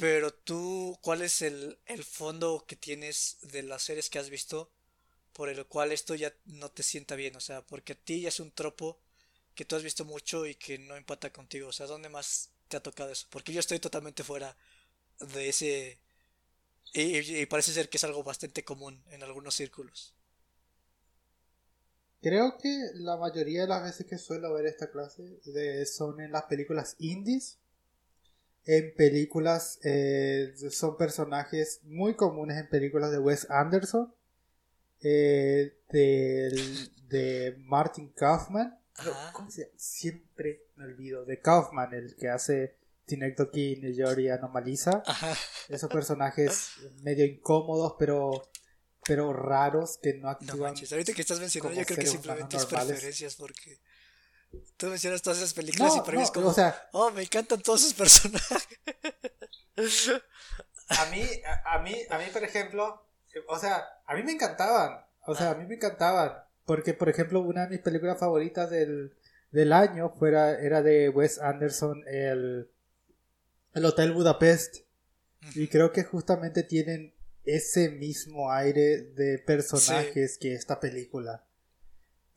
Pero 0.00 0.32
tú, 0.32 0.98
¿cuál 1.02 1.20
es 1.20 1.42
el, 1.42 1.78
el 1.84 2.04
fondo 2.04 2.64
que 2.66 2.74
tienes 2.74 3.36
de 3.42 3.62
las 3.62 3.82
series 3.82 4.08
que 4.08 4.18
has 4.18 4.30
visto 4.30 4.70
por 5.34 5.50
el 5.50 5.66
cual 5.66 5.92
esto 5.92 6.14
ya 6.14 6.32
no 6.46 6.70
te 6.70 6.82
sienta 6.82 7.16
bien? 7.16 7.36
O 7.36 7.40
sea, 7.40 7.60
porque 7.60 7.92
a 7.92 7.96
ti 7.96 8.22
ya 8.22 8.30
es 8.30 8.40
un 8.40 8.50
tropo 8.50 8.98
que 9.54 9.66
tú 9.66 9.76
has 9.76 9.82
visto 9.82 10.06
mucho 10.06 10.46
y 10.46 10.54
que 10.54 10.78
no 10.78 10.96
empata 10.96 11.30
contigo. 11.30 11.68
O 11.68 11.72
sea, 11.72 11.86
¿dónde 11.86 12.08
más 12.08 12.48
te 12.68 12.78
ha 12.78 12.82
tocado 12.82 13.12
eso? 13.12 13.26
Porque 13.28 13.52
yo 13.52 13.60
estoy 13.60 13.78
totalmente 13.78 14.24
fuera 14.24 14.56
de 15.34 15.50
ese... 15.50 15.98
Y, 16.94 17.44
parece 17.44 17.72
ser 17.74 17.90
que 17.90 17.98
es 17.98 18.04
algo 18.04 18.24
bastante 18.24 18.64
común 18.64 19.04
en 19.10 19.22
algunos 19.22 19.54
círculos. 19.54 20.14
Creo 22.22 22.56
que 22.56 22.74
la 22.94 23.18
mayoría 23.18 23.62
de 23.62 23.68
las 23.68 23.82
veces 23.82 24.06
que 24.06 24.16
suelo 24.16 24.54
ver 24.54 24.64
esta 24.64 24.90
clase 24.90 25.40
de, 25.44 25.84
son 25.84 26.20
en 26.22 26.32
las 26.32 26.44
películas 26.44 26.96
indies 26.98 27.59
en 28.64 28.94
películas, 28.94 29.78
eh, 29.82 30.54
son 30.70 30.96
personajes 30.96 31.80
muy 31.84 32.14
comunes 32.14 32.58
en 32.58 32.68
películas 32.68 33.10
de 33.10 33.18
Wes 33.18 33.46
Anderson, 33.50 34.14
eh, 35.02 35.76
de 35.90 37.56
Martin 37.58 38.08
Kaufman. 38.10 38.78
Siempre 39.76 40.66
me 40.76 40.84
olvido. 40.84 41.24
De 41.24 41.40
Kaufman, 41.40 41.94
el 41.94 42.14
que 42.16 42.28
hace 42.28 42.76
Tinecto 43.06 43.50
King 43.50 43.78
y 43.82 43.94
Yori 43.94 44.28
Anomaliza. 44.28 45.02
Esos 45.68 45.90
personajes 45.90 46.72
medio 47.02 47.24
incómodos, 47.24 47.94
pero 47.98 48.50
pero 49.06 49.32
raros 49.32 49.98
que 50.02 50.14
no 50.14 50.28
actúan. 50.28 50.74
ahorita 50.90 51.12
que 51.12 51.22
estás 51.22 51.40
mencionando, 51.40 51.80
yo 51.80 51.86
creo 51.86 51.98
que 51.98 52.06
simplemente 52.06 52.56
es 52.56 52.66
preferencias 52.66 53.34
porque 53.34 53.78
Tú 54.76 54.86
mencionas 54.86 55.22
todas 55.22 55.38
esas 55.38 55.54
películas 55.54 55.94
y 55.96 56.00
para 56.00 56.22
es 56.22 56.30
como, 56.30 56.48
o 56.48 56.54
sea, 56.54 56.88
oh, 56.92 57.10
me 57.10 57.22
encantan 57.22 57.60
todos 57.60 57.82
esos 57.82 57.94
personajes. 57.94 58.78
A 60.90 61.06
mí, 61.06 61.22
a, 61.64 61.78
mí, 61.78 61.94
a 62.10 62.18
mí, 62.18 62.24
por 62.32 62.42
ejemplo, 62.42 63.06
o 63.46 63.58
sea, 63.58 63.84
a 64.06 64.14
mí 64.16 64.24
me 64.24 64.32
encantaban. 64.32 65.04
O 65.24 65.36
sea, 65.36 65.52
a 65.52 65.54
mí 65.54 65.64
me 65.64 65.76
encantaban. 65.76 66.32
Porque, 66.64 66.94
por 66.94 67.08
ejemplo, 67.08 67.40
una 67.40 67.62
de 67.62 67.70
mis 67.70 67.78
películas 67.78 68.18
favoritas 68.18 68.70
del, 68.70 69.14
del 69.52 69.72
año 69.72 70.10
fuera, 70.10 70.60
era 70.60 70.82
de 70.82 71.08
Wes 71.08 71.38
Anderson, 71.38 72.02
el, 72.08 72.68
el 73.74 73.84
Hotel 73.84 74.12
Budapest. 74.12 74.78
Y 75.54 75.68
creo 75.68 75.92
que 75.92 76.02
justamente 76.02 76.64
tienen 76.64 77.14
ese 77.44 77.90
mismo 77.90 78.50
aire 78.50 79.02
de 79.14 79.38
personajes 79.38 80.38
que 80.38 80.54
esta 80.54 80.80
película. 80.80 81.44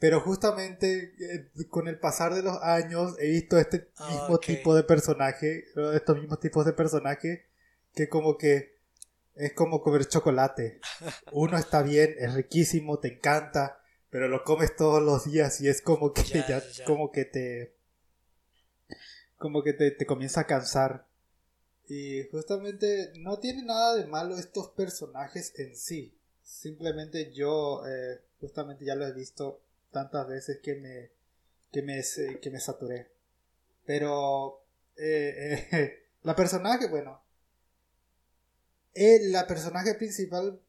Pero 0.03 0.19
justamente 0.19 1.15
eh, 1.17 1.49
con 1.69 1.87
el 1.87 1.97
pasar 1.97 2.33
de 2.33 2.43
los 2.43 2.61
años 2.61 3.15
he 3.19 3.29
visto 3.29 3.57
este 3.57 3.89
ah, 3.95 4.09
mismo 4.11 4.37
tipo 4.37 4.75
de 4.75 4.83
personaje, 4.83 5.63
estos 5.93 6.19
mismos 6.19 6.41
tipos 6.41 6.65
de 6.65 6.73
personaje 6.73 7.45
que 7.95 8.09
como 8.09 8.37
que 8.37 8.81
es 9.33 9.53
como 9.53 9.81
comer 9.81 10.05
chocolate. 10.05 10.81
Uno 11.31 11.57
está 11.57 11.83
bien, 11.83 12.15
es 12.19 12.33
riquísimo, 12.33 12.99
te 12.99 13.13
encanta, 13.13 13.79
pero 14.09 14.27
lo 14.27 14.43
comes 14.43 14.75
todos 14.75 15.01
los 15.01 15.23
días 15.23 15.61
y 15.61 15.69
es 15.69 15.81
como 15.81 16.11
que 16.11 16.23
ya, 16.49 16.61
como 16.85 17.09
que 17.09 17.23
te 17.23 17.77
como 19.37 19.63
que 19.63 19.71
te, 19.71 19.91
te, 19.91 20.05
comienza 20.05 20.41
a 20.41 20.47
cansar. 20.47 21.07
Y 21.87 22.27
justamente 22.29 23.13
no 23.19 23.39
tiene 23.39 23.63
nada 23.63 23.95
de 23.95 24.05
malo 24.05 24.35
estos 24.35 24.67
personajes 24.71 25.57
en 25.57 25.77
sí. 25.77 26.13
Simplemente 26.41 27.31
yo 27.31 27.87
eh, 27.87 28.19
justamente 28.41 28.83
ya 28.83 28.95
lo 28.95 29.07
he 29.07 29.13
visto 29.13 29.62
tantas 29.93 30.27
veces 30.27 30.59
que 30.61 30.75
me, 30.75 31.11
que 31.71 31.81
me, 31.81 32.03
que 32.41 32.49
me 32.49 32.59
saturé. 32.59 33.09
Pero 33.85 34.65
eh, 34.97 35.67
eh, 35.71 36.07
la 36.23 36.35
personaje, 36.35 36.87
bueno, 36.89 37.23
eh, 38.93 39.19
la 39.29 39.47
personaje 39.47 39.95
principal 39.95 40.59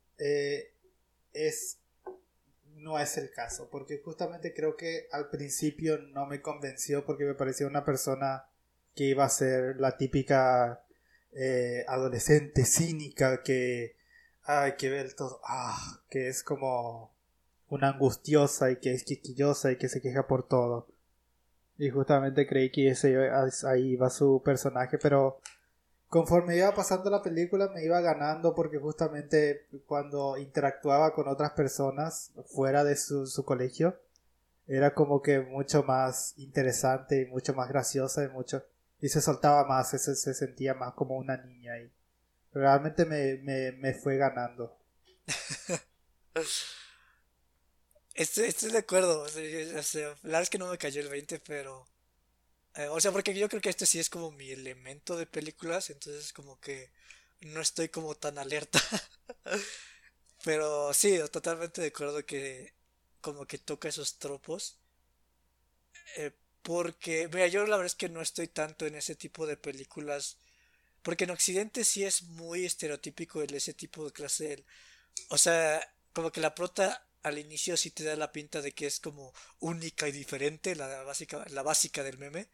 es 1.33 1.79
no 2.77 2.99
es 2.99 3.17
el 3.17 3.31
caso, 3.31 3.69
porque 3.71 3.99
justamente 3.99 4.53
creo 4.53 4.77
que 4.77 5.09
al 5.11 5.31
principio 5.31 5.99
no 5.99 6.27
me 6.27 6.43
convenció 6.43 7.05
porque 7.05 7.25
me 7.25 7.35
parecía 7.35 7.67
una 7.67 7.85
persona 7.85 8.47
que 8.95 9.05
iba 9.05 9.25
a 9.25 9.31
ser 9.31 9.81
la 9.81 9.97
típica 9.97 10.85
adolescente 11.89 12.65
cínica 12.65 13.43
que 13.43 13.97
ay 14.45 14.75
que 14.77 14.89
ve 14.89 15.13
todo 15.15 15.41
ah 15.45 16.01
que 16.09 16.29
es 16.29 16.45
como 16.45 17.14
una 17.75 17.91
angustiosa 17.91 18.71
y 18.71 18.77
que 18.77 18.93
es 18.93 19.05
quisquillosa 19.05 19.73
y 19.73 19.77
que 19.77 19.89
se 19.89 20.01
queja 20.01 20.27
por 20.27 20.47
todo. 20.47 20.87
Y 21.77 21.91
justamente 21.91 22.47
creí 22.47 22.71
que 22.71 22.89
ese 22.89 23.17
ahí 23.67 23.93
iba 23.93 24.09
su 24.11 24.43
personaje, 24.45 24.99
pero 24.99 25.41
conforme 26.09 26.57
iba 26.57 26.73
pasando 26.73 27.11
la 27.11 27.23
película 27.23 27.71
me 27.75 27.85
iba 27.85 28.01
ganando 28.01 28.55
porque 28.55 28.79
justamente 28.79 29.67
cuando 29.87 30.39
interactuaba 30.39 31.13
con 31.13 31.27
otras 31.27 31.53
personas 31.53 32.31
fuera 32.47 32.85
de 32.85 32.97
su, 32.97 33.27
su 33.27 33.45
colegio 33.45 33.99
era 34.69 34.95
como 34.95 35.21
que 35.21 35.41
mucho 35.41 35.83
más 35.83 36.35
interesante 36.39 37.23
y 37.23 37.27
mucho 37.27 37.53
más 37.55 37.69
graciosa 37.69 38.25
y 38.25 38.29
mucho 38.29 38.65
y 39.01 39.09
se 39.09 39.21
soltaba 39.21 39.67
más, 39.67 39.91
se, 39.91 39.99
se 39.99 40.35
sentía 40.35 40.75
más 40.75 40.95
como 40.95 41.17
una 41.17 41.37
niña 41.37 41.79
y 41.79 41.91
realmente 42.53 43.05
me, 43.05 43.39
me, 43.43 43.73
me 43.73 43.93
fue 43.95 44.17
ganando. 44.17 44.79
Estoy, 48.15 48.45
estoy 48.47 48.71
de 48.71 48.79
acuerdo. 48.79 49.23
O 49.23 49.27
la 49.27 50.13
verdad 50.23 50.43
es 50.43 50.51
que 50.51 50.59
no 50.59 50.69
me 50.71 50.79
cayó 50.79 51.01
el 51.01 51.09
20, 51.09 51.41
pero. 51.41 51.87
Eh, 52.77 52.89
o 52.89 53.01
sea, 53.01 53.13
porque 53.13 53.35
yo 53.35 53.49
creo 53.49 53.63
que 53.63 53.71
este 53.71 53.87
sí 53.87 53.99
es 54.01 54.11
como 54.11 54.33
mi 54.33 54.51
elemento 54.51 55.17
de 55.17 55.27
películas, 55.27 55.91
entonces 55.91 56.33
como 56.33 56.61
que 56.61 56.91
no 57.43 57.61
estoy 57.61 57.89
como 57.91 58.15
tan 58.17 58.39
alerta. 58.39 58.81
pero 60.45 60.93
sí, 60.95 61.19
totalmente 61.33 61.81
de 61.81 61.89
acuerdo 61.89 62.25
que 62.27 62.75
como 63.21 63.47
que 63.47 63.59
toca 63.59 63.89
esos 63.89 64.19
tropos. 64.19 64.79
Eh, 66.17 66.33
porque, 66.63 67.29
mira, 67.33 67.47
yo 67.49 67.67
la 67.67 67.77
verdad 67.77 67.87
es 67.87 67.95
que 67.95 68.09
no 68.09 68.21
estoy 68.23 68.49
tanto 68.49 68.87
en 68.87 68.95
ese 68.95 69.15
tipo 69.15 69.47
de 69.47 69.57
películas. 69.57 70.39
Porque 71.03 71.25
en 71.25 71.31
Occidente 71.33 71.85
sí 71.85 72.05
es 72.05 72.23
muy 72.25 72.67
estereotípico 72.67 73.43
el 73.43 73.55
ese 73.55 73.75
tipo 73.75 74.05
de 74.07 74.13
clase. 74.13 74.65
o 75.31 75.39
sea, 75.39 75.83
como 76.15 76.33
que 76.33 76.41
la 76.41 76.55
prota 76.55 77.07
al 77.25 77.39
inicio 77.41 77.77
sí 77.77 77.91
te 77.91 78.05
da 78.05 78.17
la 78.17 78.33
pinta 78.33 78.63
de 78.63 78.73
que 78.73 78.87
es 78.87 79.01
como 79.01 79.33
única 79.61 80.09
y 80.09 80.13
diferente, 80.13 80.77
la 80.77 81.03
básica, 81.03 81.45
la 81.51 81.63
básica 81.63 82.05
del 82.05 82.19
meme. 82.19 82.49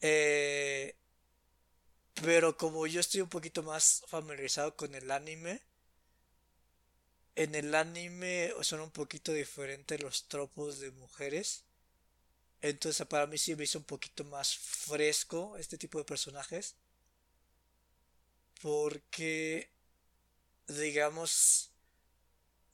Eh, 0.00 0.94
pero 2.14 2.56
como 2.56 2.86
yo 2.86 3.00
estoy 3.00 3.20
un 3.20 3.28
poquito 3.28 3.62
más 3.62 4.02
familiarizado 4.08 4.74
con 4.76 4.94
el 4.94 5.10
anime, 5.10 5.60
en 7.36 7.54
el 7.54 7.74
anime 7.74 8.52
son 8.62 8.80
un 8.80 8.90
poquito 8.90 9.32
diferentes 9.34 10.00
los 10.02 10.28
tropos 10.28 10.80
de 10.80 10.90
mujeres. 10.92 11.64
Entonces 12.62 13.06
para 13.06 13.26
mí 13.26 13.38
sí 13.38 13.56
me 13.56 13.64
hizo 13.64 13.78
un 13.78 13.84
poquito 13.84 14.24
más 14.24 14.56
fresco 14.56 15.56
este 15.58 15.78
tipo 15.78 15.98
de 15.98 16.04
personajes. 16.04 16.76
Porque, 18.62 19.68
digamos, 20.68 21.71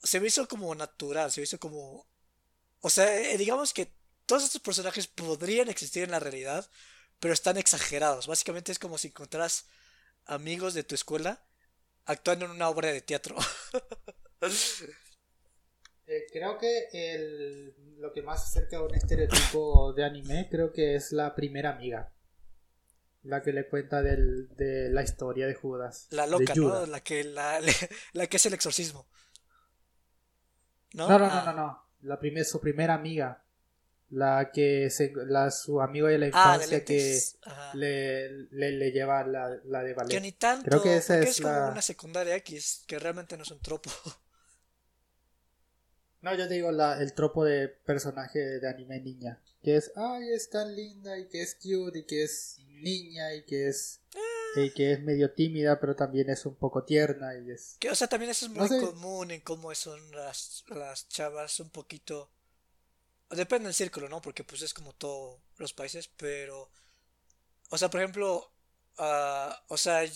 se 0.03 0.21
me 0.21 0.29
hizo 0.29 0.47
como 0.49 0.75
natural, 0.75 1.31
se 1.31 1.41
me 1.41 1.45
hizo 1.45 1.59
como... 1.59 2.07
O 2.81 2.91
sea, 2.91 3.19
eh, 3.21 3.37
digamos 3.37 3.73
que 3.73 3.93
todos 4.27 4.45
estos 4.45 4.61
personajes 4.61 5.07
podrían 5.07 5.69
existir 5.69 6.05
en 6.05 6.11
la 6.11 6.21
realidad, 6.21 6.69
pero 7.19 7.35
están 7.35 7.57
exagerados. 7.57 8.27
Básicamente 8.27 8.73
es 8.73 8.79
como 8.79 8.99
si 8.99 9.09
encontraras 9.09 9.67
amigos 10.27 10.75
de 10.75 10.85
tu 10.85 10.95
escuela 10.95 11.43
actuando 12.05 12.45
en 12.45 12.53
una 12.53 12.69
obra 12.69 12.93
de 12.93 13.01
teatro. 13.01 13.37
Eh, 16.11 16.25
creo 16.33 16.57
que 16.57 16.89
el, 16.91 17.75
lo 17.99 18.15
que 18.15 18.23
más 18.23 18.43
acerca 18.43 18.79
a 18.79 18.83
un 18.83 18.95
estereotipo 18.95 19.93
de 19.93 20.05
anime 20.05 20.49
creo 20.51 20.73
que 20.73 20.95
es 20.95 21.13
la 21.13 21.35
primera 21.35 21.69
amiga. 21.69 22.15
La 23.25 23.43
que 23.43 23.53
le 23.53 23.69
cuenta 23.69 24.01
del, 24.01 24.49
de 24.57 24.89
la 24.89 25.03
historia 25.03 25.47
de 25.47 25.53
Judas. 25.53 26.07
La 26.09 26.27
loca, 26.27 26.55
¿no? 26.55 26.87
La 26.87 27.01
que, 27.01 27.25
la, 27.25 27.61
la 28.15 28.27
que 28.27 28.39
es 28.39 28.47
el 28.47 28.55
exorcismo. 28.55 29.07
¿No? 30.95 31.09
No, 31.09 31.19
no, 31.19 31.27
no, 31.27 31.33
ah. 31.35 31.53
no, 31.55 31.85
La 32.03 32.19
primer, 32.19 32.45
su 32.45 32.61
primera 32.61 32.95
amiga. 32.95 33.45
La 34.11 34.51
que 34.53 34.89
se, 34.89 35.13
la, 35.27 35.51
su 35.51 35.83
amigo 35.83 36.07
de 36.07 36.17
la 36.17 36.27
ah, 36.27 36.29
infancia 36.29 36.83
que 36.83 37.21
le, 37.75 38.49
le, 38.51 38.91
lleva 38.91 39.23
la, 39.27 39.55
la 39.67 39.83
de 39.83 39.93
ballet. 39.93 40.15
Que 40.15 40.21
ni 40.21 40.33
tanto, 40.33 40.65
Creo 40.65 40.83
que 40.83 40.97
esa 40.97 41.19
es, 41.19 41.41
como 41.43 41.69
una 41.69 41.83
secundaria 41.83 42.35
X, 42.37 42.85
que 42.87 42.99
realmente 42.99 43.37
no 43.37 43.43
es 43.43 43.51
un 43.51 43.61
tropo. 43.61 43.91
No, 46.21 46.35
yo 46.35 46.49
te 46.49 46.55
digo 46.55 46.73
la, 46.73 47.01
el 47.01 47.15
tropo 47.15 47.45
de 47.45 47.69
personaje 47.69 48.41
de 48.41 48.69
anime 48.69 49.01
niña. 49.01 49.41
Que 49.63 49.77
es, 49.77 49.93
ay, 49.95 50.33
es 50.33 50.51
tan 50.51 50.75
linda 50.75 51.17
y 51.17 51.29
que 51.29 51.43
es 51.43 51.55
cute 51.55 52.01
y 52.01 52.07
que 52.07 52.25
es 52.25 52.59
niña 52.81 53.35
y 53.35 53.45
que 53.45 53.69
es 53.69 54.01
y 54.57 54.71
que 54.71 54.93
es 54.93 55.01
medio 55.03 55.33
tímida 55.33 55.79
pero 55.81 55.95
también 55.95 56.31
es 56.31 56.47
un 56.47 56.55
poco 56.55 56.85
tierna 56.85 57.37
y 57.39 57.51
es 57.51 57.77
que 57.79 57.91
o 57.91 57.95
sea 57.95 58.09
también 58.09 58.31
eso 58.31 58.47
es 58.47 58.53
muy 58.53 58.69
común 58.69 59.31
en 59.31 59.41
cómo 59.41 59.75
son 59.75 60.11
las, 60.13 60.65
las 60.69 61.09
chavas 61.09 61.61
un 61.61 61.71
poquito 61.71 62.31
depende 63.31 63.67
del 63.67 63.75
círculo 63.75 64.09
no 64.09 64.23
porque 64.23 64.45
pues 64.45 64.63
es 64.63 64.73
como 64.73 64.95
todos 64.95 65.41
los 65.59 65.73
países 65.73 66.09
pero 66.17 66.71
o 67.71 67.79
sea 67.79 67.91
por 67.91 68.01
ejemplo 68.01 68.51
uh, 68.99 69.53
o 69.69 69.77
sea 69.77 70.09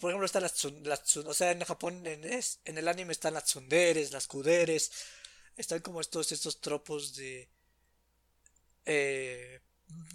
por 0.00 0.10
ejemplo 0.10 0.26
están 0.26 0.42
las, 0.42 0.64
las 0.82 1.16
o 1.16 1.34
sea 1.34 1.50
en 1.50 1.64
Japón 1.64 2.06
en, 2.06 2.24
es, 2.24 2.60
en 2.64 2.78
el 2.78 2.88
anime 2.88 3.12
están 3.12 3.34
las 3.34 3.44
tsunderes 3.44 4.12
las 4.12 4.26
kuderes 4.26 4.90
están 5.56 5.80
como 5.80 6.00
estos 6.00 6.32
estos 6.32 6.60
tropos 6.60 7.16
de 7.16 7.48
eh, 8.84 9.60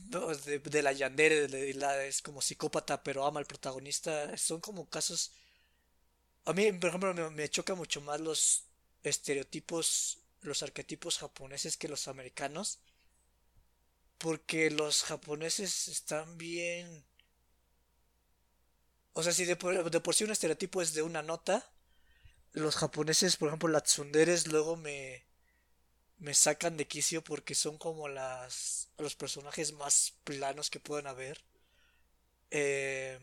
de, 0.10 0.82
la 0.82 0.92
Yandere, 0.92 1.48
de 1.48 1.74
la, 1.74 2.04
es 2.06 2.22
como 2.22 2.42
psicópata 2.42 3.04
pero 3.04 3.26
ama 3.26 3.40
al 3.40 3.46
protagonista, 3.46 4.38
son 4.38 4.62
como 4.62 4.90
casos... 4.90 5.32
A 6.46 6.54
mí, 6.54 6.72
por 6.74 6.90
ejemplo, 6.90 7.14
me, 7.14 7.30
me 7.30 7.50
choca 7.50 7.76
mucho 7.76 8.00
más 8.02 8.22
los 8.22 8.64
estereotipos, 9.04 10.20
los 10.42 10.64
arquetipos 10.64 11.18
japoneses 11.18 11.78
que 11.78 11.90
los 11.90 12.08
americanos. 12.08 12.80
Porque 14.18 14.72
los 14.72 15.04
japoneses 15.04 15.88
están 15.90 16.38
bien... 16.38 17.06
O 19.14 19.24
sea, 19.24 19.34
si 19.34 19.46
de 19.46 19.56
por, 19.56 19.90
de 19.90 20.14
sí 20.14 20.24
un 20.24 20.32
estereotipo 20.32 20.82
es 20.82 20.94
de 20.94 21.02
una 21.02 21.24
nota, 21.24 21.68
los 22.54 22.76
japoneses, 22.76 23.36
por 23.36 23.50
ejemplo, 23.50 23.68
las 23.70 23.84
tsunderes, 23.84 24.48
luego 24.48 24.78
me 24.78 25.27
me 26.20 26.34
sacan 26.34 26.78
de 26.78 26.88
quicio 26.88 27.24
porque 27.24 27.56
son 27.56 27.78
como 27.78 28.08
las 28.08 28.90
los 28.98 29.16
personajes 29.16 29.74
más 29.74 30.14
planos 30.24 30.70
que 30.70 30.80
puedan 30.80 31.08
haber. 31.08 31.44
Eh, 32.52 33.20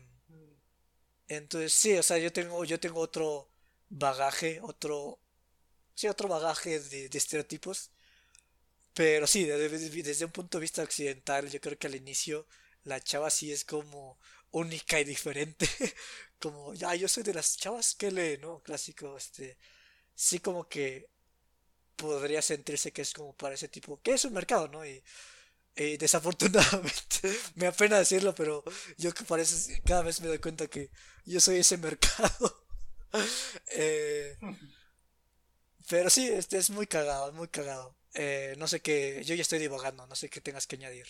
entonces 1.27 1.73
sí, 1.73 1.93
o 1.97 2.03
sea, 2.03 2.17
yo 2.17 2.31
tengo 2.31 2.63
yo 2.65 2.79
tengo 2.79 2.99
otro 3.01 3.49
bagaje, 3.89 4.59
otro 4.61 5.19
sí, 5.95 6.07
otro 6.07 6.27
bagaje 6.29 6.79
de, 6.79 7.09
estereotipos. 7.13 7.91
Pero 8.93 9.27
sí, 9.27 9.43
desde, 9.45 10.25
un 10.25 10.31
punto 10.31 10.57
de 10.57 10.61
vista 10.61 10.81
occidental, 10.83 11.49
yo 11.49 11.59
creo 11.61 11.77
que 11.77 11.87
al 11.87 11.95
inicio 11.95 12.47
la 12.83 13.01
chava 13.01 13.29
sí 13.29 13.51
es 13.51 13.65
como 13.65 14.17
única 14.51 14.99
y 14.99 15.03
diferente. 15.03 15.67
como, 16.39 16.73
ya, 16.73 16.95
yo 16.95 17.07
soy 17.07 17.23
de 17.23 17.33
las 17.33 17.57
chavas 17.57 17.95
que 17.95 18.11
lee, 18.11 18.37
¿no? 18.41 18.61
Clásico, 18.63 19.17
este. 19.17 19.57
Sí, 20.15 20.39
como 20.39 20.67
que 20.69 21.09
podría 21.95 22.41
sentirse 22.41 22.91
que 22.91 23.01
es 23.01 23.13
como 23.13 23.33
para 23.33 23.55
ese 23.55 23.67
tipo, 23.67 24.01
que 24.01 24.13
es 24.13 24.25
un 24.25 24.33
mercado, 24.33 24.67
¿no? 24.67 24.85
Y, 24.85 25.03
desafortunadamente, 25.75 27.19
me 27.55 27.67
apena 27.67 27.97
decirlo, 27.99 28.33
pero 28.33 28.63
yo 28.97 29.13
que 29.13 29.25
parece, 29.25 29.81
cada 29.81 30.03
vez 30.03 30.21
me 30.21 30.27
doy 30.27 30.39
cuenta 30.39 30.67
que 30.67 30.89
yo 31.25 31.39
soy 31.39 31.57
ese 31.57 31.77
mercado. 31.77 32.61
Eh, 33.71 34.37
pero 35.89 36.09
sí, 36.09 36.27
este 36.27 36.57
es 36.57 36.69
muy 36.69 36.85
cagado, 36.85 37.31
muy 37.31 37.47
cagado. 37.47 37.95
Eh, 38.13 38.55
no 38.57 38.67
sé 38.67 38.81
qué, 38.81 39.21
yo 39.23 39.35
ya 39.35 39.41
estoy 39.41 39.59
divagando, 39.59 40.05
no 40.05 40.15
sé 40.15 40.29
qué 40.29 40.41
tengas 40.41 40.67
que 40.67 40.75
añadir. 40.75 41.05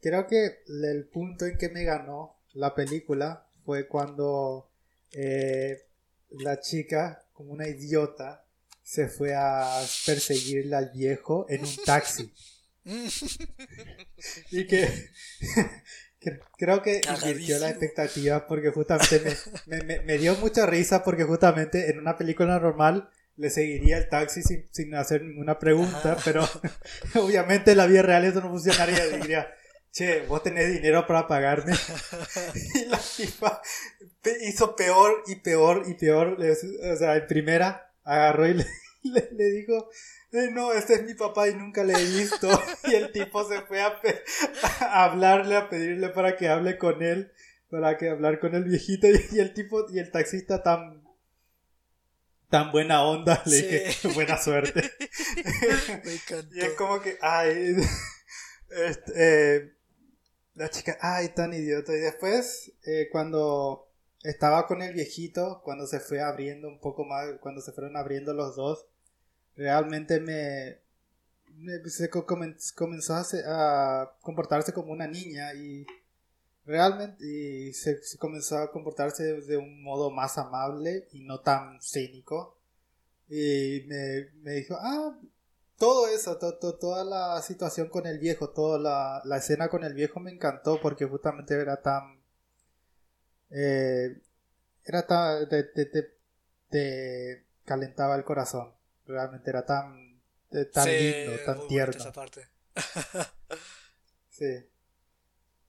Creo 0.00 0.26
que 0.26 0.62
el 0.68 1.08
punto 1.08 1.44
en 1.44 1.58
que 1.58 1.68
me 1.68 1.84
ganó 1.84 2.40
la 2.52 2.74
película 2.74 3.46
fue 3.64 3.88
cuando 3.88 4.70
eh, 5.12 5.88
la 6.30 6.60
chica 6.60 7.24
como 7.38 7.52
una 7.52 7.68
idiota, 7.68 8.44
se 8.82 9.06
fue 9.06 9.32
a 9.32 9.80
perseguirle 10.04 10.74
al 10.74 10.90
viejo 10.90 11.46
en 11.48 11.64
un 11.64 11.76
taxi. 11.86 12.34
y 14.50 14.66
que, 14.66 14.88
creo 16.56 16.82
que 16.82 17.00
invirtió 17.08 17.60
la 17.60 17.70
expectativa 17.70 18.44
porque 18.48 18.70
justamente 18.70 19.22
me, 20.04 20.18
dio 20.18 20.34
mucha 20.34 20.66
risa 20.66 21.04
porque 21.04 21.22
justamente 21.22 21.92
en 21.92 22.00
una 22.00 22.18
película 22.18 22.58
normal 22.58 23.08
le 23.36 23.50
seguiría 23.50 23.98
el 23.98 24.08
taxi 24.08 24.42
sin, 24.42 24.94
hacer 24.96 25.22
ninguna 25.22 25.60
pregunta, 25.60 26.16
pero 26.24 26.42
obviamente 27.14 27.70
en 27.70 27.76
la 27.76 27.86
vida 27.86 28.02
real 28.02 28.24
eso 28.24 28.40
no 28.40 28.50
funcionaría. 28.50 29.06
Diría, 29.06 29.48
che, 29.92 30.26
vos 30.26 30.42
tenés 30.42 30.72
dinero 30.72 31.06
para 31.06 31.26
pagarme. 31.26 31.74
y 32.74 32.84
la 32.86 32.98
tipa 32.98 33.62
hizo 34.42 34.76
peor 34.76 35.22
y 35.26 35.36
peor 35.36 35.84
y 35.86 35.94
peor. 35.94 36.38
O 36.40 36.96
sea, 36.96 37.16
en 37.16 37.26
primera 37.26 37.92
agarró 38.04 38.46
y 38.46 38.54
le, 39.02 39.28
le, 39.32 39.44
dijo, 39.50 39.90
eh, 40.32 40.50
no, 40.52 40.72
este 40.72 40.94
es 40.94 41.04
mi 41.04 41.14
papá 41.14 41.48
y 41.48 41.54
nunca 41.54 41.84
le 41.84 41.94
he 41.94 42.04
visto. 42.04 42.48
y 42.84 42.94
el 42.94 43.12
tipo 43.12 43.46
se 43.48 43.62
fue 43.62 43.80
a, 43.80 44.00
hablarle, 45.04 45.56
a 45.56 45.68
pedirle 45.68 46.08
para 46.10 46.36
que 46.36 46.48
hable 46.48 46.78
con 46.78 47.02
él, 47.02 47.32
para 47.70 47.96
que 47.96 48.10
hablar 48.10 48.40
con 48.40 48.54
el 48.54 48.64
viejito. 48.64 49.06
Y, 49.08 49.38
el 49.38 49.54
tipo, 49.54 49.86
y 49.90 49.98
el 49.98 50.10
taxista 50.10 50.62
tan 50.62 51.06
tan 52.50 52.72
buena 52.72 53.02
onda, 53.02 53.42
le 53.44 53.56
dije, 53.56 54.08
buena 54.14 54.38
suerte. 54.38 54.90
y 56.50 56.60
es 56.60 56.72
como 56.78 56.98
que, 57.02 57.18
ay, 57.20 57.76
este, 58.70 59.12
eh, 59.16 59.77
la 60.58 60.70
chica, 60.70 60.98
ay, 61.00 61.28
tan 61.30 61.54
idiota. 61.54 61.94
Y 61.94 62.00
después, 62.00 62.72
eh, 62.84 63.08
cuando 63.12 63.88
estaba 64.24 64.66
con 64.66 64.82
el 64.82 64.92
viejito, 64.92 65.60
cuando 65.64 65.86
se 65.86 66.00
fue 66.00 66.20
abriendo 66.20 66.68
un 66.68 66.80
poco 66.80 67.04
más, 67.04 67.38
cuando 67.40 67.60
se 67.60 67.72
fueron 67.72 67.96
abriendo 67.96 68.34
los 68.34 68.56
dos, 68.56 68.86
realmente 69.56 70.20
me, 70.20 70.80
se 71.88 72.10
comenzó 72.10 73.14
a, 73.14 74.16
comportarse 74.20 74.72
como 74.72 74.92
una 74.92 75.06
niña 75.06 75.54
y 75.54 75.86
realmente 76.66 77.24
y 77.24 77.72
se, 77.72 78.00
comenzó 78.18 78.58
a 78.58 78.72
comportarse 78.72 79.40
de 79.42 79.56
un 79.56 79.82
modo 79.82 80.10
más 80.10 80.38
amable 80.38 81.08
y 81.12 81.20
no 81.20 81.40
tan 81.40 81.80
cínico. 81.80 82.58
Y 83.28 83.84
me, 83.86 84.30
me 84.42 84.52
dijo, 84.54 84.76
ah, 84.80 85.16
todo 85.78 86.08
eso, 86.08 86.36
toda 86.36 87.04
la 87.04 87.40
situación 87.40 87.88
con 87.88 88.06
el 88.06 88.18
viejo, 88.18 88.50
toda 88.50 88.78
la, 88.78 89.22
la, 89.24 89.36
escena 89.38 89.68
con 89.68 89.84
el 89.84 89.94
viejo 89.94 90.18
me 90.18 90.32
encantó 90.32 90.80
porque 90.80 91.06
justamente 91.06 91.54
era 91.54 91.80
tan... 91.80 92.20
Eh, 93.50 94.20
era 94.84 95.06
tan... 95.06 95.48
Te, 96.68 97.46
calentaba 97.64 98.16
el 98.16 98.24
corazón. 98.24 98.74
Realmente 99.06 99.50
era 99.50 99.64
tan, 99.64 100.20
eh, 100.50 100.64
tan 100.64 100.86
lindo, 100.86 101.38
tan 101.46 101.68
tierno. 101.68 101.96
Esa 101.96 102.12
parte. 102.12 102.48
sí. 104.30 104.68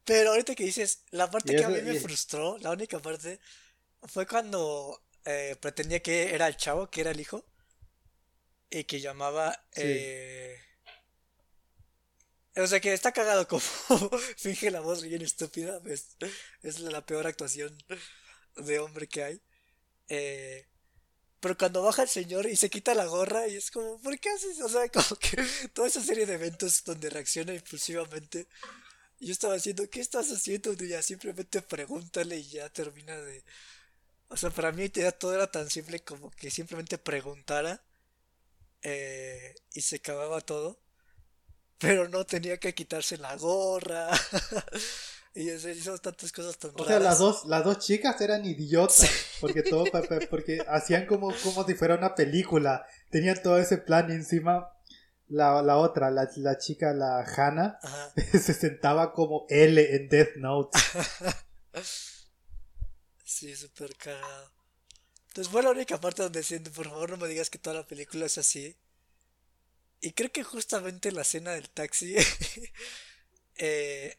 Pero 0.05 0.31
ahorita 0.31 0.55
que 0.55 0.63
dices, 0.63 1.03
la 1.11 1.29
parte 1.29 1.55
que 1.55 1.63
a 1.63 1.69
mí 1.69 1.81
me 1.83 1.99
frustró, 1.99 2.57
la 2.57 2.71
única 2.71 2.99
parte, 2.99 3.39
fue 4.03 4.25
cuando 4.25 4.99
eh, 5.23 5.55
pretendía 5.61 6.01
que 6.01 6.33
era 6.33 6.47
el 6.47 6.57
chavo, 6.57 6.89
que 6.89 7.01
era 7.01 7.11
el 7.11 7.19
hijo 7.19 7.45
y 8.69 8.83
que 8.83 8.99
llamaba... 8.99 9.65
Eh... 9.75 10.57
O 12.55 12.67
sea 12.67 12.79
que 12.79 12.93
está 12.93 13.11
cagado 13.11 13.47
como 13.47 13.61
finge 14.37 14.69
la 14.71 14.81
voz 14.81 15.03
bien 15.03 15.21
estúpida. 15.21 15.79
Es, 15.85 16.17
es 16.61 16.79
la 16.79 17.05
peor 17.05 17.25
actuación 17.27 17.77
de 18.57 18.79
hombre 18.79 19.07
que 19.07 19.23
hay. 19.23 19.41
Eh, 20.09 20.67
pero 21.39 21.57
cuando 21.57 21.83
baja 21.83 22.03
el 22.03 22.09
señor 22.09 22.47
y 22.47 22.55
se 22.55 22.69
quita 22.69 22.93
la 22.95 23.05
gorra 23.05 23.47
y 23.47 23.55
es 23.55 23.71
como, 23.71 23.99
¿por 24.01 24.19
qué 24.19 24.29
haces? 24.29 24.59
O 24.61 24.69
sea, 24.69 24.89
como 24.93 25.15
que 25.19 25.37
toda 25.73 25.87
esa 25.87 26.03
serie 26.03 26.25
de 26.25 26.33
eventos 26.33 26.83
donde 26.83 27.09
reacciona 27.09 27.53
impulsivamente. 27.53 28.47
Yo 29.19 29.31
estaba 29.33 29.55
haciendo, 29.55 29.89
¿qué 29.89 30.01
estás 30.01 30.31
haciendo? 30.31 30.73
Y 30.73 30.87
ya 30.87 31.01
simplemente 31.01 31.61
pregúntale 31.61 32.37
y 32.37 32.49
ya 32.49 32.69
termina 32.69 33.17
de, 33.17 33.43
O 34.29 34.37
sea, 34.37 34.49
para 34.51 34.71
mí 34.71 34.89
todo 34.89 35.35
era 35.35 35.51
tan 35.51 35.69
simple 35.69 36.01
como 36.01 36.31
que 36.31 36.51
simplemente 36.51 36.97
preguntara 36.97 37.83
eh, 38.83 39.55
y 39.73 39.81
se 39.81 39.97
acababa 39.97 40.41
todo. 40.41 40.79
Pero 41.77 42.09
no 42.09 42.25
tenía 42.25 42.57
que 42.57 42.73
quitarse 42.73 43.17
la 43.17 43.35
gorra. 43.37 44.09
y 45.33 45.49
hizo 45.49 45.97
tantas 45.99 46.31
cosas 46.31 46.57
tan 46.57 46.71
O 46.75 46.85
sea, 46.85 46.99
las 46.99 47.19
dos, 47.19 47.45
las 47.45 47.63
dos 47.63 47.79
chicas 47.79 48.19
eran 48.19 48.45
idiotas. 48.45 49.09
Porque 49.39 49.63
todo, 49.63 49.85
porque 50.29 50.59
hacían 50.67 51.05
como, 51.05 51.33
como 51.43 51.65
si 51.65 51.75
fuera 51.75 51.95
una 51.95 52.15
película. 52.15 52.85
Tenían 53.09 53.41
todo 53.41 53.57
ese 53.57 53.77
plan 53.77 54.09
y 54.09 54.13
encima 54.13 54.69
la, 55.29 55.61
la 55.61 55.77
otra, 55.77 56.11
la, 56.11 56.27
la 56.37 56.57
chica, 56.57 56.91
la 56.93 57.23
Hannah, 57.23 57.79
se 58.31 58.53
sentaba 58.53 59.13
como 59.13 59.45
L 59.49 59.95
en 59.95 60.09
Death 60.09 60.35
Note. 60.37 60.77
sí, 63.23 63.55
súper 63.55 63.95
cagado. 63.95 64.58
Entonces 65.29 65.51
fue 65.51 65.63
la 65.63 65.71
única 65.71 65.99
parte 65.99 66.23
donde 66.23 66.43
siento, 66.43 66.71
por 66.71 66.87
favor 66.89 67.11
no 67.11 67.17
me 67.17 67.27
digas 67.27 67.49
que 67.49 67.59
toda 67.59 67.77
la 67.77 67.87
película 67.87 68.25
es 68.27 68.37
así. 68.37 68.75
Y 70.01 70.11
creo 70.13 70.31
que 70.31 70.43
justamente 70.43 71.11
la 71.11 71.21
escena 71.23 71.51
del 71.51 71.69
taxi, 71.69 72.15
eh, 73.57 74.17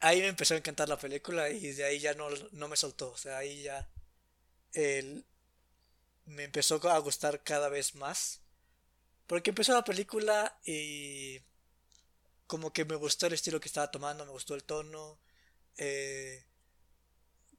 ahí 0.00 0.20
me 0.20 0.28
empezó 0.28 0.54
a 0.54 0.58
encantar 0.58 0.88
la 0.88 0.98
película 0.98 1.50
y 1.50 1.72
de 1.72 1.84
ahí 1.84 2.00
ya 2.00 2.14
no, 2.14 2.28
no 2.52 2.68
me 2.68 2.76
soltó. 2.76 3.12
O 3.12 3.16
sea, 3.16 3.38
ahí 3.38 3.62
ya 3.62 3.88
el, 4.72 5.24
me 6.26 6.44
empezó 6.44 6.76
a 6.90 6.98
gustar 6.98 7.42
cada 7.42 7.68
vez 7.68 7.94
más. 7.94 8.40
Porque 9.26 9.50
empezó 9.50 9.74
la 9.74 9.84
película 9.84 10.58
y 10.66 11.40
como 12.46 12.72
que 12.72 12.84
me 12.84 12.96
gustó 12.96 13.26
el 13.26 13.32
estilo 13.34 13.60
que 13.60 13.68
estaba 13.68 13.90
tomando, 13.90 14.24
me 14.26 14.32
gustó 14.32 14.54
el 14.54 14.64
tono. 14.64 15.18
Eh, 15.78 16.44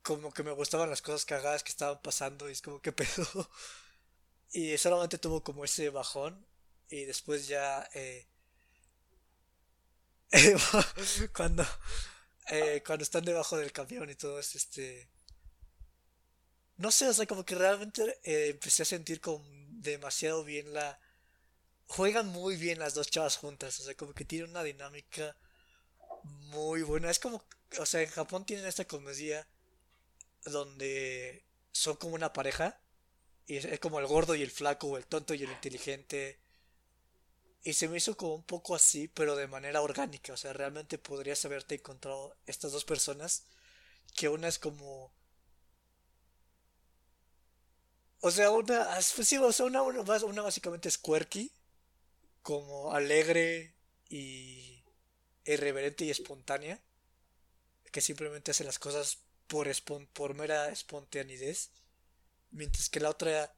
como 0.04 0.32
que 0.34 0.44
me 0.44 0.52
gustaban 0.52 0.90
las 0.90 1.02
cosas 1.02 1.26
cagadas 1.26 1.64
que 1.64 1.72
estaban 1.72 2.02
pasando 2.02 2.50
y 2.50 2.52
es 2.52 2.62
como 2.62 2.82
que 2.82 2.92
pedo. 2.94 3.50
Y 4.52 4.78
solamente 4.78 5.18
tuvo 5.18 5.44
como 5.44 5.66
ese 5.66 5.90
bajón 5.90 6.46
y 6.90 7.06
después 7.06 7.48
ya... 7.48 7.88
Eh, 7.94 8.28
cuando 11.36 11.64
eh, 12.50 12.82
cuando 12.86 13.04
están 13.04 13.24
debajo 13.24 13.58
del 13.58 13.72
camión 13.72 14.10
y 14.10 14.16
todo 14.16 14.40
es 14.40 14.56
este 14.56 15.08
no 16.78 16.92
sé 16.92 17.08
o 17.08 17.14
sea 17.14 17.28
como 17.28 17.46
que 17.46 17.56
realmente 17.56 18.20
eh, 18.24 18.50
empecé 18.50 18.82
a 18.82 18.86
sentir 18.86 19.22
como 19.22 19.46
demasiado 19.70 20.44
bien 20.44 20.74
la 20.74 21.00
juegan 21.86 22.28
muy 22.28 22.56
bien 22.58 22.80
las 22.80 22.96
dos 22.96 23.12
chavas 23.12 23.38
juntas 23.38 23.80
o 23.80 23.84
sea 23.84 23.96
como 23.96 24.14
que 24.14 24.26
tienen 24.26 24.50
una 24.50 24.64
dinámica 24.64 25.38
muy 26.24 26.82
buena 26.82 27.12
es 27.12 27.20
como 27.20 27.44
o 27.80 27.86
sea 27.86 28.02
en 28.02 28.10
Japón 28.10 28.46
tienen 28.46 28.66
esta 28.66 28.86
comedia 28.86 29.48
donde 30.46 31.44
son 31.72 31.96
como 31.98 32.16
una 32.16 32.34
pareja 32.34 32.80
y 33.48 33.58
es, 33.58 33.80
como 33.80 34.00
el 34.00 34.08
gordo 34.08 34.36
y 34.36 34.42
el 34.42 34.52
flaco 34.52 34.88
o 34.88 34.98
el 34.98 35.06
tonto 35.06 35.34
y 35.34 35.44
el 35.44 35.52
inteligente. 35.52 36.40
Y 37.64 37.74
se 37.74 37.88
me 37.88 37.98
hizo 37.98 38.18
como 38.18 38.36
un 38.36 38.44
poco 38.44 38.76
así 38.76 39.08
pero 39.08 39.36
de 39.36 39.48
manera 39.48 39.82
orgánica. 39.82 40.34
O 40.34 40.38
sea 40.38 40.54
realmente 40.54 40.98
podrías 40.98 41.44
haberte 41.46 41.76
encontrado 41.76 42.36
estas 42.46 42.72
dos 42.72 42.86
personas 42.86 43.46
que 44.16 44.30
una 44.30 44.48
es 44.48 44.60
como 44.60 45.12
o 48.22 48.32
sea 48.32 48.52
una 48.52 48.88
pues 49.16 49.28
sí, 49.28 49.38
o 49.38 49.50
una, 49.66 49.82
una 49.82 50.42
básicamente 50.42 50.90
es 50.90 50.98
quirky 50.98 51.52
como 52.42 52.94
alegre 52.94 53.74
y 54.10 54.84
irreverente 55.46 56.06
y 56.06 56.12
espontánea 56.12 56.82
que 57.92 58.02
simplemente 58.02 58.52
hace 58.52 58.64
las 58.64 58.80
cosas 58.80 59.20
por, 59.54 60.08
por 60.14 60.34
mera 60.34 60.70
espontaneidad, 60.70 61.56
mientras 62.50 62.90
que 62.90 63.00
la 63.00 63.12
otra 63.12 63.54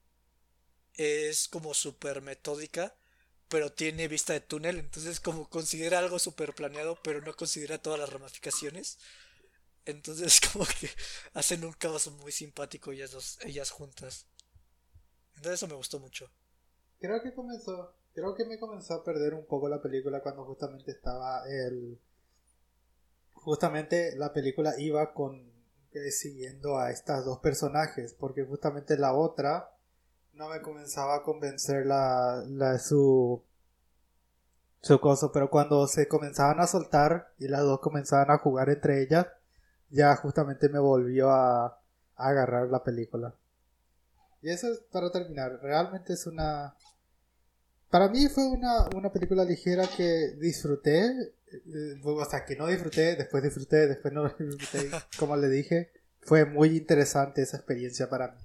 es 0.96 1.48
como 1.48 1.74
súper 1.74 2.22
metódica, 2.22 2.94
pero 3.48 3.72
tiene 3.72 4.10
vista 4.10 4.34
de 4.34 4.42
túnel, 4.42 4.78
entonces 4.80 5.22
como 5.22 5.50
considera 5.50 6.00
algo 6.00 6.20
súper 6.20 6.54
planeado, 6.54 6.98
pero 7.02 7.22
no 7.22 7.34
considera 7.34 7.82
todas 7.82 7.98
las 7.98 8.12
ramificaciones. 8.12 8.98
Entonces 9.86 10.42
como 10.52 10.66
que 10.66 10.90
hacen 11.34 11.64
un 11.64 11.72
caos 11.74 12.12
muy 12.12 12.34
simpático 12.34 12.92
ellas 12.92 13.12
dos, 13.12 13.40
ellas 13.46 13.72
juntas. 13.72 14.26
Entonces 15.36 15.54
eso 15.60 15.68
me 15.68 15.76
gustó 15.76 16.00
mucho. 16.00 16.30
Creo 17.00 17.22
que 17.24 17.34
comenzó, 17.34 17.96
creo 18.14 18.36
que 18.36 18.44
me 18.44 18.60
comenzó 18.60 18.96
a 18.96 19.04
perder 19.04 19.34
un 19.34 19.46
poco 19.46 19.70
la 19.70 19.82
película 19.82 20.22
cuando 20.22 20.44
justamente 20.44 20.92
estaba 20.92 21.44
el 21.48 22.00
justamente 23.32 24.16
la 24.18 24.34
película 24.34 24.74
iba 24.78 25.14
con 25.14 25.55
siguiendo 26.12 26.78
a 26.78 26.92
estas 26.92 27.26
dos 27.26 27.40
personajes, 27.40 28.14
porque 28.14 28.44
justamente 28.44 28.98
la 28.98 29.14
otra 29.14 29.72
no 30.34 30.50
me 30.50 30.62
comenzaba 30.62 31.16
a 31.16 31.24
convencer 31.24 31.86
la, 31.86 32.44
la 32.48 32.80
su 32.80 33.42
su 34.82 35.00
cosa, 35.00 35.32
pero 35.34 35.50
cuando 35.50 35.88
se 35.88 36.08
comenzaban 36.08 36.60
a 36.60 36.68
soltar 36.68 37.34
y 37.40 37.48
las 37.48 37.62
dos 37.62 37.80
comenzaban 37.80 38.30
a 38.30 38.38
jugar 38.38 38.70
entre 38.70 39.02
ellas, 39.02 39.26
ya 39.90 40.16
justamente 40.16 40.70
me 40.70 40.78
volvió 40.80 41.32
a, 41.32 41.66
a 41.66 41.80
agarrar 42.16 42.68
la 42.70 42.84
película. 42.84 43.34
Y 44.42 44.50
eso 44.50 44.72
es 44.72 44.80
para 44.92 45.12
terminar, 45.12 45.60
realmente 45.62 46.14
es 46.14 46.28
una 46.28 46.76
para 47.96 48.10
mí 48.10 48.28
fue 48.28 48.46
una, 48.48 48.90
una 48.94 49.10
película 49.10 49.46
ligera 49.46 49.88
que 49.88 50.34
disfruté, 50.38 51.34
o 52.04 52.26
sea, 52.26 52.46
que 52.46 52.56
no 52.56 52.68
disfruté, 52.68 53.16
después 53.16 53.44
disfruté, 53.44 53.88
después 53.88 54.14
no 54.14 54.28
disfruté, 54.40 54.90
como 55.18 55.38
le 55.38 55.50
dije, 55.50 55.92
fue 56.22 56.46
muy 56.46 56.70
interesante 56.70 57.42
esa 57.42 57.58
experiencia 57.58 58.10
para 58.10 58.32
mí. 58.32 58.42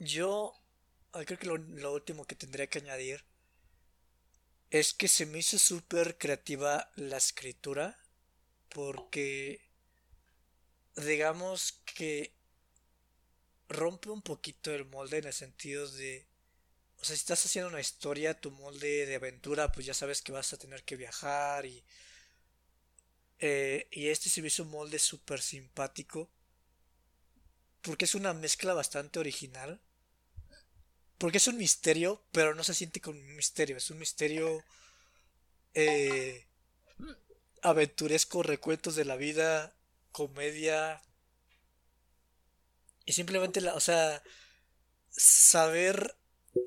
Yo 0.00 0.52
creo 1.24 1.38
que 1.38 1.46
lo, 1.46 1.92
último 1.92 2.26
que 2.26 2.34
tendría 2.34 2.66
que 2.66 2.80
añadir 2.80 3.24
es 4.70 4.92
que 4.92 5.08
se 5.08 5.24
me 5.24 5.38
hizo 5.38 5.58
súper 5.58 6.18
creativa 6.18 6.90
la 6.96 7.16
escritura 7.16 7.98
porque 8.68 9.60
digamos 10.96 11.80
que 11.94 12.34
rompe 13.68 14.10
un 14.10 14.22
poquito 14.22 14.74
el 14.74 14.84
molde 14.84 15.18
en 15.18 15.26
el 15.26 15.32
sentido 15.32 15.88
de 15.92 16.26
o 17.00 17.04
sea, 17.04 17.16
si 17.16 17.20
estás 17.20 17.44
haciendo 17.44 17.68
una 17.68 17.80
historia, 17.80 18.40
tu 18.40 18.50
molde 18.50 19.06
de 19.06 19.16
aventura, 19.16 19.70
pues 19.72 19.86
ya 19.86 19.94
sabes 19.94 20.22
que 20.22 20.32
vas 20.32 20.52
a 20.52 20.58
tener 20.58 20.82
que 20.84 20.96
viajar 20.96 21.66
y... 21.66 21.84
Eh, 23.38 23.86
y 23.90 24.08
este 24.08 24.30
se 24.30 24.40
me 24.40 24.48
hizo 24.48 24.62
un 24.62 24.70
molde 24.70 24.98
súper 24.98 25.40
simpático. 25.42 26.30
Porque 27.82 28.06
es 28.06 28.14
una 28.14 28.32
mezcla 28.32 28.74
bastante 28.74 29.18
original. 29.18 29.80
Porque 31.18 31.38
es 31.38 31.46
un 31.48 31.58
misterio, 31.58 32.22
pero 32.32 32.54
no 32.54 32.64
se 32.64 32.74
siente 32.74 33.00
como 33.00 33.18
un 33.18 33.36
misterio. 33.36 33.76
Es 33.76 33.90
un 33.90 33.98
misterio 33.98 34.64
eh, 35.74 36.46
aventuresco, 37.62 38.42
recuentos 38.42 38.96
de 38.96 39.04
la 39.04 39.16
vida, 39.16 39.76
comedia. 40.12 41.02
Y 43.04 43.12
simplemente, 43.12 43.60
la, 43.60 43.74
o 43.74 43.80
sea, 43.80 44.22
saber 45.10 46.16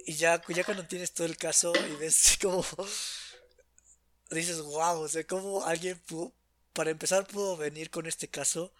y 0.05 0.13
ya, 0.13 0.41
cuando 0.65 0.87
tienes 0.87 1.13
todo 1.13 1.27
el 1.27 1.37
caso 1.37 1.73
y 1.75 1.95
ves 1.95 2.37
como... 2.41 2.65
dices, 4.29 4.61
wow, 4.61 5.01
o 5.01 5.07
sea, 5.07 5.25
como 5.25 5.65
alguien 5.65 5.97
pudo, 5.99 6.33
para 6.73 6.91
empezar 6.91 7.27
pudo 7.27 7.57
venir 7.57 7.89
con 7.89 8.05
este 8.05 8.27
caso 8.27 8.73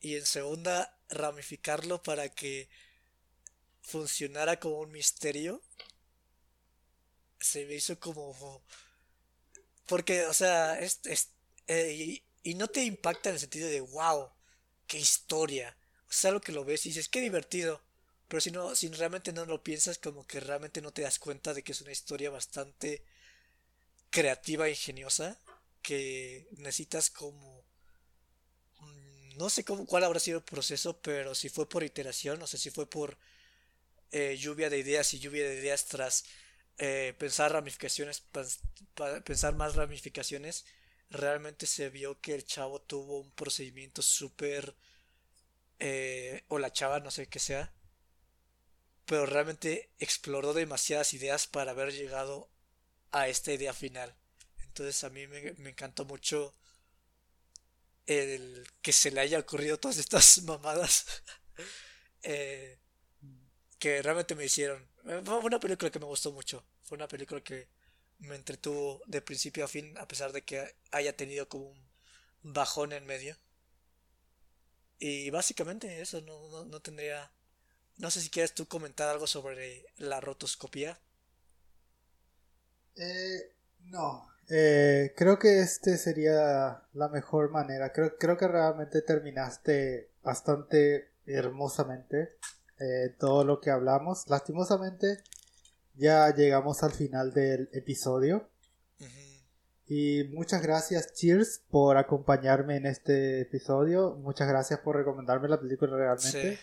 y 0.00 0.16
en 0.16 0.26
segunda 0.26 0.98
ramificarlo 1.08 2.02
para 2.02 2.28
que 2.28 2.68
funcionara 3.82 4.58
como 4.58 4.80
un 4.80 4.92
misterio. 4.92 5.62
Se 7.40 7.64
me 7.66 7.74
hizo 7.74 7.98
como... 8.00 8.62
Porque, 9.86 10.26
o 10.26 10.34
sea, 10.34 10.78
es, 10.80 11.00
eh, 11.68 11.92
y, 11.92 12.24
y, 12.42 12.54
no 12.54 12.66
te 12.68 12.82
impacta 12.84 13.28
en 13.28 13.36
el 13.36 13.40
sentido 13.40 13.68
de, 13.68 13.80
wow, 13.80 14.30
qué 14.86 14.98
historia. 14.98 15.76
O 16.08 16.12
sea, 16.12 16.32
lo 16.32 16.40
que 16.40 16.52
lo 16.52 16.64
ves 16.64 16.86
y 16.86 16.88
dices, 16.88 17.08
qué 17.08 17.20
divertido. 17.20 17.85
Pero 18.28 18.40
si 18.40 18.50
no, 18.50 18.74
si 18.74 18.88
realmente 18.88 19.32
no 19.32 19.44
lo 19.46 19.62
piensas, 19.62 19.98
como 19.98 20.26
que 20.26 20.40
realmente 20.40 20.82
no 20.82 20.92
te 20.92 21.02
das 21.02 21.18
cuenta 21.18 21.54
de 21.54 21.62
que 21.62 21.72
es 21.72 21.80
una 21.80 21.92
historia 21.92 22.30
bastante 22.30 23.02
creativa 24.10 24.66
e 24.66 24.70
ingeniosa. 24.70 25.38
Que 25.82 26.48
necesitas 26.58 27.10
como. 27.10 27.64
Mm, 28.80 29.36
no 29.38 29.50
sé 29.50 29.64
cómo, 29.64 29.86
cuál 29.86 30.04
habrá 30.04 30.20
sido 30.20 30.38
el 30.38 30.44
proceso, 30.44 31.00
pero 31.00 31.34
si 31.34 31.48
fue 31.48 31.68
por 31.68 31.82
iteración, 31.84 32.42
o 32.42 32.46
sea, 32.46 32.58
si 32.58 32.70
fue 32.70 32.88
por 32.88 33.18
eh, 34.12 34.36
lluvia 34.38 34.70
de 34.70 34.78
ideas 34.78 35.12
y 35.14 35.18
lluvia 35.18 35.48
de 35.48 35.56
ideas 35.56 35.86
tras 35.86 36.24
eh, 36.78 37.14
pensar 37.18 37.52
ramificaciones, 37.52 38.22
pensar 39.24 39.54
más 39.54 39.74
ramificaciones, 39.76 40.64
realmente 41.10 41.66
se 41.66 41.90
vio 41.90 42.20
que 42.20 42.34
el 42.34 42.44
chavo 42.44 42.80
tuvo 42.80 43.20
un 43.20 43.30
procedimiento 43.32 44.02
súper... 44.02 44.76
Eh, 45.78 46.42
o 46.48 46.58
la 46.58 46.72
chava, 46.72 47.00
no 47.00 47.10
sé 47.10 47.26
qué 47.28 47.38
sea, 47.38 47.72
pero 49.06 49.26
realmente 49.26 49.90
exploró 49.98 50.52
demasiadas 50.52 51.14
ideas 51.14 51.46
para 51.46 51.70
haber 51.70 51.92
llegado 51.92 52.50
a 53.12 53.28
esta 53.28 53.52
idea 53.52 53.72
final. 53.72 54.14
Entonces 54.64 55.02
a 55.04 55.10
mí 55.10 55.26
me, 55.26 55.70
encantó 55.70 56.04
mucho 56.04 56.54
el 58.06 58.66
que 58.82 58.92
se 58.92 59.10
le 59.10 59.20
haya 59.20 59.38
ocurrido 59.38 59.78
todas 59.78 59.96
estas 59.98 60.42
mamadas 60.42 61.06
eh, 62.22 62.78
que 63.78 64.02
realmente 64.02 64.34
me 64.34 64.44
hicieron. 64.44 64.86
Fue 65.24 65.38
una 65.38 65.60
película 65.60 65.90
que 65.90 65.98
me 65.98 66.06
gustó 66.06 66.32
mucho. 66.32 66.64
Fue 66.82 66.96
una 66.96 67.08
película 67.08 67.40
que 67.40 67.68
me 68.18 68.34
entretuvo 68.34 69.02
de 69.06 69.22
principio 69.22 69.64
a 69.64 69.68
fin, 69.68 69.96
a 69.98 70.08
pesar 70.08 70.32
de 70.32 70.42
que 70.44 70.76
haya 70.90 71.16
tenido 71.16 71.48
como 71.48 71.70
un 71.70 71.88
bajón 72.42 72.92
en 72.92 73.06
medio. 73.06 73.36
Y 74.98 75.30
básicamente 75.30 76.00
eso, 76.00 76.20
no, 76.22 76.64
no, 76.64 76.80
tendría... 76.80 77.30
No 77.98 78.10
sé 78.10 78.20
si 78.20 78.30
quieres 78.30 78.52
tú 78.52 78.66
comentar 78.66 79.08
algo 79.08 79.26
sobre 79.26 79.86
la 79.98 80.20
rotoscopía. 80.20 80.98
Eh, 82.96 83.52
no, 83.80 84.28
eh, 84.48 85.12
creo 85.16 85.38
que 85.38 85.60
este 85.60 85.96
sería 85.98 86.82
la 86.92 87.08
mejor 87.08 87.50
manera. 87.50 87.92
Creo, 87.92 88.16
creo 88.18 88.36
que 88.36 88.48
realmente 88.48 89.02
terminaste 89.02 90.10
bastante 90.22 91.10
hermosamente 91.26 92.36
eh, 92.78 93.14
todo 93.18 93.44
lo 93.44 93.60
que 93.60 93.70
hablamos. 93.70 94.28
Lastimosamente 94.28 95.22
ya 95.94 96.32
llegamos 96.34 96.82
al 96.82 96.92
final 96.92 97.32
del 97.32 97.68
episodio. 97.72 98.48
Y 99.88 100.24
muchas 100.32 100.62
gracias 100.62 101.14
Cheers 101.14 101.62
por 101.70 101.96
acompañarme 101.96 102.76
en 102.76 102.86
este 102.86 103.42
episodio. 103.42 104.16
Muchas 104.16 104.48
gracias 104.48 104.80
por 104.80 104.96
recomendarme 104.96 105.48
la 105.48 105.60
película 105.60 105.96
realmente. 105.96 106.58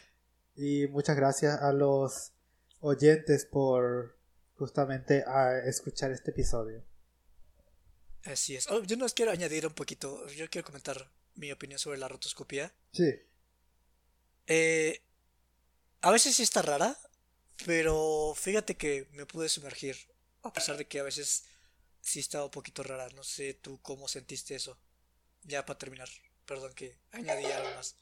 Y 0.55 0.87
muchas 0.87 1.15
gracias 1.15 1.61
a 1.61 1.73
los 1.73 2.31
oyentes 2.79 3.45
por 3.45 4.17
justamente 4.55 5.23
a 5.25 5.59
escuchar 5.67 6.11
este 6.11 6.31
episodio. 6.31 6.83
Así 8.25 8.55
es. 8.55 8.69
Oh, 8.69 8.83
yo 8.83 8.95
nos 8.95 9.13
quiero 9.13 9.31
añadir 9.31 9.67
un 9.67 9.73
poquito. 9.73 10.27
Yo 10.27 10.49
quiero 10.49 10.65
comentar 10.65 11.11
mi 11.35 11.51
opinión 11.51 11.79
sobre 11.79 11.97
la 11.97 12.07
rotoscopía. 12.07 12.73
Sí. 12.91 13.11
Eh, 14.47 15.01
a 16.01 16.11
veces 16.11 16.35
sí 16.35 16.43
está 16.43 16.61
rara, 16.61 16.97
pero 17.65 18.33
fíjate 18.35 18.75
que 18.75 19.07
me 19.13 19.25
pude 19.25 19.49
sumergir. 19.49 19.97
A 20.43 20.53
pesar 20.53 20.77
de 20.77 20.85
que 20.85 20.99
a 20.99 21.03
veces 21.03 21.45
sí 22.01 22.19
estaba 22.19 22.45
un 22.45 22.51
poquito 22.51 22.83
rara. 22.83 23.09
No 23.15 23.23
sé 23.23 23.53
tú 23.55 23.81
cómo 23.81 24.07
sentiste 24.07 24.55
eso. 24.55 24.77
Ya 25.43 25.65
para 25.65 25.79
terminar. 25.79 26.09
Perdón 26.45 26.73
que 26.73 26.97
añadí 27.11 27.45
algo 27.45 27.75
más. 27.75 27.95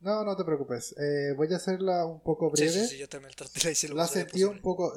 No, 0.00 0.24
no 0.24 0.36
te 0.36 0.44
preocupes. 0.44 0.94
Eh, 0.98 1.34
voy 1.36 1.52
a 1.52 1.56
hacerla 1.56 2.06
un 2.06 2.20
poco 2.20 2.50
breve. 2.50 2.70
Sí, 2.70 2.86
sí, 2.86 2.98
yo 2.98 3.08
también 3.08 3.34
la 3.64 3.70
hice 3.70 3.88
La 3.88 4.06
sentí 4.06 4.44
un 4.44 4.60
poco. 4.60 4.94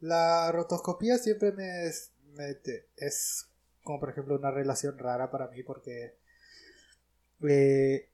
La, 0.00 0.52
rotoscopía 0.52 1.16
siempre 1.18 1.52
me, 1.52 1.90
me 2.34 2.58
es 2.96 3.48
como 3.82 4.00
por 4.00 4.10
ejemplo 4.10 4.36
una 4.36 4.50
relación 4.50 4.98
rara 4.98 5.30
para 5.30 5.48
mí 5.48 5.62
porque 5.62 6.16
eh, 7.48 8.08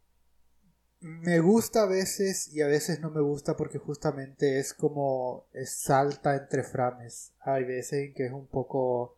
me 1.00 1.40
gusta 1.40 1.82
a 1.82 1.86
veces 1.86 2.48
y 2.52 2.60
a 2.60 2.66
veces 2.66 3.00
no 3.00 3.10
me 3.10 3.20
gusta 3.20 3.56
porque 3.56 3.78
justamente 3.78 4.58
es 4.58 4.74
como 4.74 5.46
salta 5.64 6.36
entre 6.36 6.62
frames. 6.62 7.32
Hay 7.40 7.64
veces 7.64 8.04
en 8.04 8.14
que 8.14 8.26
es 8.26 8.32
un 8.32 8.46
poco 8.46 9.16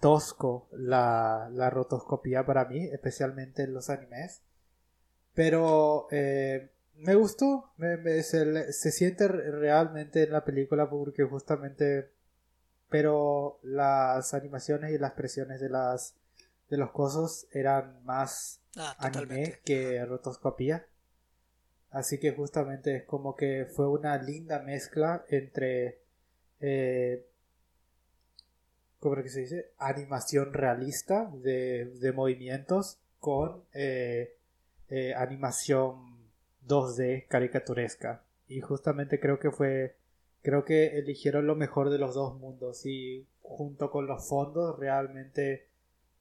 tosco 0.00 0.68
la, 0.72 1.48
la 1.52 1.70
rotoscopía 1.70 2.44
para 2.44 2.66
mí, 2.66 2.84
especialmente 2.92 3.62
en 3.62 3.72
los 3.72 3.88
animes. 3.88 4.42
Pero 5.34 6.06
eh, 6.10 6.70
me 6.96 7.14
gustó, 7.14 7.72
me, 7.76 8.22
se, 8.22 8.72
se, 8.72 8.92
siente 8.92 9.28
realmente 9.28 10.24
en 10.24 10.32
la 10.32 10.44
película 10.44 10.88
porque 10.88 11.24
justamente... 11.24 12.10
Pero 12.88 13.58
las 13.62 14.34
animaciones 14.34 14.92
y 14.92 14.98
las 14.98 15.12
presiones 15.12 15.60
de 15.60 15.68
las 15.68 16.14
de 16.70 16.76
los 16.78 16.90
cosos 16.90 17.46
eran 17.52 18.02
más 18.04 18.60
ah, 18.76 18.96
anime 18.98 19.60
que 19.64 20.04
rotoscopía. 20.04 20.86
Así 21.90 22.18
que 22.18 22.32
justamente 22.32 22.96
es 22.96 23.04
como 23.04 23.36
que 23.36 23.66
fue 23.66 23.88
una 23.88 24.20
linda 24.20 24.58
mezcla 24.60 25.24
entre, 25.28 26.00
eh, 26.60 27.24
¿cómo 28.98 29.14
que 29.22 29.28
se 29.28 29.40
dice? 29.40 29.70
Animación 29.78 30.52
realista 30.52 31.30
de, 31.32 32.12
movimientos 32.14 32.98
con 33.20 33.62
eh, 33.72 34.36
eh, 34.88 35.14
animación 35.14 36.14
2D 36.66 37.26
caricaturesca. 37.28 38.24
Y 38.48 38.60
justamente 38.60 39.20
creo 39.20 39.38
que 39.38 39.50
fue, 39.50 39.96
creo 40.42 40.64
que 40.64 40.98
eligieron 40.98 41.46
lo 41.46 41.56
mejor 41.56 41.90
de 41.90 41.98
los 41.98 42.14
dos 42.14 42.36
mundos 42.38 42.84
y 42.86 43.26
junto 43.42 43.90
con 43.90 44.06
los 44.06 44.28
fondos 44.28 44.78
realmente 44.78 45.68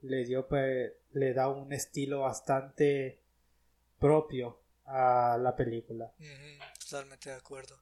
le 0.01 0.25
dio, 0.25 0.47
pues, 0.47 0.91
le 1.13 1.33
da 1.33 1.47
un 1.47 1.71
estilo 1.71 2.21
bastante 2.21 3.19
propio 3.99 4.59
a 4.85 5.37
la 5.39 5.55
película. 5.55 6.11
totalmente 6.79 7.29
de 7.29 7.35
acuerdo. 7.35 7.79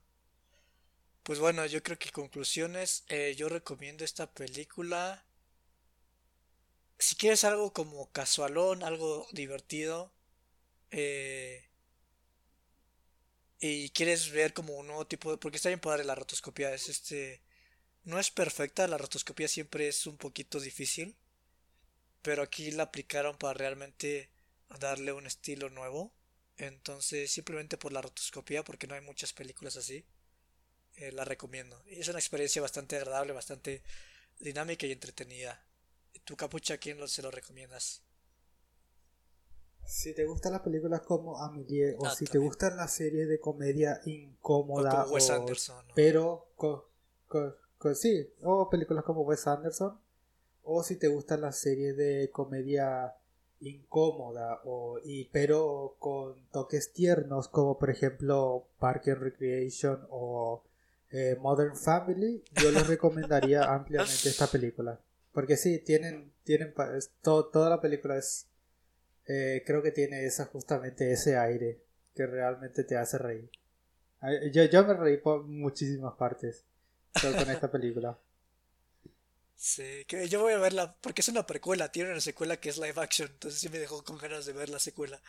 Pues 1.22 1.38
bueno, 1.38 1.64
yo 1.66 1.82
creo 1.82 1.98
que 1.98 2.10
conclusiones, 2.10 3.04
eh, 3.08 3.34
yo 3.36 3.48
recomiendo 3.48 4.04
esta 4.04 4.30
película. 4.30 5.24
Si 6.98 7.16
quieres 7.16 7.44
algo 7.44 7.72
como 7.72 8.10
casualón, 8.10 8.82
algo 8.82 9.26
divertido, 9.32 10.12
eh, 10.92 11.64
y 13.58 13.90
quieres 13.90 14.30
ver 14.30 14.52
como 14.52 14.74
un 14.74 14.88
nuevo 14.88 15.06
tipo 15.06 15.30
de... 15.30 15.38
Porque 15.38 15.56
está 15.56 15.68
bien 15.68 15.80
padre 15.80 16.04
la 16.04 16.14
rotoscopia, 16.14 16.74
es 16.74 16.88
este... 16.88 17.42
No 18.04 18.18
es 18.18 18.30
perfecta, 18.30 18.88
la 18.88 18.98
rotoscopia 18.98 19.48
siempre 19.48 19.88
es 19.88 20.06
un 20.06 20.16
poquito 20.16 20.60
difícil, 20.60 21.16
pero 22.20 22.42
aquí 22.42 22.72
la 22.72 22.84
aplicaron 22.84 23.38
para 23.38 23.54
realmente 23.54 24.30
darle 24.80 25.12
un 25.12 25.26
estilo 25.26 25.70
nuevo. 25.70 26.12
Entonces, 26.56 27.30
simplemente 27.30 27.78
por 27.78 27.92
la 27.92 28.02
rotoscopía, 28.02 28.64
porque 28.64 28.86
no 28.86 28.94
hay 28.94 29.00
muchas 29.00 29.32
películas 29.32 29.76
así, 29.76 30.04
eh, 30.96 31.12
la 31.12 31.24
recomiendo. 31.24 31.82
Es 31.86 32.08
una 32.08 32.18
experiencia 32.18 32.60
bastante 32.60 32.96
agradable, 32.96 33.32
bastante 33.32 33.82
dinámica 34.40 34.86
y 34.86 34.92
entretenida. 34.92 35.64
¿Tu 36.24 36.36
capucha 36.36 36.78
quién 36.78 37.06
se 37.08 37.22
lo 37.22 37.30
recomiendas? 37.30 38.01
Si 39.84 40.14
te 40.14 40.24
gustan 40.24 40.52
las 40.52 40.62
películas 40.62 41.02
como 41.02 41.38
Amelie 41.38 41.94
o 41.98 42.06
ah, 42.06 42.14
si 42.14 42.24
te 42.24 42.38
gustan 42.38 42.76
las 42.76 42.92
series 42.92 43.28
de 43.28 43.38
comedia 43.40 44.00
incómoda 44.04 45.04
o 45.04 45.12
Wes 45.12 45.30
Anderson, 45.30 45.84
pero 45.94 46.46
sí, 47.94 48.30
o 48.42 48.70
películas 48.70 49.04
como 49.04 49.22
Wes 49.22 49.46
Anderson 49.46 49.98
o 50.64 50.82
si 50.82 50.96
te 50.96 51.08
gustan 51.08 51.40
las 51.40 51.58
series 51.58 51.96
de 51.96 52.30
comedia 52.32 53.14
incómoda 53.60 54.60
o 54.64 54.98
y 55.04 55.26
pero 55.26 55.96
con 55.98 56.34
toques 56.50 56.92
tiernos 56.92 57.48
como 57.48 57.78
por 57.78 57.90
ejemplo 57.90 58.66
Park 58.78 59.08
and 59.08 59.22
Recreation 59.22 60.06
o 60.10 60.64
eh, 61.10 61.36
Modern 61.40 61.76
Family 61.76 62.42
yo 62.60 62.70
les 62.70 62.86
recomendaría 62.86 63.62
ampliamente 63.74 64.28
esta 64.28 64.46
película. 64.46 65.00
Porque 65.32 65.56
sí 65.56 65.78
tienen 65.78 66.32
tienen 66.44 66.74
toda 67.22 67.70
la 67.70 67.80
película 67.80 68.18
es 68.18 68.46
eh, 69.32 69.62
creo 69.66 69.82
que 69.82 69.92
tiene 69.92 70.24
esa 70.24 70.46
justamente 70.46 71.12
ese 71.12 71.36
aire 71.36 71.80
que 72.14 72.26
realmente 72.26 72.84
te 72.84 72.96
hace 72.96 73.18
reír 73.18 73.50
yo, 74.52 74.64
yo 74.64 74.84
me 74.84 74.94
reí 74.94 75.16
por 75.16 75.44
muchísimas 75.44 76.14
partes 76.14 76.64
con 77.20 77.50
esta 77.50 77.70
película 77.70 78.18
Sí, 79.62 80.04
que 80.08 80.28
yo 80.28 80.40
voy 80.42 80.54
a 80.54 80.58
verla 80.58 80.96
porque 81.00 81.20
es 81.20 81.28
una 81.28 81.46
precuela, 81.46 81.92
tiene 81.92 82.10
una 82.10 82.20
secuela 82.20 82.56
que 82.56 82.68
es 82.68 82.78
live 82.78 83.00
action, 83.00 83.28
entonces 83.30 83.60
sí 83.60 83.68
me 83.68 83.78
dejó 83.78 84.02
con 84.02 84.18
ganas 84.18 84.44
de 84.44 84.52
ver 84.52 84.68
la 84.68 84.80
secuela. 84.80 85.22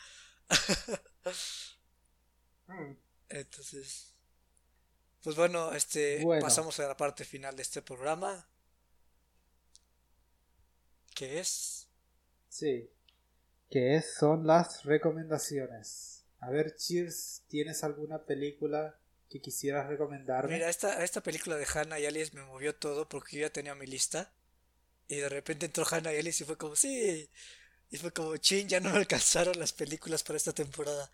Hmm. 2.66 2.93
Entonces, 3.28 4.14
pues 5.22 5.36
bueno, 5.36 5.74
este 5.74 6.26
pasamos 6.39 6.80
a 6.80 6.88
la 6.88 6.95
parte 6.95 7.26
final 7.26 7.56
de 7.58 7.62
este 7.62 7.82
programa. 7.82 8.47
¿Qué 11.14 11.41
es? 11.41 11.88
Sí. 12.47 12.89
¿Qué 13.70 13.95
es? 13.95 14.16
Son 14.16 14.45
las 14.45 14.84
recomendaciones. 14.84 16.26
A 16.39 16.49
ver, 16.49 16.76
Cheers, 16.76 17.43
¿tienes 17.47 17.84
alguna 17.84 18.26
película 18.26 18.97
que 19.34 19.41
quisieras 19.41 19.88
recomendarme. 19.88 20.53
Mira, 20.53 20.70
esta, 20.70 21.03
esta 21.03 21.24
película 21.24 21.55
de 21.55 21.66
Hannah 21.66 21.99
y 21.99 22.05
Alice 22.05 22.36
me 22.36 22.43
movió 22.43 22.76
todo 22.76 23.09
porque 23.09 23.38
yo 23.38 23.41
ya 23.41 23.49
tenía 23.49 23.74
mi 23.74 23.88
lista. 23.88 24.32
Y 25.07 25.16
de 25.16 25.28
repente 25.28 25.66
entró 25.66 25.86
Hannah 25.89 26.14
y 26.14 26.20
Alice 26.20 26.43
y 26.43 26.45
fue 26.45 26.55
como, 26.55 26.76
sí. 26.76 27.28
Y 27.89 27.97
fue 27.97 28.14
como, 28.14 28.38
chin, 28.38 28.70
ya 28.70 28.80
no 28.80 28.91
me 28.91 28.97
alcanzaron 28.97 29.57
las 29.57 29.74
películas 29.74 30.22
para 30.22 30.38
esta 30.38 30.53
temporada. 30.53 31.09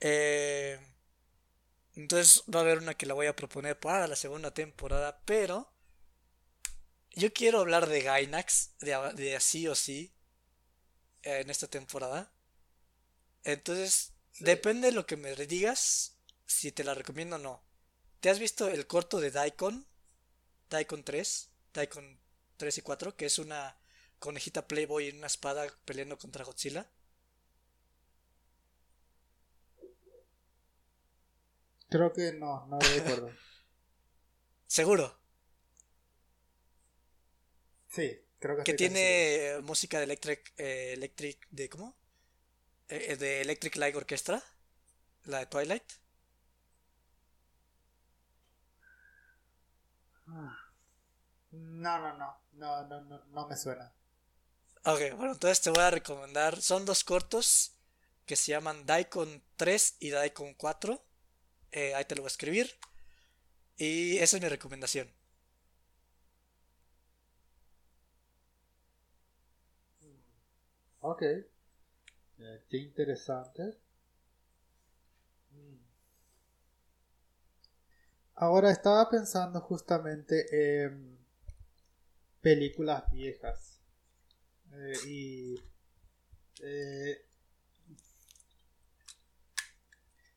Eh, 0.00 0.80
entonces 1.94 2.42
va 2.52 2.60
a 2.60 2.62
haber 2.62 2.78
una 2.78 2.94
que 2.94 3.04
la 3.04 3.12
voy 3.12 3.26
a 3.26 3.36
proponer 3.36 3.78
para 3.78 4.06
la 4.06 4.16
segunda 4.16 4.54
temporada, 4.54 5.20
pero 5.26 5.70
yo 7.10 7.34
quiero 7.34 7.60
hablar 7.60 7.86
de 7.86 8.00
Gainax, 8.00 8.76
de, 8.80 8.96
de 9.14 9.36
así 9.36 9.68
o 9.68 9.74
sí, 9.74 10.14
en 11.22 11.50
esta 11.50 11.66
temporada. 11.66 12.32
Entonces, 13.44 14.12
depende 14.38 14.88
de 14.88 14.92
lo 14.92 15.06
que 15.06 15.16
me 15.16 15.34
digas, 15.34 16.16
si 16.46 16.72
te 16.72 16.84
la 16.84 16.94
recomiendo 16.94 17.36
o 17.36 17.38
no. 17.38 17.62
¿Te 18.20 18.30
has 18.30 18.38
visto 18.38 18.68
el 18.68 18.86
corto 18.86 19.20
de 19.20 19.30
Daikon? 19.30 19.86
Daikon 20.68 21.04
3, 21.04 21.50
Daikon 21.72 22.20
3 22.56 22.78
y 22.78 22.82
4, 22.82 23.16
que 23.16 23.26
es 23.26 23.38
una 23.38 23.76
conejita 24.18 24.68
Playboy 24.68 25.08
en 25.08 25.18
una 25.18 25.26
espada 25.26 25.66
peleando 25.84 26.18
contra 26.18 26.44
Godzilla? 26.44 26.86
Creo 31.88 32.12
que 32.12 32.32
no, 32.34 32.66
no 32.66 32.78
recuerdo. 32.78 33.32
¿Seguro? 34.66 35.18
Sí, 37.88 38.20
creo 38.40 38.64
que 38.64 38.74
tiene 38.74 39.60
música 39.62 39.98
de 39.98 40.04
Electric, 40.04 40.52
eh, 40.56 40.94
Electric, 40.94 41.46
¿de 41.50 41.68
cómo? 41.68 41.94
Eh, 42.88 43.16
de 43.16 43.42
Electric 43.42 43.76
Light 43.76 43.94
Orchestra, 43.94 44.42
la 45.26 45.38
de 45.38 45.46
Twilight. 45.46 45.84
Ah. 50.26 50.56
No, 51.52 51.98
no, 51.98 52.16
no, 52.16 52.40
no, 52.52 52.86
no, 52.86 53.00
no, 53.02 53.24
no 53.26 53.48
me 53.48 53.56
suena. 53.56 53.92
Ok, 54.84 55.00
bueno, 55.16 55.32
entonces 55.32 55.60
te 55.60 55.70
voy 55.70 55.82
a 55.82 55.90
recomendar, 55.90 56.60
son 56.62 56.86
dos 56.86 57.04
cortos 57.04 57.76
que 58.24 58.36
se 58.36 58.52
llaman 58.52 58.86
Daikon 58.86 59.42
3 59.56 59.96
y 60.00 60.10
Daikon 60.10 60.54
4. 60.54 61.04
Eh, 61.72 61.94
ahí 61.94 62.04
te 62.04 62.14
lo 62.14 62.22
voy 62.22 62.28
a 62.28 62.32
escribir. 62.32 62.78
Y 63.76 64.18
esa 64.18 64.36
es 64.36 64.42
mi 64.42 64.48
recomendación. 64.48 65.12
Ok. 71.00 71.22
Eh, 71.22 71.46
qué 72.68 72.76
interesante. 72.78 73.78
Mm. 75.52 75.76
Ahora 78.36 78.70
estaba 78.70 79.08
pensando 79.10 79.60
justamente 79.60 80.84
en 80.84 81.18
películas 82.40 83.04
viejas. 83.12 83.80
Eh, 84.72 84.92
y. 85.06 85.54
eh, 86.62 87.24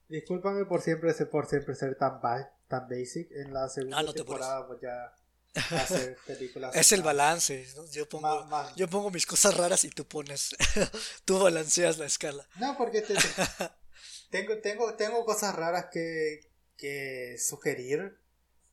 discúlpame 0.10 0.66
por 0.66 0.82
siempre 0.82 1.14
ser, 1.14 1.30
por 1.30 1.46
siempre 1.48 1.76
ser 1.76 1.96
tan, 1.96 2.22
ba- 2.22 2.52
tan 2.68 2.88
basic. 2.90 3.32
En 3.32 3.54
la 3.54 3.70
segunda 3.70 4.00
Ah, 4.00 4.04
no 4.04 4.14
te 4.14 4.22
apures. 4.22 4.42
temporada 4.42 4.66
voy 4.68 4.86
a 4.86 5.14
hacer 5.56 6.18
películas. 6.28 6.76
Es 6.76 6.92
el 6.92 7.02
balance, 7.04 7.68
¿no? 7.76 7.86
Yo 7.92 8.08
pongo, 8.10 8.28
más- 8.28 8.48
más- 8.50 8.76
yo 8.76 8.88
pongo 8.90 9.10
mis 9.12 9.26
cosas 9.26 9.56
raras 9.58 9.84
y 9.84 9.90
tú 9.90 10.06
pones, 10.08 10.56
tú 11.26 11.40
balanceas 11.40 11.98
la 11.98 12.06
escala. 12.06 12.48
No, 12.60 12.78
porque 12.78 13.02
te- 13.02 13.16
tengo, 14.30 14.58
tengo, 14.60 14.96
tengo 14.96 15.26
cosas 15.26 15.56
raras 15.56 15.88
que, 15.92 16.50
que 16.78 17.38
sugerir 17.40 18.18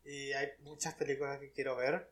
y 0.04 0.32
hay 0.32 0.48
muchas 0.60 0.94
películas 0.94 1.38
que 1.38 1.52
quiero 1.52 1.76
ver, 1.76 2.10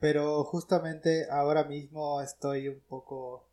pero 0.00 0.44
justamente 0.44 1.26
ahora 1.30 1.64
mismo 1.64 2.20
estoy 2.20 2.68
un 2.68 2.80
poco, 2.80 3.48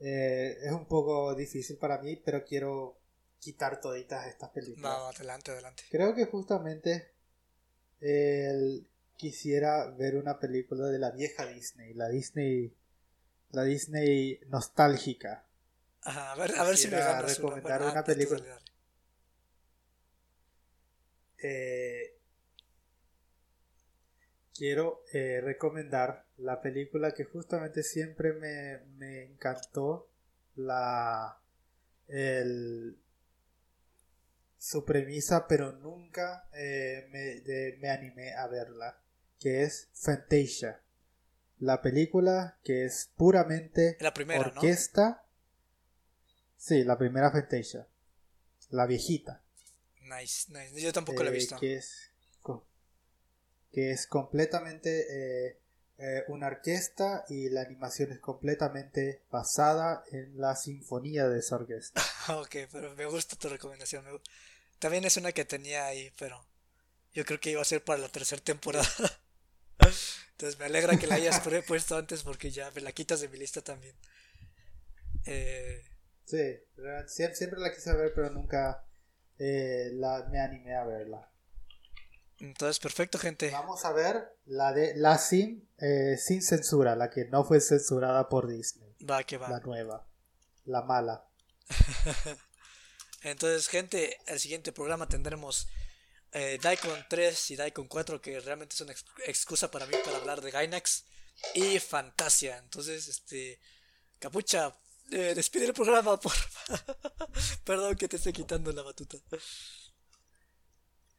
eh, 0.00 0.56
es 0.62 0.72
un 0.72 0.86
poco 0.86 1.34
difícil 1.34 1.76
para 1.76 1.98
mí, 1.98 2.16
pero 2.16 2.44
quiero 2.44 2.98
quitar 3.38 3.80
toditas 3.80 4.26
estas 4.26 4.50
películas. 4.50 4.90
No, 4.98 5.06
adelante, 5.08 5.50
adelante. 5.52 5.84
Creo 5.90 6.14
que 6.14 6.24
justamente 6.24 7.12
el- 8.00 8.88
quisiera 9.16 9.90
ver 9.90 10.16
una 10.16 10.38
película 10.38 10.86
de 10.88 10.98
la 10.98 11.10
vieja 11.10 11.46
Disney, 11.46 11.94
la 11.94 12.08
Disney, 12.08 12.74
la 13.52 13.64
Disney 13.64 14.40
nostálgica. 14.48 15.46
Ajá, 16.02 16.32
a 16.32 16.36
ver, 16.36 16.52
a 16.58 16.64
ver 16.64 16.76
si 16.78 16.88
me 16.88 16.96
ganas 17.00 17.26
recomendar 17.36 17.82
una 17.82 18.02
película. 18.04 18.42
Eh, 21.42 22.16
quiero 24.54 25.02
eh, 25.12 25.40
recomendar 25.42 26.26
la 26.38 26.60
película 26.60 27.12
que 27.12 27.24
justamente 27.24 27.82
siempre 27.82 28.32
me, 28.32 28.80
me 28.96 29.24
encantó 29.24 30.08
la 30.56 31.38
el, 32.08 32.98
su 34.58 34.84
premisa 34.84 35.46
pero 35.48 35.72
nunca 35.72 36.48
eh, 36.52 37.06
me, 37.10 37.40
de- 37.40 37.78
me 37.80 37.88
animé 37.90 38.34
a 38.34 38.46
verla 38.48 38.98
que 39.40 39.62
es 39.62 39.88
Fantasia 39.92 40.82
la 41.58 41.80
película 41.80 42.58
que 42.62 42.84
es 42.84 43.10
puramente 43.16 43.96
La 44.00 44.12
primera, 44.12 44.40
¿no? 44.40 44.46
orquesta 44.46 45.24
sí 46.56 46.84
la 46.84 46.98
primera 46.98 47.30
Fantasia 47.30 47.86
la 48.70 48.86
viejita 48.86 49.42
Nice, 50.06 50.52
nice. 50.52 50.80
Yo 50.80 50.92
tampoco 50.92 51.22
la 51.22 51.30
he 51.30 51.32
eh, 51.32 51.36
visto. 51.36 51.58
Que 51.58 51.74
es, 51.74 52.12
que 53.72 53.90
es 53.90 54.06
completamente 54.06 55.06
eh, 55.10 55.60
eh, 55.98 56.24
una 56.28 56.46
orquesta 56.46 57.24
y 57.28 57.48
la 57.50 57.62
animación 57.62 58.12
es 58.12 58.20
completamente 58.20 59.24
basada 59.30 60.04
en 60.12 60.40
la 60.40 60.54
sinfonía 60.56 61.28
de 61.28 61.40
esa 61.40 61.56
orquesta. 61.56 62.02
Ok, 62.28 62.56
pero 62.72 62.94
me 62.96 63.06
gusta 63.06 63.36
tu 63.36 63.48
recomendación. 63.48 64.04
También 64.80 65.04
es 65.04 65.16
una 65.16 65.30
que 65.30 65.44
tenía 65.44 65.86
ahí, 65.86 66.12
pero 66.18 66.44
yo 67.12 67.24
creo 67.24 67.38
que 67.38 67.50
iba 67.50 67.62
a 67.62 67.64
ser 67.64 67.84
para 67.84 68.00
la 68.00 68.08
tercera 68.08 68.42
temporada. 68.42 68.88
Entonces 70.36 70.58
me 70.58 70.66
alegra 70.66 70.98
que 70.98 71.06
la 71.06 71.14
hayas 71.14 71.40
puesto 71.66 71.96
antes 71.96 72.22
porque 72.22 72.50
ya 72.50 72.70
me 72.72 72.82
la 72.82 72.92
quitas 72.92 73.20
de 73.22 73.28
mi 73.28 73.38
lista 73.38 73.62
también. 73.62 73.96
Eh, 75.24 75.82
Sí, 76.26 76.42
siempre, 77.06 77.34
siempre 77.36 77.60
la 77.60 77.72
quise 77.72 77.94
ver, 77.94 78.12
pero 78.14 78.30
nunca 78.30 78.84
eh, 79.38 79.90
la, 79.94 80.26
me 80.30 80.40
animé 80.40 80.74
a 80.74 80.84
verla. 80.84 81.30
entonces, 82.40 82.80
perfecto, 82.80 83.16
gente. 83.18 83.48
Vamos 83.50 83.84
a 83.84 83.92
ver 83.92 84.36
la 84.44 84.72
de 84.72 84.94
la 84.96 85.18
sin, 85.18 85.68
eh, 85.78 86.16
sin 86.18 86.42
censura, 86.42 86.96
la 86.96 87.10
que 87.10 87.26
no 87.26 87.44
fue 87.44 87.60
censurada 87.60 88.28
por 88.28 88.48
Disney, 88.48 88.94
Va 89.08 89.22
que 89.22 89.38
va. 89.38 89.48
la 89.48 89.60
nueva, 89.60 90.06
la 90.64 90.82
mala. 90.82 91.28
Entonces, 93.22 93.68
gente, 93.68 94.18
el 94.26 94.38
siguiente 94.40 94.72
programa 94.72 95.08
tendremos 95.08 95.68
eh, 96.32 96.58
Daikon 96.62 97.04
3 97.08 97.50
y 97.52 97.56
Daikon 97.56 97.88
4, 97.88 98.20
que 98.20 98.40
realmente 98.40 98.74
es 98.74 98.80
una 98.80 98.92
ex- 98.92 99.04
excusa 99.26 99.70
para 99.70 99.86
mí 99.86 99.94
para 100.04 100.18
hablar 100.18 100.40
de 100.40 100.50
Gainax 100.50 101.04
y 101.54 101.78
Fantasia. 101.78 102.58
Entonces, 102.58 103.08
este, 103.08 103.60
Capucha, 104.18 104.76
eh, 105.10 105.32
despide 105.34 105.66
el 105.66 105.72
programa, 105.74 106.18
por 106.18 106.32
Perdón 107.64 107.96
que 107.96 108.08
te 108.08 108.16
esté 108.16 108.32
quitando 108.32 108.72
la 108.72 108.82
batuta. 108.82 109.18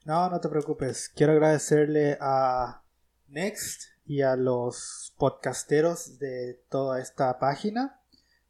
No, 0.06 0.30
no 0.30 0.40
te 0.40 0.50
preocupes. 0.50 1.10
Quiero 1.16 1.34
agradecerle 1.34 2.18
a 2.22 2.84
Next 3.28 3.84
y 4.06 4.22
a 4.22 4.36
los 4.36 5.14
podcasteros 5.18 6.18
de 6.20 6.64
toda 6.70 7.02
esta 7.02 7.38
página. 7.40 8.02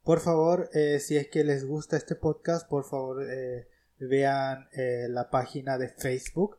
Por 0.04 0.22
favor, 0.22 0.70
eh, 0.74 1.00
si 1.00 1.18
es 1.18 1.28
que 1.30 1.44
les 1.44 1.66
gusta 1.66 1.98
este 1.98 2.16
podcast, 2.16 2.68
por 2.70 2.88
favor 2.88 3.24
eh, 3.30 3.68
vean 4.00 4.68
eh, 4.74 5.08
la 5.10 5.30
página 5.30 5.78
de 5.78 5.90
Facebook 5.90 6.58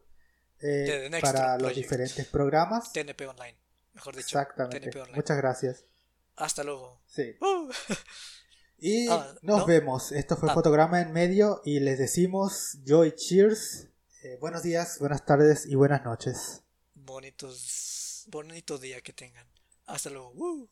eh, 0.60 1.10
para 1.20 1.59
los 1.59 1.74
diferentes 1.74 2.27
programas. 2.27 2.93
TNP 2.93 3.27
Online, 3.27 3.56
mejor 3.94 4.15
dicho. 4.16 4.27
Exactamente. 4.39 4.90
Muchas 5.15 5.36
gracias. 5.36 5.85
Hasta 6.36 6.65
luego. 6.65 7.01
Sí. 7.06 7.36
Uh. 7.40 7.70
Y 8.81 9.09
Ah, 9.09 9.35
nos 9.43 9.59
¿no? 9.60 9.66
vemos. 9.66 10.12
Esto 10.12 10.36
fue 10.36 10.48
Ah. 10.51 10.55
Fotograma 10.55 11.01
en 11.01 11.12
Medio 11.12 11.60
y 11.65 11.81
les 11.81 11.98
decimos 11.98 12.78
Joy 12.85 13.10
Cheers. 13.16 13.89
Eh, 14.23 14.36
buenos 14.40 14.62
días, 14.62 15.01
buenas 15.01 15.24
tardes 15.27 15.66
y 15.66 15.74
buenas 15.74 16.05
noches. 16.05 16.62
Bonitos, 16.94 18.24
bonito 18.28 18.78
día 18.78 19.01
que 19.01 19.12
tengan. 19.12 19.48
Hasta 19.86 20.10
luego. 20.10 20.31
Uh. 20.36 20.69